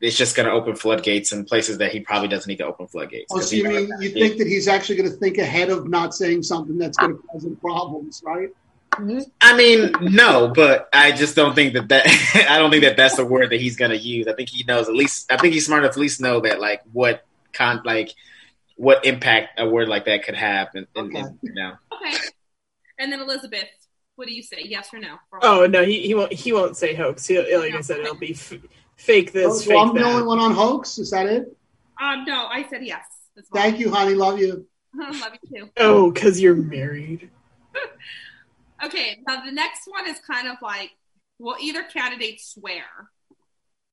[0.00, 2.86] it's just going to open floodgates in places that he probably doesn't need to open
[2.86, 3.26] floodgates.
[3.30, 5.88] Oh, 'Cause so you mean you think that he's actually going to think ahead of
[5.88, 8.48] not saying something that's going to cause him problems, right?
[9.42, 12.06] I mean, no, but I just don't think that that
[12.50, 14.26] I don't think that that's the word that he's gonna use.
[14.26, 15.30] I think he knows at least.
[15.30, 17.22] I think he's smart enough to at least know that like what
[17.52, 18.14] con like
[18.76, 20.68] what impact a word like that could have.
[20.74, 21.20] And, and, Okay.
[21.20, 22.16] and, you know, Okay.
[22.98, 23.68] And then Elizabeth,
[24.14, 24.62] what do you say?
[24.64, 25.16] Yes or no?
[25.42, 26.32] Oh no, he, he won't.
[26.32, 27.26] He won't say hoax.
[27.26, 28.54] He, like I said, it'll be f-
[28.96, 30.98] fake Oh, this, so fake I'm the only one on hoax.
[30.98, 31.56] Is that it?
[32.00, 32.24] Um.
[32.24, 33.04] No, I said yes.
[33.52, 34.14] Thank you, honey.
[34.14, 34.66] Love you.
[34.94, 35.70] Love you too.
[35.76, 37.30] Oh, because you're married.
[38.84, 39.16] Okay.
[39.26, 40.90] Now the next one is kind of like,
[41.38, 42.84] will either candidate swear?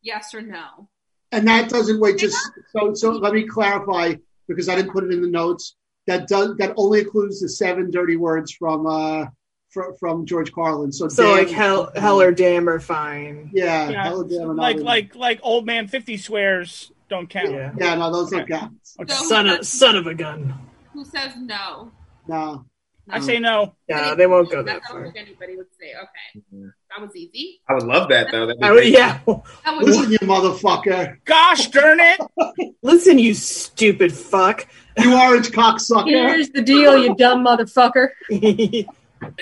[0.01, 0.89] Yes or no?
[1.31, 2.17] And that doesn't wait.
[2.17, 2.37] Just
[2.75, 3.11] so so.
[3.11, 4.15] Let me clarify
[4.47, 5.75] because I didn't put it in the notes.
[6.05, 9.27] That does that only includes the seven dirty words from uh
[9.73, 10.91] from, from George Carlin.
[10.91, 13.49] So, So damn- like hell, hell or damn are fine.
[13.53, 14.03] yeah, Yeah.
[14.03, 14.85] hell or damn or like nothing.
[14.85, 17.51] like like old man fifty swears don't count.
[17.51, 17.71] Yeah.
[17.77, 18.73] yeah, no, those don't count.
[19.01, 19.13] Okay.
[19.13, 20.53] So Son of says, son of a gun.
[20.93, 21.91] who says no?
[22.27, 22.65] No,
[23.09, 23.75] I say no.
[23.89, 25.03] Yeah, they won't go that That's far.
[25.03, 25.87] think anybody would say.
[25.93, 26.71] Okay, Mhm.
[26.89, 27.59] that was easy.
[27.67, 28.45] I would love that though.
[28.45, 29.19] That'd be I would, yeah.
[29.25, 32.75] That was listen, you motherfucker, Gosh darn it!
[32.83, 34.67] Listen, you stupid fuck.
[34.97, 36.07] you orange cocksucker.
[36.07, 38.09] Here's the deal, you dumb motherfucker.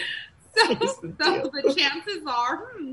[0.54, 0.88] So, the
[1.22, 2.92] so the chances are, hmm,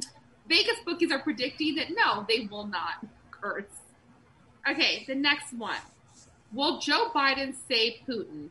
[0.48, 3.64] Vegas bookies are predicting that no, they will not curse.
[4.70, 5.80] Okay, the next one.
[6.52, 8.48] Will Joe Biden say Putin?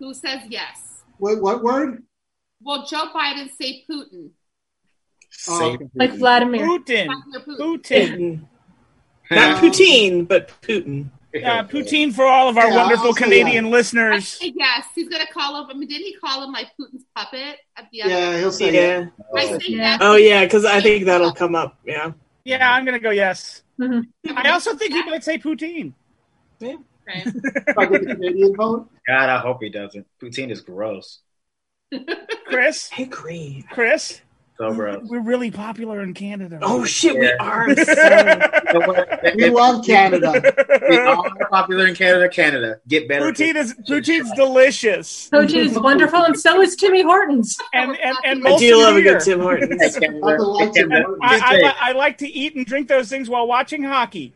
[0.00, 1.04] Who says yes?
[1.18, 2.02] What, what word?
[2.60, 4.30] Will Joe Biden say Putin?
[5.30, 6.66] Say- Like Vladimir.
[6.66, 7.06] Putin.
[7.06, 7.58] Vladimir Putin.
[7.58, 8.18] Putin.
[8.18, 8.48] Putin.
[9.30, 11.08] Not Poutine, but Putin.
[11.34, 14.28] Uh, poutine for all of our Yeah, wonderful Canadian I listeners.
[14.28, 14.86] say yes.
[14.94, 15.70] He's gonna call him.
[15.70, 18.10] I mean, did he call him like Putin's puppet at the end?
[18.10, 19.06] Yeah, he'll say Yeah.
[19.34, 19.98] I Yeah.
[20.00, 21.78] Oh yeah, because I think that'll come up.
[21.86, 22.12] Yeah.
[22.44, 23.62] Yeah, I'm gonna go yes.
[23.80, 25.94] I also think he might say poutine.
[26.62, 26.76] Okay.
[27.76, 28.90] Like with the Canadian vote.
[29.08, 30.06] God, I hope he doesn't.
[30.22, 31.20] Poutine is gross.
[32.46, 33.64] Chris, I agree.
[33.70, 34.20] Chris,
[34.62, 35.00] So gross.
[35.08, 36.60] we're really popular in Canada.
[36.62, 37.64] Oh shit, we are.
[37.70, 38.42] I'm sorry.
[39.36, 40.32] We love Canada.
[40.88, 42.28] We are popular in Canada.
[42.28, 43.26] Canada, get better.
[43.26, 47.56] Poutine is poutine's delicious, Poutine is wonderful, and so is Timmy Hortons.
[47.74, 49.14] and and and I most do love a beer.
[49.14, 49.70] good Tim Hortons.
[50.00, 51.04] Not the lights in Canada.
[51.06, 51.18] Hortons.
[51.22, 54.32] I, I, I like to eat and drink those things while watching hockey.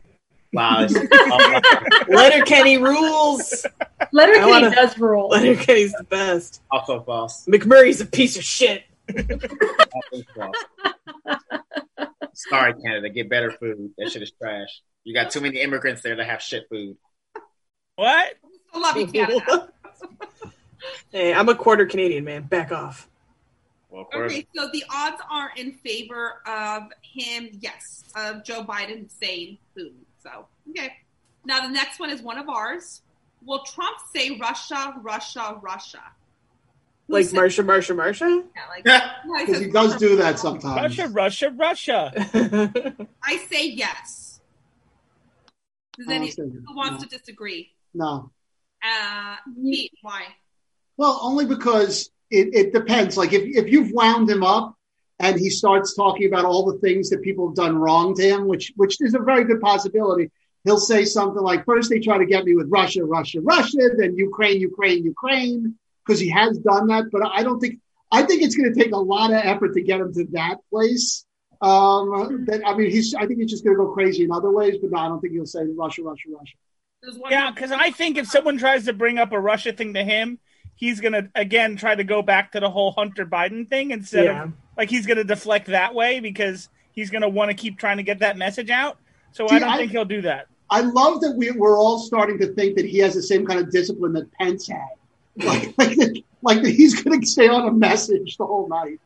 [0.52, 0.82] Wow.
[0.84, 3.64] it's- Letterkenny rules.
[4.12, 5.28] Letterkenny wanna- does rule.
[5.28, 6.62] Letterkenny's the best.
[6.70, 7.46] Also false.
[7.46, 8.84] McMurray's a piece of shit.
[9.08, 11.40] Also false.
[12.34, 13.08] Sorry, Canada.
[13.08, 13.92] Get better food.
[13.98, 14.82] That shit is trash.
[15.04, 16.96] You got too many immigrants there that have shit food.
[17.96, 18.34] What?
[18.74, 19.70] I love you, Canada.
[21.12, 22.42] hey, I'm a quarter Canadian, man.
[22.42, 23.08] Back off.
[23.88, 24.22] Well, of.
[24.22, 30.04] Okay, so the odds are in favor of him, yes, of Joe Biden saying Putin.
[30.22, 30.92] So, okay.
[31.46, 33.02] Now, the next one is one of ours.
[33.44, 36.02] Will Trump say Russia, Russia, Russia?
[37.08, 38.44] Who Like said- Marsha, Marsha, Marsha.
[38.54, 38.84] Yeah, like,
[39.26, 40.98] no, he Because he does do that sometimes.
[40.98, 42.12] Russia, Russia, Russia.
[43.22, 44.40] I say yes.
[45.96, 47.72] Does I'll any, who wants to disagree?
[47.94, 48.30] No.
[48.84, 50.24] Uh, Pete, why?
[50.96, 53.16] Well, only because it, it depends.
[53.16, 54.74] Like if, if you've wound him up
[55.18, 58.46] and he starts talking about all the things that people have done wrong to him,
[58.46, 60.30] which which is a very good possibility,
[60.64, 64.16] he'll say something like, first they try to get me with Russia, Russia, Russia, then
[64.16, 65.74] Ukraine, Ukraine, Ukraine,
[66.06, 67.04] because he has done that.
[67.10, 67.80] But I don't think,
[68.12, 70.58] I think it's going to take a lot of effort to get him to that
[70.70, 71.24] place.
[71.62, 74.50] Um, that, I mean, he's, I think he's just going to go crazy in other
[74.50, 76.54] ways, but no, I don't think he'll say Russia, Russia, Russia.
[77.30, 80.38] Yeah, because I think if someone tries to bring up a Russia thing to him,
[80.74, 84.44] he's gonna again try to go back to the whole Hunter Biden thing instead Yeah.
[84.44, 88.02] of like he's gonna deflect that way because he's gonna want to keep trying to
[88.02, 88.98] get that message out.
[89.30, 90.46] So See, I don't I- think he'll do that.
[90.68, 93.60] I love that we, we're all starting to think that he has the same kind
[93.60, 94.80] of discipline that Pence had.
[95.36, 95.98] Like, like,
[96.42, 99.00] like he's going to stay on a message the whole night.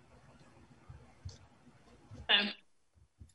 [2.29, 2.51] Um,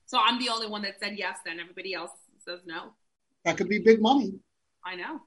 [0.05, 1.37] so I'm the only one that said yes.
[1.45, 2.11] Then everybody else
[2.45, 2.93] says no.
[3.43, 4.33] That could be big money.
[4.85, 5.21] I know.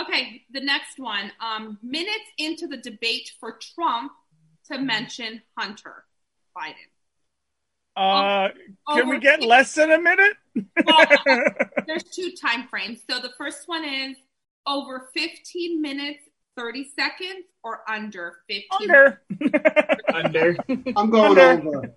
[0.00, 1.30] Okay, the next one.
[1.40, 4.12] Um, minutes into the debate for Trump
[4.70, 6.04] to mention Hunter
[6.56, 6.74] Biden.
[7.96, 8.48] Uh,
[8.92, 10.36] can we get 50 less than a minute?
[10.84, 11.06] Well,
[11.86, 13.00] there's two time frames.
[13.08, 14.16] So the first one is
[14.66, 16.24] over 15 minutes,
[16.56, 18.64] 30 seconds, or under 15.
[18.80, 19.20] Under.
[20.14, 20.56] Under.
[20.96, 21.68] I'm going Under.
[21.68, 21.94] over.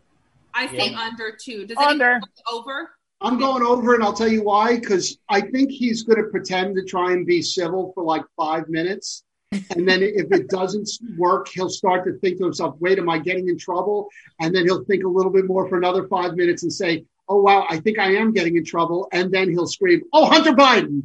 [0.53, 0.99] I say Yeah.
[0.99, 1.66] under two.
[1.68, 2.05] Does Under.
[2.05, 2.32] anyone want
[2.66, 2.89] over?
[3.22, 4.80] I'm going over, and I'll tell you why.
[4.80, 8.68] Because I think he's going to pretend to try and be civil for like five
[8.70, 13.10] minutes, and then if it doesn't work, he'll start to think to himself, "Wait, am
[13.10, 14.08] I getting in trouble?"
[14.39, 17.41] And then he'll think a little bit more for another five minutes and say, "Oh
[17.41, 21.03] wow, I think I am getting in trouble." And then he'll scream, "Oh, Hunter Biden!"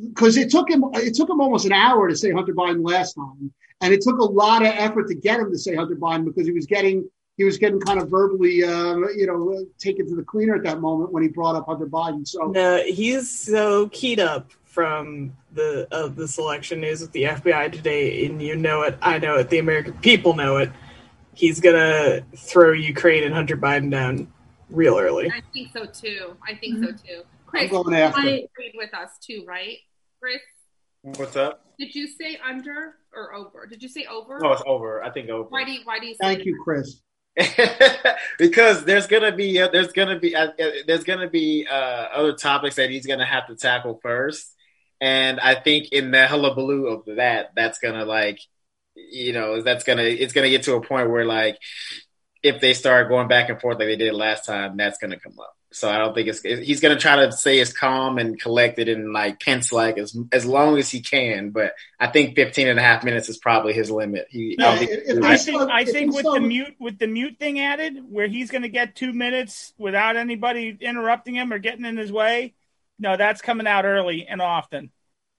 [0.00, 3.14] Because it took him it took him almost an hour to say Hunter Biden last
[3.14, 6.24] time, and it took a lot of effort to get him to say Hunter Biden
[6.24, 10.14] because he was getting he was getting kind of verbally, um, you know, taken to
[10.14, 12.26] the cleaner at that moment when he brought up Hunter Biden.
[12.26, 17.72] So No, he's so keyed up from the of this election news with the FBI
[17.72, 20.70] today, and you know it, I know it, the American people know it.
[21.34, 24.32] He's gonna throw Ukraine and Hunter Biden down
[24.70, 25.30] real early.
[25.30, 26.36] I think so too.
[26.46, 27.22] I think so too.
[27.52, 28.20] Chris, I'm going after.
[28.20, 29.76] I- you agreed with us too, right?
[30.20, 30.40] Chris,
[31.02, 31.66] What's up?
[31.78, 33.66] did you say under or over?
[33.66, 34.40] Did you say over?
[34.42, 35.02] Oh, it's over.
[35.02, 35.48] I think over.
[35.48, 37.02] Why do you, why do you say Thank you, Chris.
[38.38, 42.34] because there's gonna be uh, there's gonna be uh, uh, there's gonna be uh, other
[42.34, 44.54] topics that he's gonna have to tackle first,
[45.00, 48.38] and I think in the hullabaloo of that, that's gonna like,
[48.94, 51.58] you know, that's gonna it's gonna get to a point where like,
[52.42, 55.38] if they start going back and forth like they did last time, that's gonna come
[55.40, 55.54] up.
[55.74, 59.12] So I don't think it's he's gonna try to stay as calm and collected and
[59.12, 62.82] like Pence like as as long as he can, but I think 15 and a
[62.82, 64.26] half minutes is probably his limit.
[64.30, 67.38] He, I think- if- if I think I think with the mute with the mute
[67.38, 71.84] thing added, where he's going to get two minutes without anybody interrupting him or getting
[71.84, 72.54] in his way.
[72.98, 74.90] No, that's coming out early and often.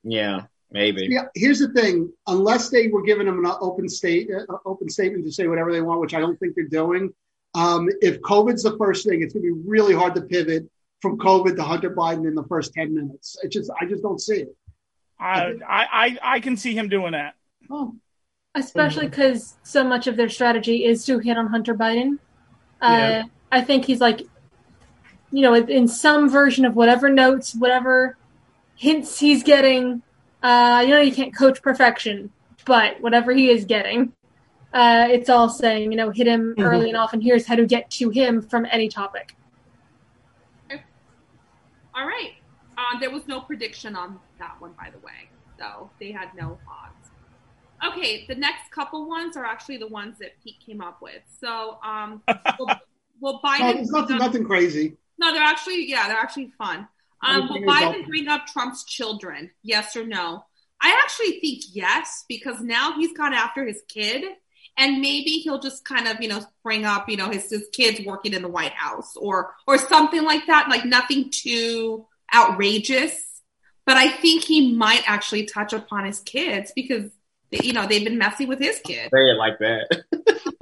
[0.04, 1.08] yeah, maybe.
[1.10, 5.24] Yeah, here's the thing: unless they were giving him an open state, uh, open statement
[5.26, 7.14] to say whatever they want, which I don't think they're doing.
[7.56, 10.70] Um, if COVID's the first thing, it's going to be really hard to pivot
[11.02, 13.38] from COVID to Hunter Biden in the first ten minutes.
[13.44, 14.56] It just, I just don't see it.
[15.20, 17.36] I I I, I can see him doing that.
[17.70, 17.96] Oh,
[18.56, 22.18] especially because so much of their strategy is to hit on Hunter Biden.
[22.82, 23.24] Uh, Yeah.
[23.52, 24.22] I think he's like,
[25.32, 28.18] you know, in some version of whatever notes, whatever
[28.76, 30.02] hints he's getting.
[30.42, 32.32] Uh, you know, you can't coach perfection,
[32.66, 34.12] but whatever he is getting,
[34.74, 36.64] uh, it's all saying, you know, hit him Mhm.
[36.64, 37.22] early and often.
[37.22, 39.36] Here's how to get to him from any topic.
[41.96, 42.34] All right.
[42.76, 45.30] Uh, there was no prediction on that one, by the way.
[45.60, 47.12] So they had no odds.
[47.86, 51.22] Okay, the next couple ones are actually the ones that Pete came up with.
[51.40, 52.24] So, um,
[52.60, 52.68] will,
[53.22, 53.82] will no, Biden?
[53.82, 54.98] it's nothing, nothing crazy.
[55.20, 56.88] No, they're actually yeah, they're actually fun.
[57.22, 59.52] Um, will Biden bring up Trump's children?
[59.62, 60.46] Yes or no?
[60.82, 64.24] I actually think yes because now he's gone after his kid,
[64.78, 68.02] and maybe he'll just kind of you know bring up you know his his kids
[68.06, 70.70] working in the White House or or something like that.
[70.70, 73.42] Like nothing too outrageous,
[73.86, 77.12] but I think he might actually touch upon his kids because
[77.52, 79.12] you know they've been messing with his kid.
[79.14, 80.04] say it like that.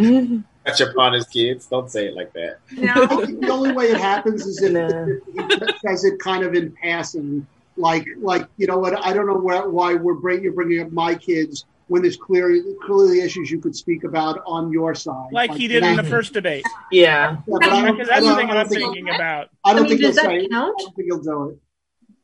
[0.66, 1.66] Touch upon his kids.
[1.68, 2.57] Don't say it like that.
[2.70, 3.05] You know?
[3.26, 5.05] the only way it happens is if, Nah.
[5.36, 7.47] if he says it kind of in passing,
[7.78, 9.03] like like you know what?
[9.03, 12.62] I don't know where, why we're bring, you're bringing up my kids when there's clearly
[12.86, 16.32] clearly issues you could speak about on your side, Like he did in the first
[16.32, 16.64] debate.
[16.89, 17.02] yeah.
[17.02, 19.50] Yeah, but I don't, Because that's the thing I don't I'm think, thinking about.
[19.66, 20.48] I don't I mean, think he'll say.
[20.48, 20.76] count?
[20.80, 21.58] I don't think he'll do it.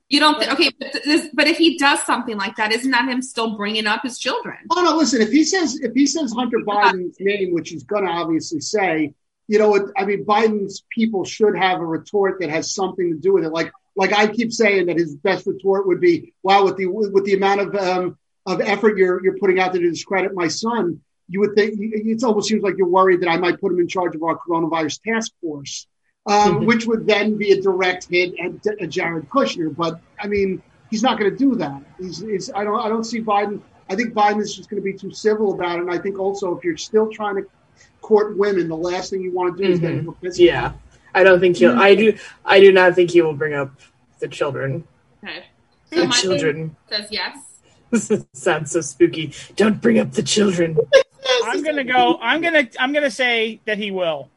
[0.07, 3.09] You don't think okay, but, this, but if he does something like that, isn't that
[3.09, 4.55] him still bringing up his children?
[4.72, 4.95] Oh no!
[4.95, 8.61] Listen, if he says if he says Hunter Biden's name, which he's going to obviously
[8.61, 9.13] say,
[9.49, 13.18] you know, it- I mean, Biden's people should have a retort that has something to
[13.20, 13.49] do with it.
[13.51, 17.26] Like like I keep saying that his best retort would be, "Wow, with the with
[17.26, 20.99] the amount of um, of effort you're you're putting out there to discredit my son,
[21.29, 23.87] you would think it almost seems like you're worried that I might put him in
[23.87, 25.85] charge of our coronavirus task force."
[26.29, 30.61] Um, which would then be a direct hit at, at Jared Kushner, but I mean,
[30.91, 31.81] he's not going to do that.
[31.97, 33.61] He's, he's, I don't, I don't see Biden.
[33.89, 35.83] I think Biden is just going to be too civil about it.
[35.83, 37.45] And I think also if you're still trying to
[38.01, 39.99] court women, the last thing you want to do is get Mhm.
[39.99, 40.45] into a physical.
[40.47, 40.73] Yeah,
[41.15, 41.79] I don't think he'll.
[41.79, 42.17] I do.
[42.43, 43.71] I do not think he will bring up
[44.19, 44.85] the children.
[45.23, 45.45] Okay.
[45.93, 47.37] So The my children says yes.
[48.33, 49.33] sounds so spooky.
[49.55, 50.77] Don't bring up the children.
[51.45, 52.17] I'm gonna go.
[52.21, 52.67] I'm gonna.
[52.79, 54.29] I'm gonna say that he will.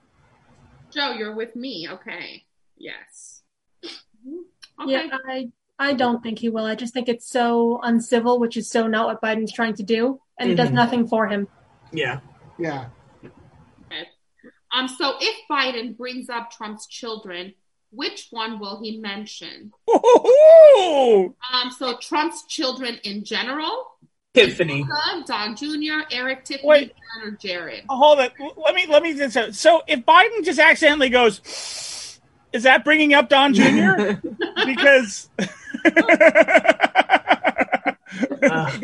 [0.92, 1.88] Joe, you're with me.
[1.90, 2.44] Okay.
[2.76, 3.42] Yes.
[3.84, 4.92] Okay.
[4.92, 5.48] Yeah, I
[5.78, 6.64] I don't think he will.
[6.64, 10.20] I just think it's so uncivil, which is so not what Biden's trying to do,
[10.38, 10.74] and it does Mhm.
[10.74, 11.48] nothing for him.
[11.92, 12.20] Yeah.
[12.58, 12.86] Yeah.
[14.72, 14.88] Um.
[14.88, 17.54] So if Biden brings up Trump's children,
[17.90, 19.72] which one will he mention?
[21.52, 21.70] Um.
[21.76, 23.86] So Trump's children in general.
[24.34, 24.86] Tiffany.
[25.26, 26.94] Don Jr., Eric, Tiffany, Wait.
[27.22, 27.84] Or Jared.
[27.88, 28.32] hold it.
[28.56, 28.86] Let me.
[28.86, 29.14] Let me.
[29.14, 31.40] Just, so if Biden just accidentally goes,
[32.52, 33.64] is that bringing up Don Jr.?
[34.66, 35.48] because does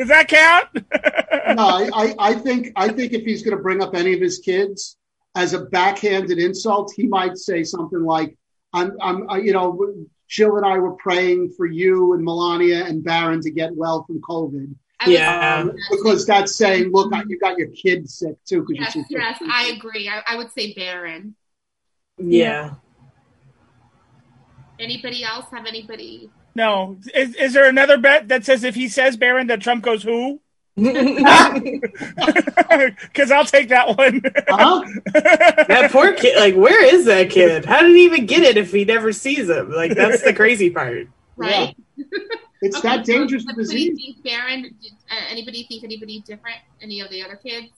[0.08, 0.68] that count?
[1.56, 4.20] no, I, I, I think I think if he's going to bring up any of
[4.20, 4.96] his kids
[5.36, 8.36] as a backhanded insult, he might say something like,
[8.76, 9.94] "I'm, I'm, uh, you know,
[10.28, 14.20] Jill and I were praying for you and Melania and Barron to get well from
[14.20, 14.74] COVID."
[15.06, 15.60] Yeah.
[15.60, 19.72] Um, because that's saying, "Look, you got your kids sick too." Because Yes, yes, I
[19.76, 20.08] agree.
[20.08, 21.34] I, I would say Barron.
[22.18, 22.74] Yeah.
[24.78, 26.30] Anybody else have anybody?
[26.54, 26.98] No.
[27.14, 30.40] Is, is there another bet that says if he says Barron that Trump goes who?
[33.00, 34.20] Because I'll take that one.
[34.48, 34.84] Huh?
[35.14, 36.36] that poor kid.
[36.38, 37.64] Like, where is that kid?
[37.64, 39.70] How did he even get it if he never sees him?
[39.72, 41.08] Like, that's the crazy part.
[41.36, 41.74] Right?
[42.62, 43.96] It's Okay, that dangerous so a Anybody disease.
[43.96, 44.62] think Barron?
[44.62, 46.56] Did, uh, anybody think anybody different?
[46.80, 47.68] Any of the other kids?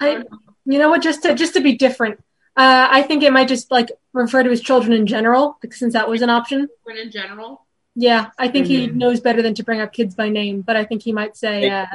[0.00, 0.22] I,
[0.64, 1.02] you know what?
[1.02, 2.18] Just to just to be different,
[2.56, 5.92] uh, I think it might just like refer to his children in general, because since
[5.92, 6.68] that was an option.
[6.84, 7.64] But in general,
[7.96, 8.94] Yeah, I think he Mhm.
[8.94, 11.68] knows better than to bring up kids by name, but I think he might say,
[11.68, 11.86] uh,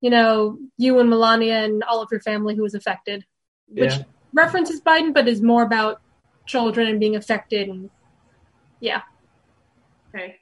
[0.00, 3.24] you know, you and Melania and all of your family who was affected,
[3.68, 4.04] which Yeah.
[4.32, 6.00] references Biden, but is more about
[6.46, 7.68] children and being affected.
[7.68, 7.90] And
[8.80, 9.02] yeah,
[10.14, 10.36] okay.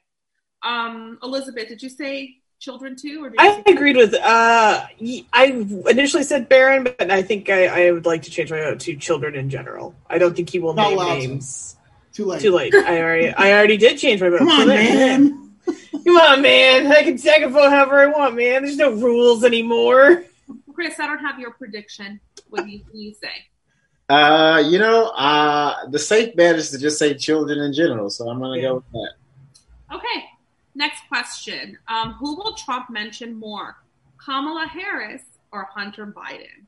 [0.63, 4.13] Um, Elizabeth, did you say children too, or did I agreed with.
[4.13, 5.45] Uh, y- I
[5.89, 8.95] initially said Barron, but I think I, I would like to change my vote to
[8.95, 9.95] children in general.
[10.07, 11.27] I don't think he will Not name allowed to.
[11.29, 11.77] names.
[12.13, 12.41] Too late.
[12.41, 12.73] Too late.
[12.75, 14.39] I already, I already did change my vote.
[14.39, 15.51] Come on, Too man.
[16.05, 16.87] Come on, man.
[16.91, 18.63] I can, I can vote however I want, man.
[18.63, 20.25] There's no rules anymore.
[20.73, 20.99] Chris?
[20.99, 22.19] I don't have your prediction.
[22.49, 23.29] What do you, what do you say?
[24.09, 28.09] Uh, you know, uh, the safe bet is to just say children in general.
[28.09, 28.61] So I'm gonna Yeah.
[28.69, 29.13] go with that.
[29.95, 30.25] Okay.
[30.75, 31.77] Next question.
[31.87, 33.77] Um, who will Trump mention more,
[34.17, 36.65] Kamala Harris or Hunter Biden?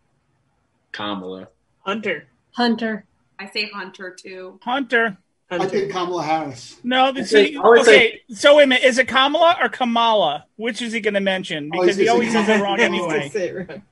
[0.92, 1.48] Kamala.
[1.80, 2.28] Hunter.
[2.52, 3.06] Hunter.
[3.40, 4.60] I say Hunter too.
[4.64, 5.18] Hunter.
[5.50, 6.78] I think Kamala Harris.
[6.84, 8.34] No, the, so, Okay, I.
[8.34, 8.84] So wait a minute.
[8.86, 10.46] Is it Kamala or Kamala?
[10.56, 11.70] Which is he going to mention?
[11.74, 13.30] Oh, Because he's he always gonna says it wrong anyway.
[13.30, 13.84] Say it wrong.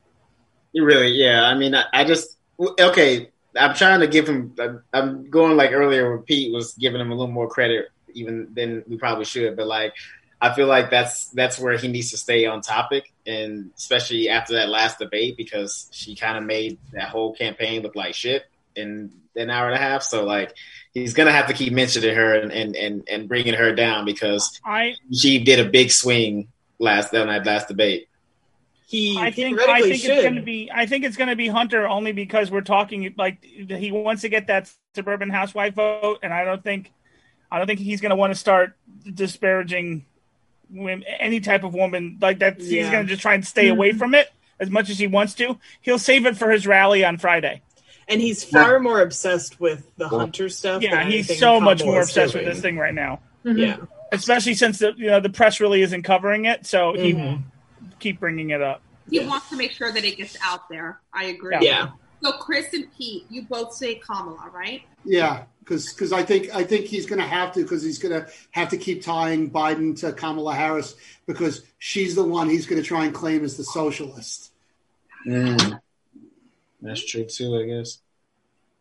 [0.73, 1.43] You really, yeah.
[1.43, 2.37] I mean, I, I just
[2.79, 3.29] okay.
[3.55, 4.55] I'm trying to give him.
[4.59, 8.47] I'm- I'm going like earlier when Pete was giving him a little more credit, even
[8.53, 9.57] than we probably should.
[9.57, 9.93] But like,
[10.39, 14.53] I feel like that's that's where he needs to stay on topic, and especially after
[14.53, 18.45] that last debate because she kind of made that whole campaign look like shit
[18.75, 20.01] in an hour and a half.
[20.03, 20.55] So like,
[20.93, 24.59] he's gonna have to keep mentioning her and and and, and bringing her down because
[24.65, 28.07] I she did a big swing last on that last debate.
[28.87, 30.11] He I think I think should.
[30.11, 33.13] it's going to be I think it's going to be Hunter only because we're talking
[33.17, 36.91] like he wants to get that suburban housewife vote, and I don't think
[37.49, 38.75] I don't think he's going to want to start
[39.13, 40.05] disparaging
[40.69, 42.59] women, any type of woman like that.
[42.59, 43.97] He's going to just try and stay away mm-hmm.
[43.97, 44.29] from it
[44.59, 45.57] as much as he wants to.
[45.81, 47.61] He'll save it for his rally on Friday.
[48.11, 50.81] And he's far more obsessed with the Hunter stuff.
[50.83, 53.57] Yeah, than he's anything so much more is obsessed with this thing right now, Mhm.
[53.57, 53.77] Yeah.
[54.11, 57.23] especially since the you know the press really isn't covering it, so he Mhm.
[57.23, 57.39] will
[57.99, 58.81] keep bringing it up.
[59.09, 59.29] He Yes.
[59.29, 60.99] wants to make sure that it gets out there.
[61.13, 61.57] I agree.
[61.61, 61.89] Yeah.
[62.23, 64.83] So Chris and Pete, you both say Kamala, right?
[65.03, 68.29] Yeah, because I think I think he's going to have to because he's going to
[68.51, 70.95] have to keep tying Biden to Kamala Harris
[71.25, 74.51] because she's the one he's going to try and claim as the socialist.
[75.25, 75.79] Mm.
[76.81, 77.99] That's true too, I guess.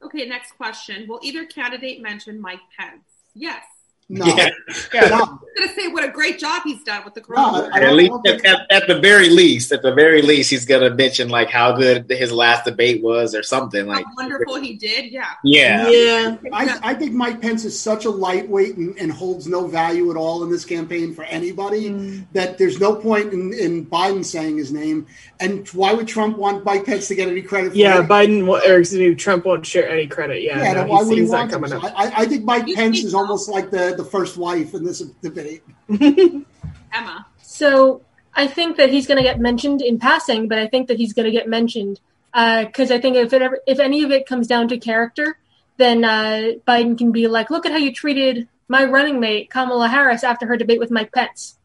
[0.02, 1.06] Okay, next question.
[1.06, 3.04] Will either candidate mention Mike Pence?
[3.34, 3.64] Yes.
[4.12, 4.50] No, Yeah.
[4.92, 7.70] Yeah, no, I'm gonna say what a great job he's done with the No, coronavirus.
[7.72, 10.92] I At least, at, at, at the very least, at the very least, he's gonna
[10.92, 13.86] mention like how good his last debate was or something.
[13.86, 15.12] Like, wonderful he did.
[15.12, 15.28] Yeah.
[15.44, 16.36] yeah, Yeah.
[16.52, 20.16] I, I think Mike Pence is such a lightweight and, and holds no value at
[20.16, 22.26] all in this campaign for anybody mm.
[22.32, 25.06] that there's no point in, in Biden saying his name.
[25.38, 28.08] And why would Trump want Mike Pence to get any credit for Yeah, it?
[28.08, 30.42] Biden wa- or excuse me, Trump won't share any credit.
[30.42, 31.56] Yeah, Yeah, no, why he would he sees that want to?
[31.56, 31.92] coming up.
[31.96, 34.84] I, I think Mike You Pence think is almost like the, the first wife in
[34.84, 35.62] this debate.
[35.88, 37.26] Emma.
[37.42, 38.02] So
[38.34, 41.12] I think that he's going to get mentioned in passing, but I think that he's
[41.12, 42.00] going to get mentioned
[42.32, 45.38] because I think if it ever, if any of it comes down to character,
[45.76, 49.88] then uh, Biden can be like, "Look at how you treated my running mate Kamala
[49.88, 51.58] Harris after her debate with Mike Pence."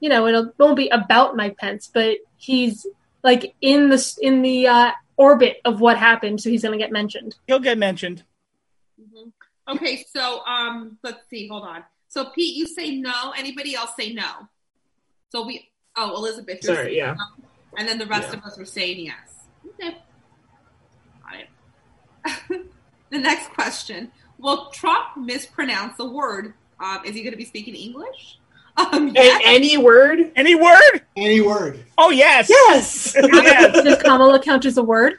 [0.00, 2.86] You know, it'll, it won't be about Mike Pence, but he's
[3.22, 6.92] like in the in the uh, orbit of what happened, so he's going to get
[6.92, 7.36] mentioned.
[7.46, 8.24] He'll get mentioned.
[9.00, 9.32] Mhm.
[9.68, 11.48] Okay, so um, let's see.
[11.48, 11.84] Hold on.
[12.08, 13.32] So Pete, you say no.
[13.36, 14.48] Anybody else say no?
[15.30, 15.68] So we.
[15.96, 16.58] Oh, Elizabeth.
[16.62, 17.14] you're Sorry, yeah.
[17.14, 17.44] no.
[17.76, 18.38] And then the rest Yeah.
[18.38, 19.46] of us were saying yes.
[19.80, 19.96] Okay.
[21.22, 21.40] Got
[22.60, 22.66] it.
[23.10, 26.54] the next question: Will Trump mispronounce the word?
[26.80, 28.38] Um, is he going to be speaking English?
[28.76, 29.42] Um, A- yes.
[29.44, 30.30] any word?
[30.36, 31.02] Any word?
[31.16, 31.84] Any word.
[31.98, 32.48] Oh yes.
[32.48, 33.14] Yes.
[33.32, 33.84] Yes.
[33.84, 35.18] Does Kamala count as a word?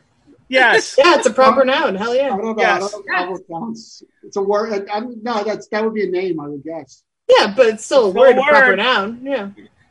[0.50, 0.96] Yes.
[0.98, 1.96] yeah, it's a proper noun.
[1.96, 2.28] Hell I yeah.
[2.30, 2.52] don't know.
[2.52, 2.92] I Yes.
[2.92, 4.04] don't know how it counts.
[4.24, 4.90] It's a word.
[4.90, 7.04] I, I, no, that's that would be a name, I would guess.
[7.30, 9.22] Yeah, but it's still a It's a word, a proper noun.
[9.24, 9.50] Yeah.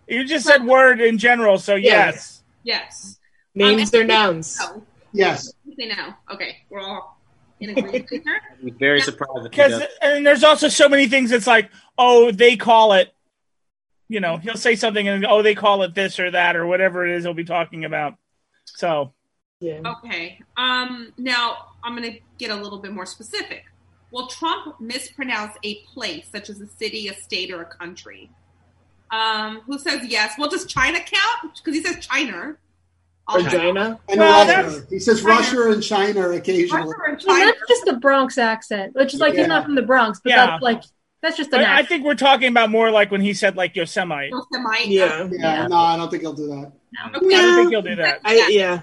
[0.08, 2.06] You just said word in general, so Yeah.
[2.06, 2.42] yes.
[2.64, 3.18] Yes.
[3.54, 4.58] Names Um, are nouns.
[4.60, 4.82] No.
[5.12, 5.52] Yes.
[5.64, 6.14] You say no.
[6.32, 7.18] Okay, we're all
[7.60, 8.22] in agreement here.
[8.52, 11.32] I'd be very surprised Because and there's also so many things.
[11.32, 13.12] It's like, oh, they call it.
[14.08, 17.06] You know, he'll say something and oh, they call it this or that or whatever
[17.06, 18.14] it is he'll be talking about.
[18.64, 19.12] So
[19.60, 19.80] Yeah.
[19.84, 20.40] Okay.
[20.56, 23.64] Um, now I'm going to get a little bit more specific.
[24.10, 28.30] Will Trump mispronounce a place, such as a city, a state, or a country?
[29.10, 30.34] Um, who says yes?
[30.38, 31.54] Well, does China count?
[31.56, 32.56] Because he says China.
[33.26, 33.98] I'll- Vagina.
[34.08, 34.86] And Well, Russia.
[34.88, 35.34] He says China.
[35.34, 36.82] Russia and China occasionally.
[36.84, 37.52] Russia and I mean, China.
[37.52, 39.40] that's just a Bronx accent, which is like Yeah.
[39.40, 40.46] he's not from the Bronx, but Yeah.
[40.46, 40.82] that's like
[41.20, 43.74] that's just an I, I think we're talking about more like when he said like
[43.76, 44.30] Yosemite.
[44.30, 44.84] Yosemite.
[44.94, 45.28] Yeah.
[45.30, 46.72] Yeah, no, I don't think he'll do that.
[47.16, 47.34] Okay.
[47.36, 48.20] I don't think he'll do that.
[48.24, 48.80] I yeah.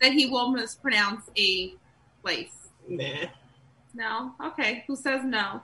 [0.00, 1.74] That he will mispronounce a
[2.22, 2.52] place.
[2.88, 3.26] Nah.
[3.94, 4.32] No.
[4.48, 4.84] Okay.
[4.86, 5.60] Who says no?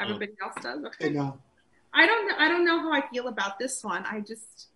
[0.00, 0.78] Everybody else does.
[0.84, 1.14] Okay, Okay.
[1.14, 1.38] no.
[1.92, 2.28] I don't.
[2.28, 2.34] know.
[2.38, 4.04] I don't know how I feel about this one.
[4.04, 4.68] I just.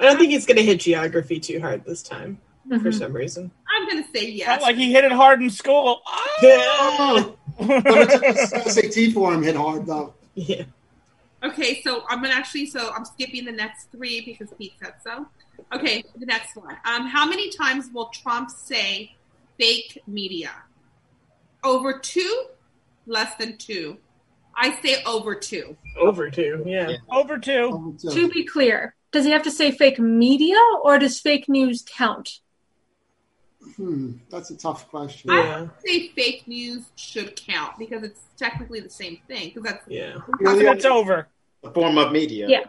[0.00, 2.94] I don't think he's gonna hit geography too hard this time for Mhm.
[2.98, 3.50] some reason.
[3.68, 4.62] I'm gonna say Not yes.
[4.62, 6.00] like he hit it hard in school.
[6.06, 10.14] Oh, the SAT form hit hard though.
[10.34, 10.64] yeah.
[11.44, 15.26] Okay, so I'm gonna actually so I'm skipping the next three because Pete said so.
[15.72, 16.76] Okay, the next one.
[16.84, 19.14] Um, how many times will Trump say
[19.58, 20.50] fake media?
[21.62, 22.46] Over two?
[23.06, 23.98] Less than two?
[24.56, 25.76] I say over two.
[25.98, 26.62] Over two.
[26.66, 26.90] Yeah.
[26.90, 26.96] Yeah.
[27.10, 27.70] Over two.
[27.72, 31.48] Oh, so- To be clear, does he have to say fake media or does fake
[31.48, 32.40] news count?
[33.76, 35.30] Hmm, that's a tough question.
[35.32, 35.66] Yeah.
[35.66, 39.48] I say fake news should count because it's technically the same thing.
[39.54, 40.18] Because that's Yeah.
[40.40, 41.28] You know, It's over.
[41.64, 42.46] A form of media.
[42.48, 42.64] Yeah.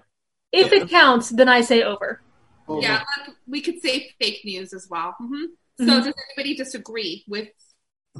[0.53, 2.21] If it counts, then I say over.
[2.67, 5.15] Oh, yeah, like, we could say fake news as well.
[5.19, 5.45] hmm
[5.77, 6.03] So Mhm.
[6.03, 7.49] does anybody disagree with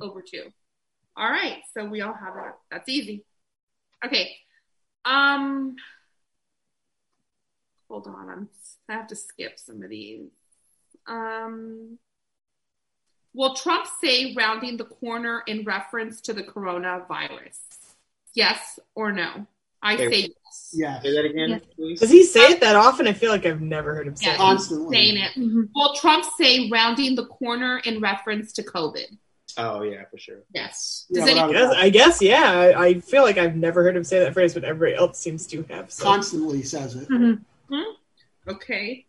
[0.02, 0.52] over two?
[1.18, 2.60] All right, so we all have that.
[2.70, 3.24] That's easy.
[4.06, 4.36] Okay.
[5.06, 5.76] Um.
[7.90, 8.50] Hold on, I'm.
[8.90, 10.30] I have to skip some of these.
[11.08, 12.00] Um.
[13.34, 17.60] Will Trump say rounding the corner in reference to the coronavirus?
[18.34, 19.46] Yes or no?
[19.82, 20.10] I Okay.
[20.10, 20.70] say yes.
[20.74, 21.60] yeah, Say that again, Yeah.
[21.76, 22.00] please.
[22.00, 23.08] Does he say it that often?
[23.08, 24.34] I feel like I've never heard him say Yeah.
[24.34, 24.38] it.
[24.38, 24.96] constantly.
[24.96, 25.32] Saying it.
[25.40, 25.70] Mhm.
[25.76, 29.18] Will Trump say rounding the corner in reference to COVID?
[29.58, 30.44] Oh yeah, for sure.
[30.54, 31.06] Yes.
[31.10, 31.84] Yeah, Does any, without a Yes, doubt.
[31.84, 32.52] I guess, yeah.
[32.78, 35.48] I, I feel like I've never heard him say that phrase, but everybody else seems
[35.48, 35.92] to have.
[35.92, 36.04] So.
[36.04, 37.08] Constantly says it.
[37.10, 37.42] Mhm.
[38.48, 39.06] okay.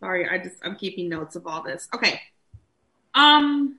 [0.00, 1.88] Sorry, I just I'm keeping notes of all this.
[1.94, 2.20] Okay.
[3.14, 3.78] Um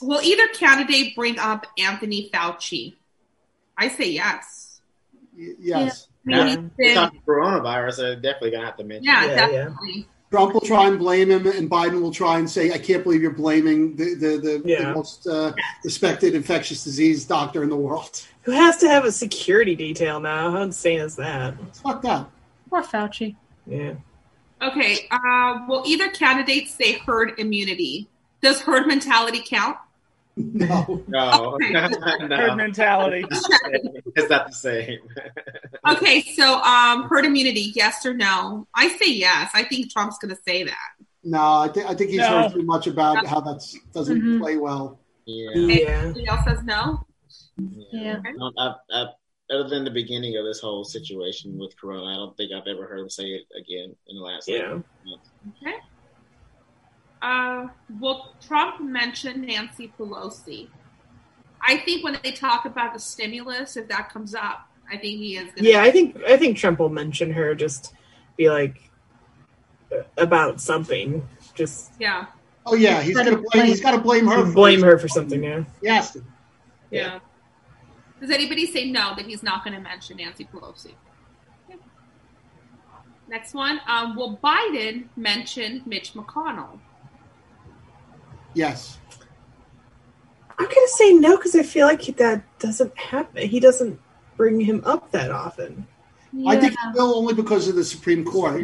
[0.00, 2.94] will either candidate bring up Anthony Fauci?
[3.78, 4.80] I say yes.
[5.36, 6.08] Y- yes.
[6.26, 6.86] I mean, Yeah.
[6.86, 7.96] he's not coronavirus.
[7.96, 9.04] They're definitely gonna have to mention.
[9.04, 9.28] yeah, it.
[9.28, 9.64] Yeah, yeah.
[9.64, 10.06] definitely.
[10.30, 13.20] Trump will try and blame him, and Biden will try and say, "I can't believe
[13.20, 14.88] you're blaming the the, the, Yeah.
[14.88, 15.52] the most uh,
[15.84, 20.50] respected infectious disease doctor in the world." Who has to have a security detail now?
[20.50, 21.54] How insane is that?
[21.68, 22.32] It's fucked up.
[22.70, 23.36] Poor Fauci.
[23.66, 23.94] Yeah.
[24.62, 25.06] Okay.
[25.10, 28.08] Uh will either candidate say herd immunity?
[28.40, 29.76] Does herd mentality count?
[30.36, 31.02] No.
[31.08, 31.72] No, Okay.
[31.74, 33.24] Herd no, mentality.
[33.30, 34.98] it's not the same.
[35.88, 38.66] Okay, so um herd immunity, yes or no?
[38.74, 39.50] I say yes.
[39.54, 40.90] I think Trump's gonna say that.
[41.24, 42.42] No, I think I think he's No.
[42.42, 43.62] heard too much about how that
[43.92, 44.40] doesn't Mhm.
[44.40, 44.98] play well.
[45.26, 45.50] Yeah.
[45.54, 45.90] Yeah.
[46.02, 47.06] Anybody else says no?
[47.92, 48.20] Yeah.
[48.26, 49.06] I don't- I, I,
[49.50, 52.86] other than the beginning of this whole situation with Corona, I don't think I've ever
[52.86, 54.48] heard him say it again in the last.
[54.48, 54.68] like, Yeah.
[55.04, 55.28] month.
[55.62, 55.76] Okay.
[57.22, 57.68] Uh,
[58.00, 60.68] will Trump mention Nancy Pelosi?
[61.64, 65.36] I think when they talk about the stimulus, if that comes up, I think he
[65.36, 65.70] is going to.
[65.70, 67.54] Yeah, I think I think Trump will mention her.
[67.54, 67.94] Just
[68.36, 68.90] be like
[69.92, 71.26] uh, about something.
[71.54, 72.26] Just Yeah.
[72.66, 73.48] Oh yeah, he's Gotta gonna blame.
[73.52, 74.44] blame- He's got to blame her.
[74.52, 75.42] blame her for something.
[75.42, 75.64] Yeah.
[75.80, 76.24] He has to.
[76.90, 77.20] Yeah.
[78.20, 80.92] Does anybody say no that he's not going to mention Nancy Pelosi?
[81.68, 81.78] Okay.
[83.28, 83.80] Next one.
[83.88, 86.78] Um, will Biden mention Mitch McConnell?
[88.54, 88.98] Yes.
[90.58, 93.48] I'm gonna say no because I feel like that doesn't happen.
[93.48, 93.98] He doesn't
[94.36, 95.86] bring him up that often.
[96.46, 98.62] I think he will only because of the Supreme Court.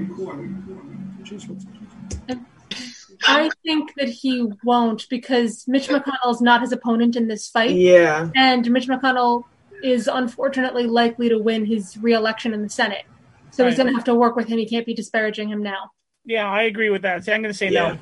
[3.27, 7.71] I think that he won't because Mitch McConnell is not his opponent in this fight,
[7.73, 8.31] Yeah.
[8.37, 9.45] and Mitch McConnell
[9.83, 13.05] is unfortunately likely to win his reelection in the Senate.
[13.51, 14.59] So he's going to have to work with him.
[14.59, 15.91] He can't be disparaging him now.
[16.25, 17.25] Yeah, I agree with that.
[17.25, 17.93] See, I'm going to say Yeah.
[17.95, 17.99] no.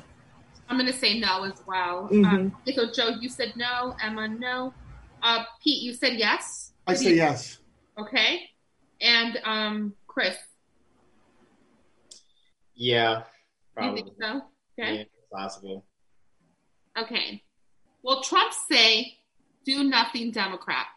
[0.69, 2.09] I'm going to say no as well.
[2.11, 2.25] Mhm.
[2.25, 3.95] Um, okay, so Joe, you said no.
[4.01, 4.73] Emma, no.
[5.21, 6.73] Uh, Pete, you said yes.
[6.85, 7.59] I say yes.
[7.97, 8.49] Okay.
[9.01, 10.37] And um, Chris,
[12.75, 13.23] Yeah,
[13.81, 14.41] you think so?
[14.79, 14.97] Okay.
[14.97, 15.85] Yeah, possible.
[16.97, 17.43] Okay.
[18.03, 19.17] Well, Trump say
[19.65, 20.87] do nothing Democrats.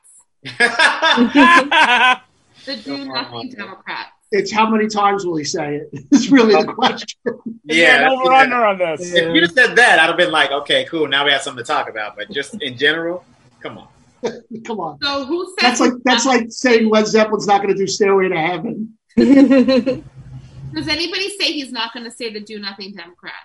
[2.67, 3.49] The do nothing on.
[3.49, 4.20] Democrats.
[4.33, 5.91] It's how many times will he say it?
[6.13, 7.19] It's really the question.
[7.65, 9.13] yeah, over under on this.
[9.13, 11.09] If you said that, I'd have been like, okay, cool.
[11.09, 12.17] Now we have something to talk about.
[12.17, 13.25] But just in general,
[13.61, 13.89] come on.
[14.67, 14.99] Come on.
[15.03, 18.29] So who says That's like that's like saying Led Zeppelin's not going to do Stairway
[18.29, 18.95] to Heaven.
[19.17, 23.37] Does anybody say he's not going to say the do nothing Democrats?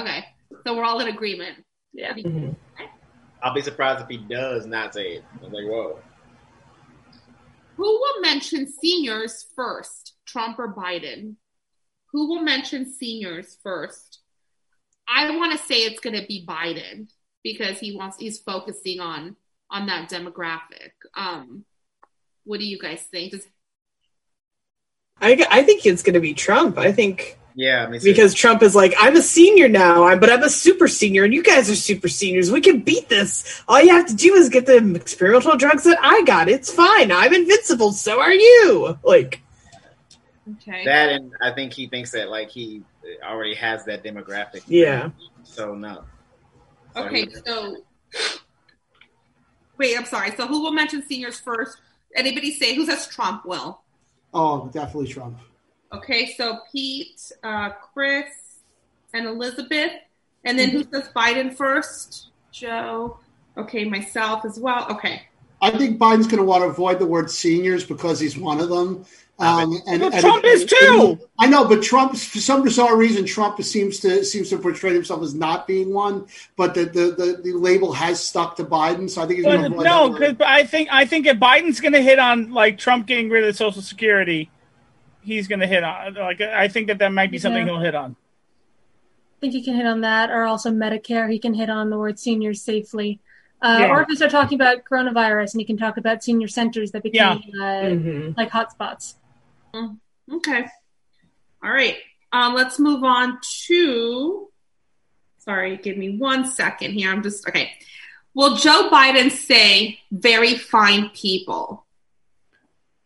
[0.00, 0.24] Okay.
[0.66, 1.62] So we're all in agreement.
[1.92, 2.14] Yeah.
[2.14, 2.56] Mhm.
[3.42, 5.24] I'll be surprised if he does not say it.
[5.44, 5.98] I'm like, whoa.
[7.76, 11.36] Who will mention seniors first, Trump or Biden?
[12.12, 14.20] Who will mention seniors first?
[15.08, 17.08] I want to say it's going to be Biden
[17.42, 19.36] because he wants he's focusing on
[19.70, 20.92] on that demographic.
[21.16, 21.64] Um,
[22.44, 23.32] what do you guys think?
[23.32, 23.46] Does,
[25.20, 26.78] I, I think it's going to be Trump.
[26.78, 30.28] I think Yeah, I mean, because Trump is like, I'm a senior now, I'm, but
[30.28, 32.50] I'm a super senior, and you guys are super seniors.
[32.50, 33.62] We can beat this.
[33.68, 36.48] All you have to do is get the experimental drugs that I got.
[36.48, 37.12] It's fine.
[37.12, 37.92] I'm invincible.
[37.92, 38.98] So are you.
[39.04, 39.40] Like,
[40.54, 40.84] okay.
[40.84, 42.82] that, and I think he thinks that like he
[43.22, 44.62] already has that demographic.
[44.66, 45.10] yeah.
[45.44, 46.02] So no.
[46.96, 47.76] So Okay, he- so
[49.78, 50.34] wait, I'm sorry.
[50.36, 51.78] So who will mention seniors first?
[52.16, 53.80] Anybody say who says Trump will?
[54.32, 55.38] Oh, definitely Trump.
[55.94, 58.26] Okay, so Pete, uh, Chris,
[59.12, 59.92] and Elizabeth,
[60.44, 62.28] and then who says Biden first?
[62.52, 63.18] Joe.
[63.56, 64.86] Okay, myself as well.
[64.90, 65.22] Okay.
[65.62, 68.68] I think Biden's going to want to avoid the word seniors because he's one of
[68.68, 69.06] them.
[69.38, 71.18] Um, and, Well, and- Trump is too.
[71.38, 75.22] I know, but Trump, for some bizarre reason, Trump seems to seems to portray himself
[75.22, 76.26] as not being one.
[76.56, 79.62] But the the, the, the label has stuck to Biden, so I think he's going
[79.62, 82.52] to But avoid no, because I think I think if Biden's going to hit on
[82.52, 84.50] like Trump getting rid of Social Security,
[85.24, 87.72] he's going to hit on like I think that that might be something Yeah.
[87.72, 88.16] he'll hit on.
[89.36, 91.30] I think he can hit on that, or also Medicare.
[91.30, 93.20] He can hit on the word seniors safely.
[93.60, 93.88] Uh, Yeah.
[93.90, 97.02] Or if we start talking about coronavirus, and he can talk about senior centers that
[97.02, 99.14] became uh, hmm like hotspots.
[100.32, 100.64] Okay.
[101.62, 101.96] All right.
[102.32, 104.48] Um, let's move on to.
[105.38, 107.10] Sorry, give me one second here.
[107.10, 107.72] I'm just okay.
[108.34, 111.86] Will Joe Biden say very fine people?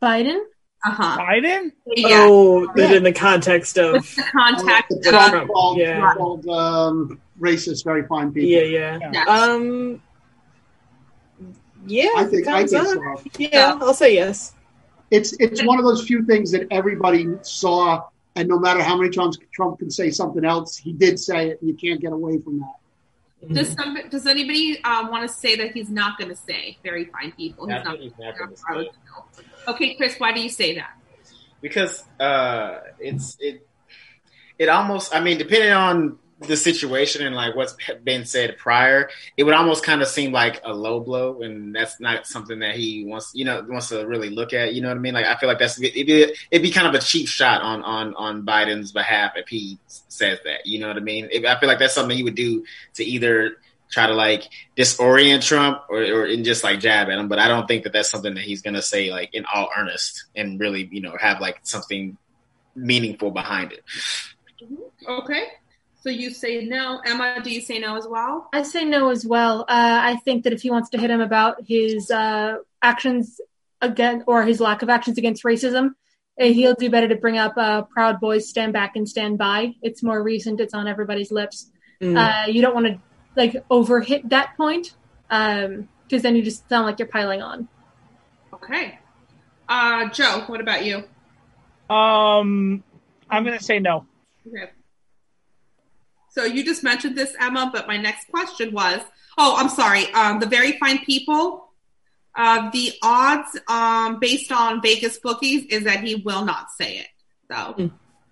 [0.00, 0.38] Biden?
[0.84, 1.18] Uh huh.
[1.18, 1.72] Biden?
[1.86, 2.26] Yeah.
[2.28, 3.94] Oh, but in the context of.
[3.94, 4.92] What's the contact?
[4.92, 6.14] Of- Trump Trump, called, yeah.
[6.16, 8.48] called um, racist, very fine people.
[8.48, 9.10] Yeah, yeah.
[9.12, 9.24] Yeah.
[9.24, 10.00] Um.
[11.86, 13.18] Yeah, I think I thumbs think up.
[13.20, 13.24] so.
[13.38, 14.54] Yeah, I'll say yes.
[15.10, 18.04] It's it's one of those few things that everybody saw,
[18.36, 21.60] and no matter how many times Trump can say something else, he did say it,
[21.60, 22.74] and you can't get away from that.
[23.52, 27.04] Does some, does anybody um, want to say that he's not going to say very
[27.04, 27.68] fine people?
[27.68, 27.98] He's not.
[27.98, 28.92] he's not say would it.
[29.06, 29.72] know.
[29.72, 30.98] Okay, Chris, why do you say that?
[31.60, 33.66] because uh, it's it
[34.58, 39.44] it almost I mean depending on the situation and like what's been said prior, it
[39.44, 43.04] would almost kind of seem like a low blow, and that's not something that he
[43.04, 44.74] wants you know wants to really look at.
[44.74, 45.14] You know what I mean?
[45.14, 47.82] Like I feel like that's it'd be, it'd be kind of a cheap shot on
[47.82, 50.66] on on Biden's behalf if he says that.
[50.66, 51.28] You know what I mean?
[51.32, 52.64] If, I feel like that's something he would do
[52.94, 53.56] to either
[53.90, 57.28] try to like disorient Trump or, or and just like jab at him.
[57.28, 60.26] But I don't think that that's something that he's gonna say like in all earnest
[60.36, 62.16] and really you know have like something
[62.76, 63.84] meaningful behind it.
[64.62, 65.10] Mm-hmm.
[65.10, 65.44] Okay,
[66.08, 67.02] so you say no.
[67.04, 68.48] Emma, do you say no as well?
[68.54, 69.60] I say no as well.
[69.62, 73.42] Uh, I think that if he wants to hit him about his uh, actions
[73.82, 75.90] against or his lack of actions against racism,
[76.40, 79.74] uh, he'll do better to bring up uh, "Proud Boys Stand Back and Stand By."
[79.82, 80.60] It's more recent.
[80.60, 81.70] It's on everybody's lips.
[82.00, 82.16] Mm.
[82.16, 82.98] Uh, you don't want to
[83.36, 84.94] like overhit that point
[85.28, 87.68] because then you just sound like you're piling on.
[88.54, 88.98] Okay.
[89.68, 91.04] Uh, Joe, what about you?
[91.94, 92.82] Um,
[93.28, 94.06] I'm going to say no.
[94.46, 94.70] Okay.
[96.38, 99.00] So you just mentioned this, Emma, but my next question was,
[99.38, 100.04] oh, I'm sorry.
[100.12, 101.64] Um, the very fine people.
[102.36, 107.08] Uh, the odds, um, based on Vegas bookies, is that he will not say it.
[107.50, 107.90] So Mm.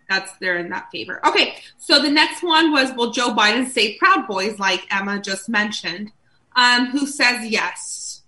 [0.09, 1.19] that's they're in that favor.
[1.27, 5.49] Okay, so the next one was will Joe Biden say Proud Boys, like Emma just
[5.49, 6.13] mentioned?
[6.55, 8.23] Um, who says yes?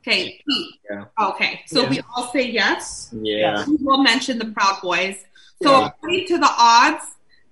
[0.00, 0.74] Okay, Pete.
[0.90, 1.04] Yeah.
[1.20, 1.90] Okay, so Yeah.
[1.90, 3.10] we all say yes.
[3.12, 3.66] Yeah.
[3.68, 5.16] We will mention the Proud Boys.
[5.62, 5.86] So Yeah.
[5.88, 7.04] according to the odds,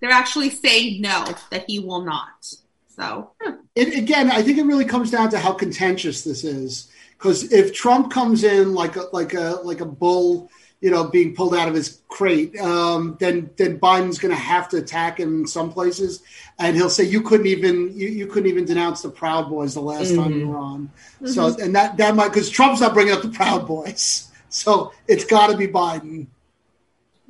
[0.04, 2.54] they're actually saying no, that he will not.
[2.88, 3.54] So hmm.
[3.74, 6.90] It, again, I think it really comes down to how contentious this is.
[7.12, 10.50] Because if Trump comes in like a like a like a bull,
[10.80, 14.68] you know, being pulled out of his crate, um, then then Biden's going to have
[14.68, 16.22] to attack him in some places,
[16.58, 19.80] and he'll say you couldn't even you, you couldn't even denounce the Proud Boys the
[19.80, 20.90] last time you were on.
[21.24, 25.24] So and that that might because Trump's not bringing up the Proud Boys, so it's
[25.24, 26.26] got to be Biden.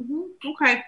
[0.03, 0.25] Mhm.
[0.45, 0.83] Okay.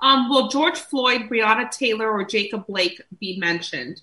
[0.00, 4.02] Um, will George Floyd, Breonna Taylor, or Jacob Blake be mentioned?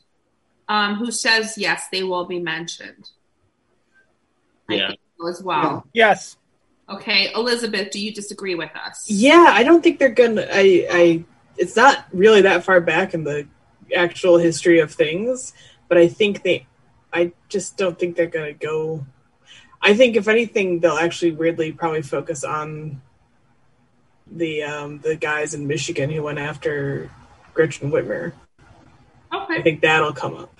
[0.67, 3.09] Um, who says yes, they will be mentioned?
[4.69, 4.87] I Yeah.
[4.89, 5.85] think so as well.
[5.93, 6.37] Yes.
[6.89, 9.09] Okay, Elizabeth, do you disagree with us?
[9.09, 10.45] Yeah, I don't think they're gonna.
[10.51, 11.25] I, I,
[11.57, 13.47] it's not really that far back in the
[13.95, 15.53] actual history of things,
[15.87, 16.65] but I think they,
[17.11, 19.05] I just don't think they're gonna go.
[19.81, 23.01] I think if anything, they'll actually weirdly probably focus on
[24.37, 27.09] the um, the guys in Michigan who went after
[27.53, 28.33] Gretchen Whitmer.
[29.33, 29.55] Okay.
[29.55, 30.59] I think that'll come up.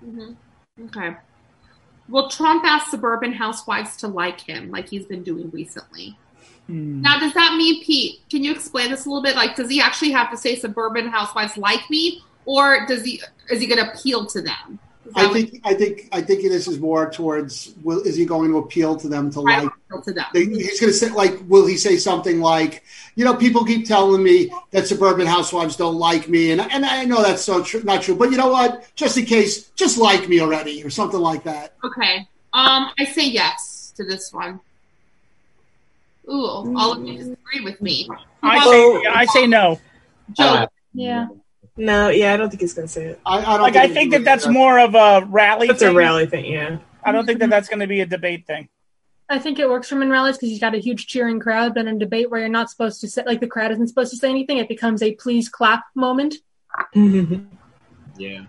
[0.00, 0.32] hmm
[0.86, 1.14] Okay.
[2.08, 6.18] Will Trump ask suburban housewives to like him, like he's been doing recently?
[6.66, 7.00] Hmm.
[7.02, 8.20] Now, does that mean, Pete?
[8.30, 9.36] Can you explain this a little bit?
[9.36, 13.60] Like, does he actually have to say suburban housewives like me, or does he is
[13.60, 14.78] he going to appeal to them?
[15.12, 18.24] Is that I think I think I think this is more towards will, is he
[18.24, 19.72] going to appeal to them to I like
[20.04, 20.24] to them.
[20.32, 22.82] They- He's going to say, like, will he say something like,
[23.14, 27.04] you know, people keep telling me that suburban housewives don't like me, and and I
[27.04, 28.90] know that's so true, not true, but you know what?
[28.94, 31.74] Just in case, just like me already, or something like that.
[31.84, 32.26] Okay.
[32.54, 34.60] Um, I say yes to this one.
[36.28, 36.46] Ooh,
[36.76, 38.08] all of you disagree with me.
[38.42, 39.78] I say I say no.
[40.32, 41.26] Joe, Yeah.
[41.82, 43.20] No, yeah, I don't think he's gonna say it.
[43.26, 45.66] I, I don't Like I think that that's do more of a rally.
[45.66, 46.78] That's a rally thing, yeah.
[47.04, 48.68] I don't think that that's going to be a debate thing.
[49.28, 51.74] I think it works for him in rallies because he's got a huge cheering crowd.
[51.74, 54.12] But in a debate where you're not supposed to say, like the crowd isn't supposed
[54.12, 56.36] to say anything, it becomes a please clap moment.
[58.16, 58.44] Yeah.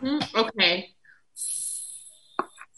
[0.00, 0.90] Hmm, okay.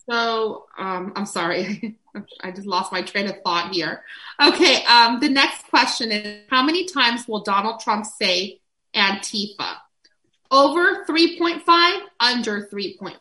[0.08, 1.98] So, um, I'm sorry.
[2.40, 4.02] I just lost my train of thought here.
[4.42, 4.82] Okay.
[4.84, 8.60] Um, the next question is how many times will Donald Trump say
[8.94, 9.76] Antifa?
[10.50, 13.16] Over 3.5, under 3.5.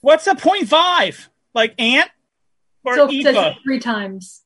[0.00, 1.28] What's a point five?
[1.54, 2.10] Like ant
[2.84, 3.50] or so he says Eva?
[3.50, 4.42] it three times.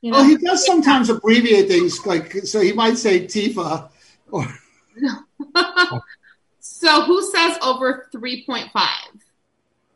[0.00, 3.90] You Well, know, he does sometimes abbreviate things, like so he might say Tifa,
[4.30, 4.46] or
[6.60, 8.70] so who says over 3.5?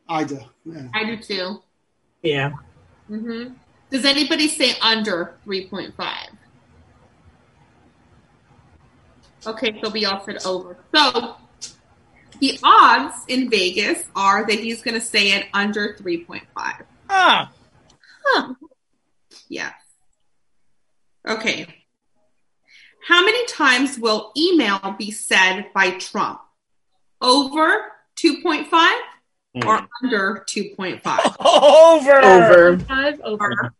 [0.08, 0.40] I do.
[0.64, 0.88] Yeah.
[0.94, 1.62] I do too.
[2.22, 2.52] yeah.
[3.10, 3.54] Mm-hmm.
[3.90, 5.92] Does anybody say under 3.5?
[9.46, 10.76] Okay, so we all said over.
[10.94, 11.36] So
[12.40, 16.42] the odds in Vegas are that he's going to say it under 3.5.
[17.08, 17.52] Ah,
[19.48, 19.72] yeah.
[21.26, 21.66] Okay.
[23.06, 26.40] How many times will email be said by Trump?
[27.20, 28.92] Over 2.5
[29.64, 31.36] or under 2.5?
[31.40, 32.78] over, Over.
[32.80, 33.74] five over.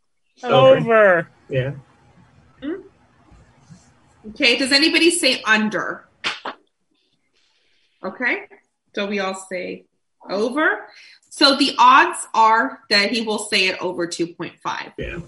[0.44, 1.28] over.
[1.48, 1.72] Yeah.
[4.30, 6.06] Okay, does anybody say under?
[8.04, 8.46] Okay,
[8.94, 9.84] so we all say
[10.28, 10.86] over.
[11.30, 14.92] So the odds are that he will say it over 2.5.
[14.98, 15.18] Yeah.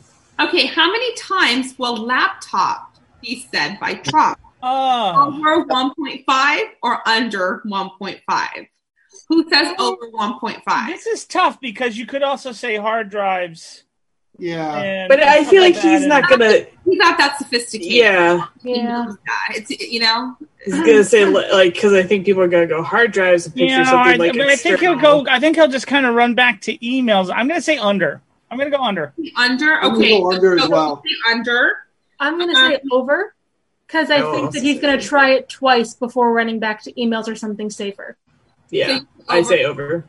[0.41, 4.39] Okay, how many times will laptop be said by Trump?
[4.63, 8.69] Oh, Over 1.5 or under 1.5?
[9.29, 10.87] Who says over 1.5?
[10.87, 13.85] this is tough because you could also say hard drives.
[14.39, 14.81] Yeah.
[14.81, 16.67] And But I feel like that, he's not gonna.
[16.85, 17.93] He's not that sophisticated.
[17.97, 19.07] Yeah, Yeah.
[19.51, 23.13] It's, you know, he's gonna say like because I think people are gonna go hard
[23.13, 24.33] drives and picture Yeah, something I, like.
[24.33, 25.27] but I think he'll go.
[25.29, 27.31] I think he'll just kind of run back to emails.
[27.35, 28.21] I'm going to say under.
[28.51, 29.13] I'm going to go under.
[29.37, 29.75] under.
[29.75, 31.03] I'm gonna Okay, go under as well.
[31.05, 31.77] say Under.
[32.21, 33.35] I'm going to say um, over
[33.87, 36.93] because I Oh, think that he's going to try it twice before running back to
[36.95, 38.17] emails or something safer.
[38.71, 40.05] Yeah, So I say over.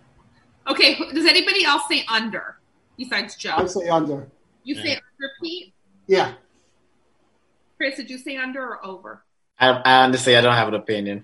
[0.67, 2.58] Okay, does anybody else say under
[2.99, 3.53] besides Joe?
[3.55, 4.29] I say under.
[4.63, 5.73] You say under, Pete?
[6.05, 6.33] Yeah.
[7.77, 9.23] Chris, did you say under or over?
[9.57, 11.23] I, I honestly, I don't have an opinion.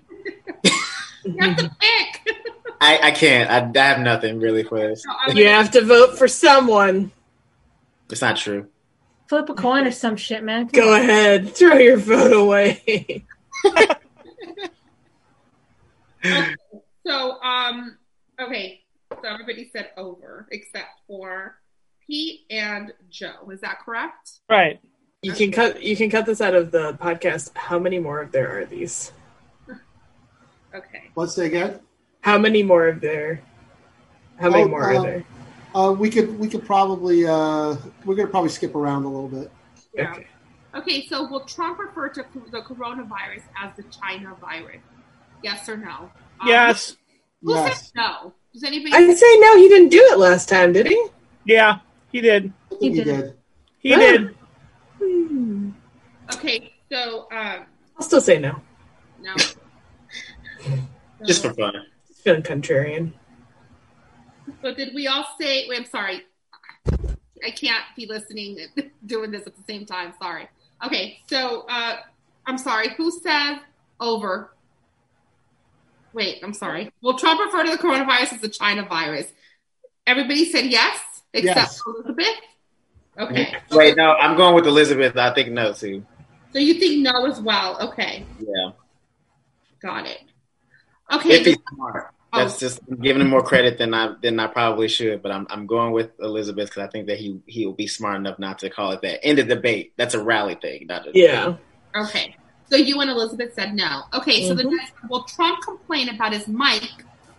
[1.24, 2.36] You have to pick.
[2.82, 3.50] I, I can't.
[3.50, 5.04] I, I have nothing really for this.
[5.04, 7.12] So You have to vote for someone.
[8.10, 8.68] It's not true.
[9.28, 10.70] Flip a coin or some shit, man.
[10.70, 11.02] Come Go on.
[11.02, 13.26] ahead, throw your vote away.
[17.06, 17.98] So, um,
[18.42, 18.82] okay.
[19.12, 21.60] So So everybody said over except for
[22.08, 23.50] Pete and Joe.
[23.52, 24.40] Is that correct?
[24.50, 24.80] Right.
[25.22, 25.82] You can cut.
[25.82, 27.56] You can cut this out of the podcast.
[27.56, 29.12] How many more of there are these?
[30.74, 31.10] Okay.
[31.16, 31.80] Let's say again.
[32.20, 33.42] How many more of there?
[34.40, 35.26] How many Oh, more uh, are there?
[35.74, 39.52] Uh, we could we could probably uh, we're gonna probably skip around a little bit.
[39.94, 40.12] Yeah.
[40.12, 40.28] Okay.
[40.76, 44.82] Okay, so will Trump refer to the coronavirus as the China virus?
[45.42, 46.12] Yes or no?
[46.42, 46.98] Um, Yes.
[47.42, 48.34] Who Yes, said no?
[48.54, 48.92] Does anybody?
[48.94, 49.58] I'd say no.
[49.58, 51.08] He didn't do it last time, did he?
[51.46, 51.80] Yeah,
[52.12, 52.54] he did.
[52.72, 53.06] I think He he did.
[53.06, 53.34] did.
[53.80, 54.36] He did.
[55.02, 55.70] Hmm.
[56.34, 57.66] okay, so um,
[57.98, 58.62] I'll still say no.
[59.22, 59.36] no.
[61.26, 61.74] Just for fun.
[62.08, 63.14] Just feeling contrarian.
[64.62, 65.68] So did we all say?
[65.68, 66.24] Wait, I'm sorry.
[67.44, 68.60] I can't be listening
[69.06, 70.14] doing this at the same time.
[70.22, 70.48] Sorry.
[70.86, 71.98] Okay, so uh,
[72.46, 72.90] I'm sorry.
[72.98, 73.60] Who said
[74.00, 74.52] over?
[76.14, 76.92] Wait, I'm sorry.
[77.02, 79.28] Will Trump refer to the coronavirus as the China virus?
[80.08, 80.98] Everybody said yes,
[81.36, 81.82] except Yes.
[81.86, 82.28] Elizabeth.
[83.18, 83.54] Okay.
[83.72, 85.16] Wait, no, I'm going with Elizabeth.
[85.18, 86.06] I think no too.
[86.52, 87.78] So you think no as well?
[87.90, 88.72] Okay, Yeah.
[89.82, 90.22] got it.
[91.14, 91.30] Okay.
[91.40, 92.12] If he's smart.
[92.34, 92.40] Oh.
[92.40, 95.48] That's just I'm giving him more credit than I than I probably should, but I'm
[95.50, 98.60] I'm going with Elizabeth because I think that he he will be smart enough not
[98.60, 99.24] to call it that.
[99.26, 101.56] End of debate, that's a rally thing, not a Yeah.
[101.96, 102.36] Okay.
[102.70, 104.02] So you and Elizabeth said no.
[104.14, 104.72] Okay, so the Mhm.
[104.72, 106.90] next will Trump complain about his mic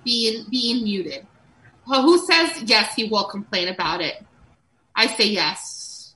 [0.05, 1.27] being being muted?
[1.89, 4.25] Well, who says yes he will complain about it?
[4.95, 6.15] I say yes.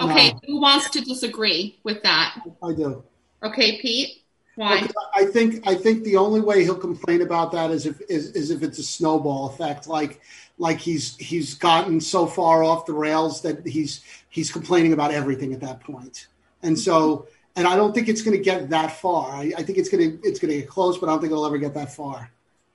[0.00, 0.40] Okay, No.
[0.46, 2.38] who wants to disagree with that?
[2.62, 3.02] I do.
[3.42, 4.22] Okay, Pete?
[4.56, 4.88] Why?
[5.14, 8.50] I think I think the only way he'll complain about that is if is, is
[8.50, 10.20] if it's a snowball effect, like
[10.58, 14.00] like he's he's gotten so far off the rails that he's
[14.30, 16.28] he's complaining about everything at that point.
[16.62, 19.30] And so and I don't think it's going to get that far.
[19.30, 21.32] I, I think it's going to it's going to get close, but I don't think
[21.32, 22.30] it'll ever get that far.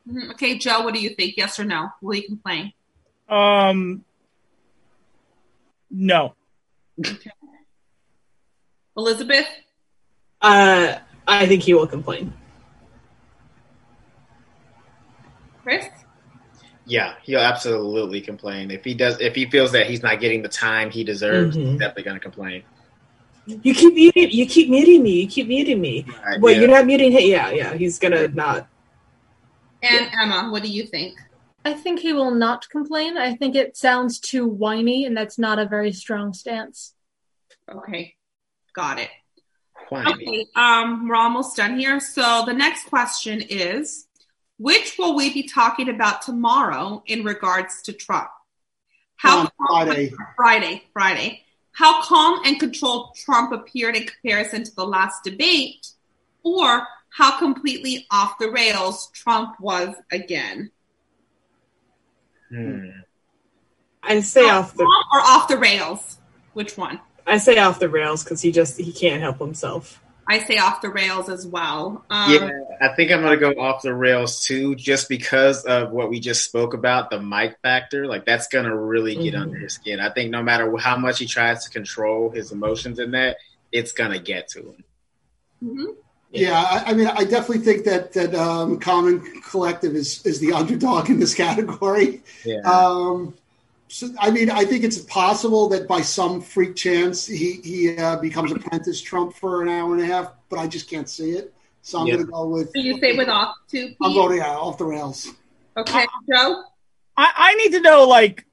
[0.09, 0.31] Mhm.
[0.31, 1.35] Okay, Joe, what do you think?
[1.37, 1.89] Yes or no?
[2.01, 2.73] Will he complain?
[3.29, 4.03] Um,
[5.89, 6.33] no.
[8.97, 9.47] Elizabeth?
[10.41, 10.97] Uh,
[11.27, 12.33] I think he will complain.
[15.63, 15.85] Chris?
[16.85, 19.19] Yeah, he'll absolutely complain if he does.
[19.21, 21.65] If he feels that he's not getting the time he deserves, Mhm.
[21.71, 22.63] he's definitely going to complain.
[23.45, 24.29] You keep muting.
[24.31, 25.21] You keep muting me.
[25.21, 26.05] You keep muting me.
[26.25, 26.59] Right, Wait, yeah.
[26.61, 27.21] you're not muting him.
[27.29, 27.73] Yeah, yeah.
[27.75, 28.67] He's gonna not.
[29.81, 31.17] And Emma, what do you think?
[31.63, 33.17] I think he will not complain.
[33.17, 36.93] I think it sounds too whiny, and that's not a very strong stance.
[37.69, 38.15] Okay,
[38.73, 39.09] got it.
[39.89, 40.07] Fine.
[40.13, 41.99] Okay, um, we're almost done here.
[41.99, 44.07] So the next question is,
[44.57, 48.29] which will we be talking about tomorrow in regards to Trump?
[49.17, 50.11] How On Friday.
[50.35, 51.43] Friday, Friday.
[51.73, 55.87] How calm and controlled Trump appeared in comparison to the last debate,
[56.43, 60.71] or how completely off the rails Trump was again.
[62.49, 62.89] Hmm.
[64.03, 64.83] I say off the.
[64.83, 66.17] Calm or off the rails?
[66.53, 66.99] Which one?
[67.27, 70.01] I say off the rails because he just he can't help himself.
[70.27, 72.05] I say off the rails as well.
[72.09, 72.49] Um, Yeah,
[72.81, 76.45] I think I'm gonna go off the rails too, just because of what we just
[76.45, 78.07] spoke about, the mic factor.
[78.07, 79.41] Like that's gonna really get Mhm.
[79.41, 79.99] under his skin.
[79.99, 83.37] I think no matter how much he tries to control his emotions in that,
[83.71, 84.83] it's gonna get to him.
[85.63, 85.95] mhm.
[86.31, 90.53] Yeah, I, I mean, I definitely think that that um, Common Collective is is the
[90.53, 92.21] underdog in this category.
[92.45, 92.59] Yeah.
[92.65, 93.33] Um,
[93.89, 98.15] so, I mean, I think it's possible that by some freak chance he he uh,
[98.17, 101.53] becomes apprentice Trump for an hour and a half, but I just can't see it.
[101.81, 102.13] So I'm Yeah.
[102.15, 102.71] going to go with.
[102.71, 103.97] So you say with off too, Pete?
[104.01, 105.27] I'm going yeah, off the rails.
[105.75, 106.63] Okay, Joe?
[107.17, 108.45] I, I need to know like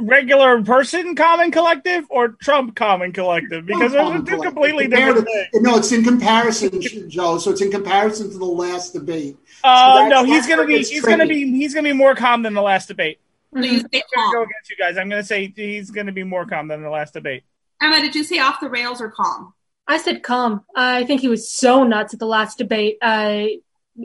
[0.00, 5.26] regular person common collective or Trump common collective because those are two completely Compared different
[5.28, 5.62] to- things.
[5.64, 7.38] No, it's in comparison, Joe.
[7.38, 9.36] So it's in comparison to the last debate.
[9.64, 12.42] Uh, no, he's gonna be it gets he's gonna be he's gonna be more calm
[12.42, 13.18] than the last debate.
[13.54, 14.96] So you I'm gonna go against you guys.
[14.98, 17.42] I'm gonna say he's gonna be more calm than the last debate.
[17.80, 19.54] Emma, did you say off the rails or calm?
[19.86, 20.64] I said calm.
[20.76, 23.46] I think he was so nuts at the last debate, uh,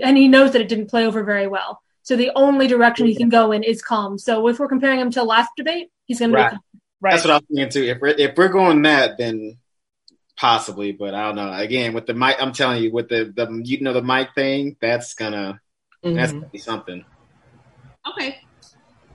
[0.02, 1.83] and he knows that it didn't play over very well.
[2.04, 4.18] So the only direction he can go in is calm.
[4.18, 6.60] So if we're comparing him to last debate, he's going to be calm.
[7.02, 7.12] Right.
[7.12, 7.84] That's what I was thinking too.
[7.90, 9.58] If we're if we're going that, then
[10.38, 11.52] possibly, but I don't know.
[11.52, 14.78] Again, with the mic, I'm telling you, with the the you know the mic thing,
[14.80, 15.60] that's gonna
[16.02, 16.36] that's Mhm.
[16.36, 17.06] gonna be something.
[18.08, 18.40] Okay.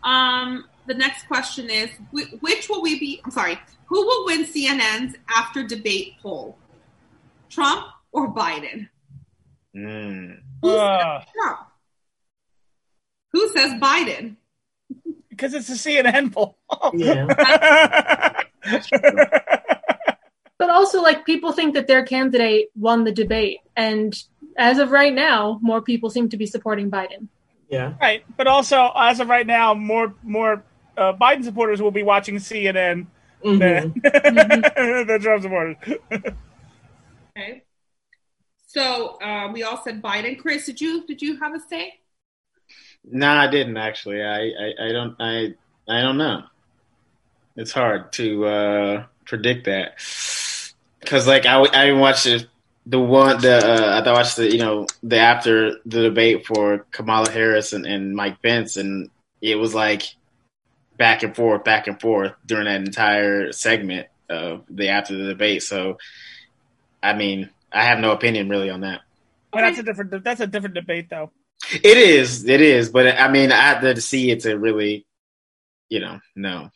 [0.02, 3.20] Um, the next question is, wh- which will we be?
[3.24, 3.58] I'm sorry.
[3.86, 6.58] Who will win CNN's after debate poll?
[7.48, 8.88] Trump or Biden?
[9.74, 10.40] Mm.
[10.62, 11.58] Who Uh, Trump?
[13.32, 14.36] Who says Biden?
[15.30, 16.58] because it's a CNN poll.
[16.94, 18.42] Yeah.
[20.58, 23.58] But also, like, people think that their candidate won the debate.
[23.76, 24.12] And
[24.56, 27.28] as of right now, more people seem to be supporting Biden.
[27.70, 27.94] Yeah.
[28.00, 30.64] Right, but also as of right now, more more
[30.96, 33.06] uh, Biden supporters will be watching CNN
[33.44, 33.58] Mhm.
[33.60, 33.94] than
[35.06, 35.76] than Trump supporters.
[37.36, 37.62] Okay.
[38.66, 40.36] So um, we all said Biden.
[40.40, 42.00] Chris, did you did you have a say?
[43.10, 44.22] No, I didn't actually.
[44.22, 45.54] I, I, I don't I
[45.88, 46.42] I don't know.
[47.56, 49.94] It's hard to uh, predict that
[51.00, 52.46] because like I I watched the
[52.86, 56.46] the one the uh, I thought I watched the you know the after the debate
[56.46, 59.10] for Kamala Harris and, and Mike Pence and
[59.40, 60.02] it was like
[60.96, 65.62] back and forth back and forth during that entire segment of the after the debate.
[65.62, 65.98] So
[67.02, 69.00] I mean I have no opinion really on that.
[69.52, 71.30] That's a different that's a different debate though.
[71.72, 75.06] It is, it is, but I mean, I have to see it to really,
[75.88, 76.70] you know, know.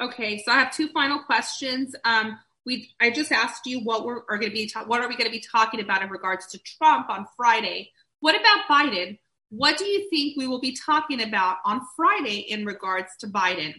[0.00, 1.94] Okay, so I have two final questions.
[2.04, 5.08] Um, we I just asked you what we're are going to be ta- what are
[5.08, 7.90] we going to be talking about in regards to Trump on Friday.
[8.20, 9.18] What about Biden?
[9.50, 13.74] What do you think we will be talking about on Friday in regards to Biden?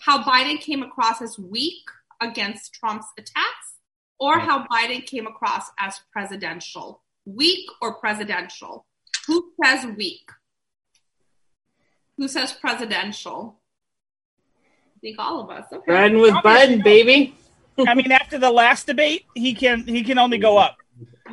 [0.00, 1.82] How Biden came across as weak
[2.20, 3.74] against Trump's attacks,
[4.18, 7.02] or how Biden came across as presidential?
[7.24, 8.86] Weak or presidential?
[9.26, 10.28] Who says weak?
[12.16, 13.60] Who says presidential?
[14.96, 15.66] I think all of us.
[15.72, 15.92] Okay.
[15.92, 17.36] Riding with Biden, baby.
[17.86, 20.76] I mean, after the last debate, he can he can only go up.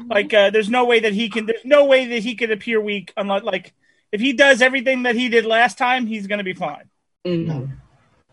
[0.09, 1.45] Like, uh, there's no way that he can.
[1.45, 3.73] There's no way that he could appear weak unless, like,
[4.11, 6.89] if he does everything that he did last time, he's going to be fine.
[7.25, 7.77] Mhm.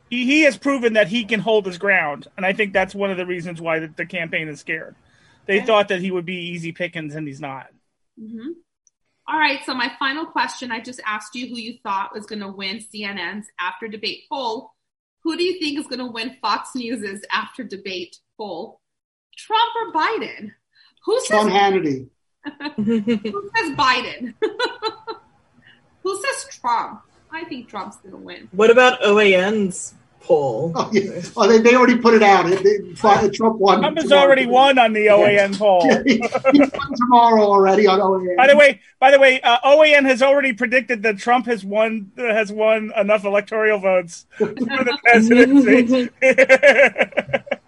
[0.09, 3.11] He he has proven that he can hold his ground, and I think that's one
[3.13, 4.97] of the reasons why the, the campaign is scared.
[5.47, 5.67] They Okay.
[5.67, 7.69] thought that he would be easy pickings, and he's not.
[8.19, 8.53] hmm
[9.31, 9.61] All right.
[9.65, 12.79] So my final question: I just asked you who you thought was going to win
[12.79, 14.73] CNN's after debate poll.
[15.23, 18.81] Who do you think is going to win Fox News's after debate poll?
[19.37, 20.51] Trump or Biden?
[21.05, 22.09] Who says Sean Hannity.
[22.77, 24.35] who says Biden?
[26.03, 27.03] who says Trump?
[27.31, 28.49] I think Trump's going to win.
[28.51, 30.73] what about OAN's poll?
[30.75, 31.23] Oh, yeah.
[31.37, 32.51] oh they, they already put it out.
[32.51, 33.81] It- they- Trump won.
[33.81, 35.83] Trump has already won on the OAN poll.
[35.85, 36.15] Yeah, he,
[36.53, 38.37] he won tomorrow already on OAN.
[38.37, 42.11] By the way, by the way, uh, OAN has already predicted that Trump has won
[42.17, 46.11] has won enough electoral votes for the presidency.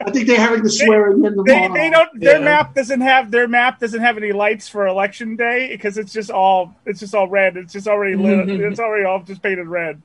[0.05, 1.75] I think they're having the swearing in they, tomorrow.
[1.75, 2.21] they don't.
[2.21, 2.45] Their Yeah.
[2.45, 6.31] map doesn't have their map doesn't have any lights for election day because it's just
[6.31, 7.57] all it's just all red.
[7.57, 8.49] It's just already lit.
[8.61, 10.03] it's already all just painted red.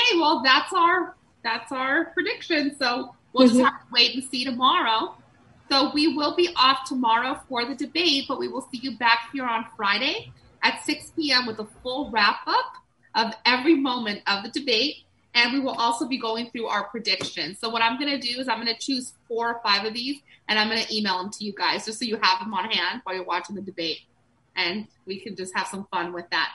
[0.00, 2.76] Okay, well that's our that's our prediction.
[2.78, 3.66] So we'll just mm-hmm.
[3.66, 5.14] have to wait and see tomorrow.
[5.70, 9.30] So we will be off tomorrow for the debate, but we will see you back
[9.32, 10.32] here on Friday
[10.62, 11.46] at 6 p.m.
[11.46, 12.72] with a full wrap up
[13.14, 14.96] of every moment of the debate.
[15.32, 17.60] And we will also be going through our predictions.
[17.60, 19.94] So what I'm going to do is I'm going to choose four or five of
[19.94, 22.52] these and I'm going to email them to you guys just so you have them
[22.52, 24.00] on hand while you're watching the debate.
[24.56, 26.50] And we can just have some fun with that.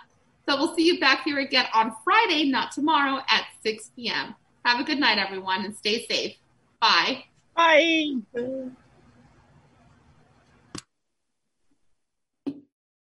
[0.48, 4.36] So we'll see you back here again on Friday, not tomorrow, at 6 p.m.
[4.64, 6.36] Have a good night, everyone, and stay safe.
[6.80, 7.26] Bye.
[7.56, 8.76] Bye.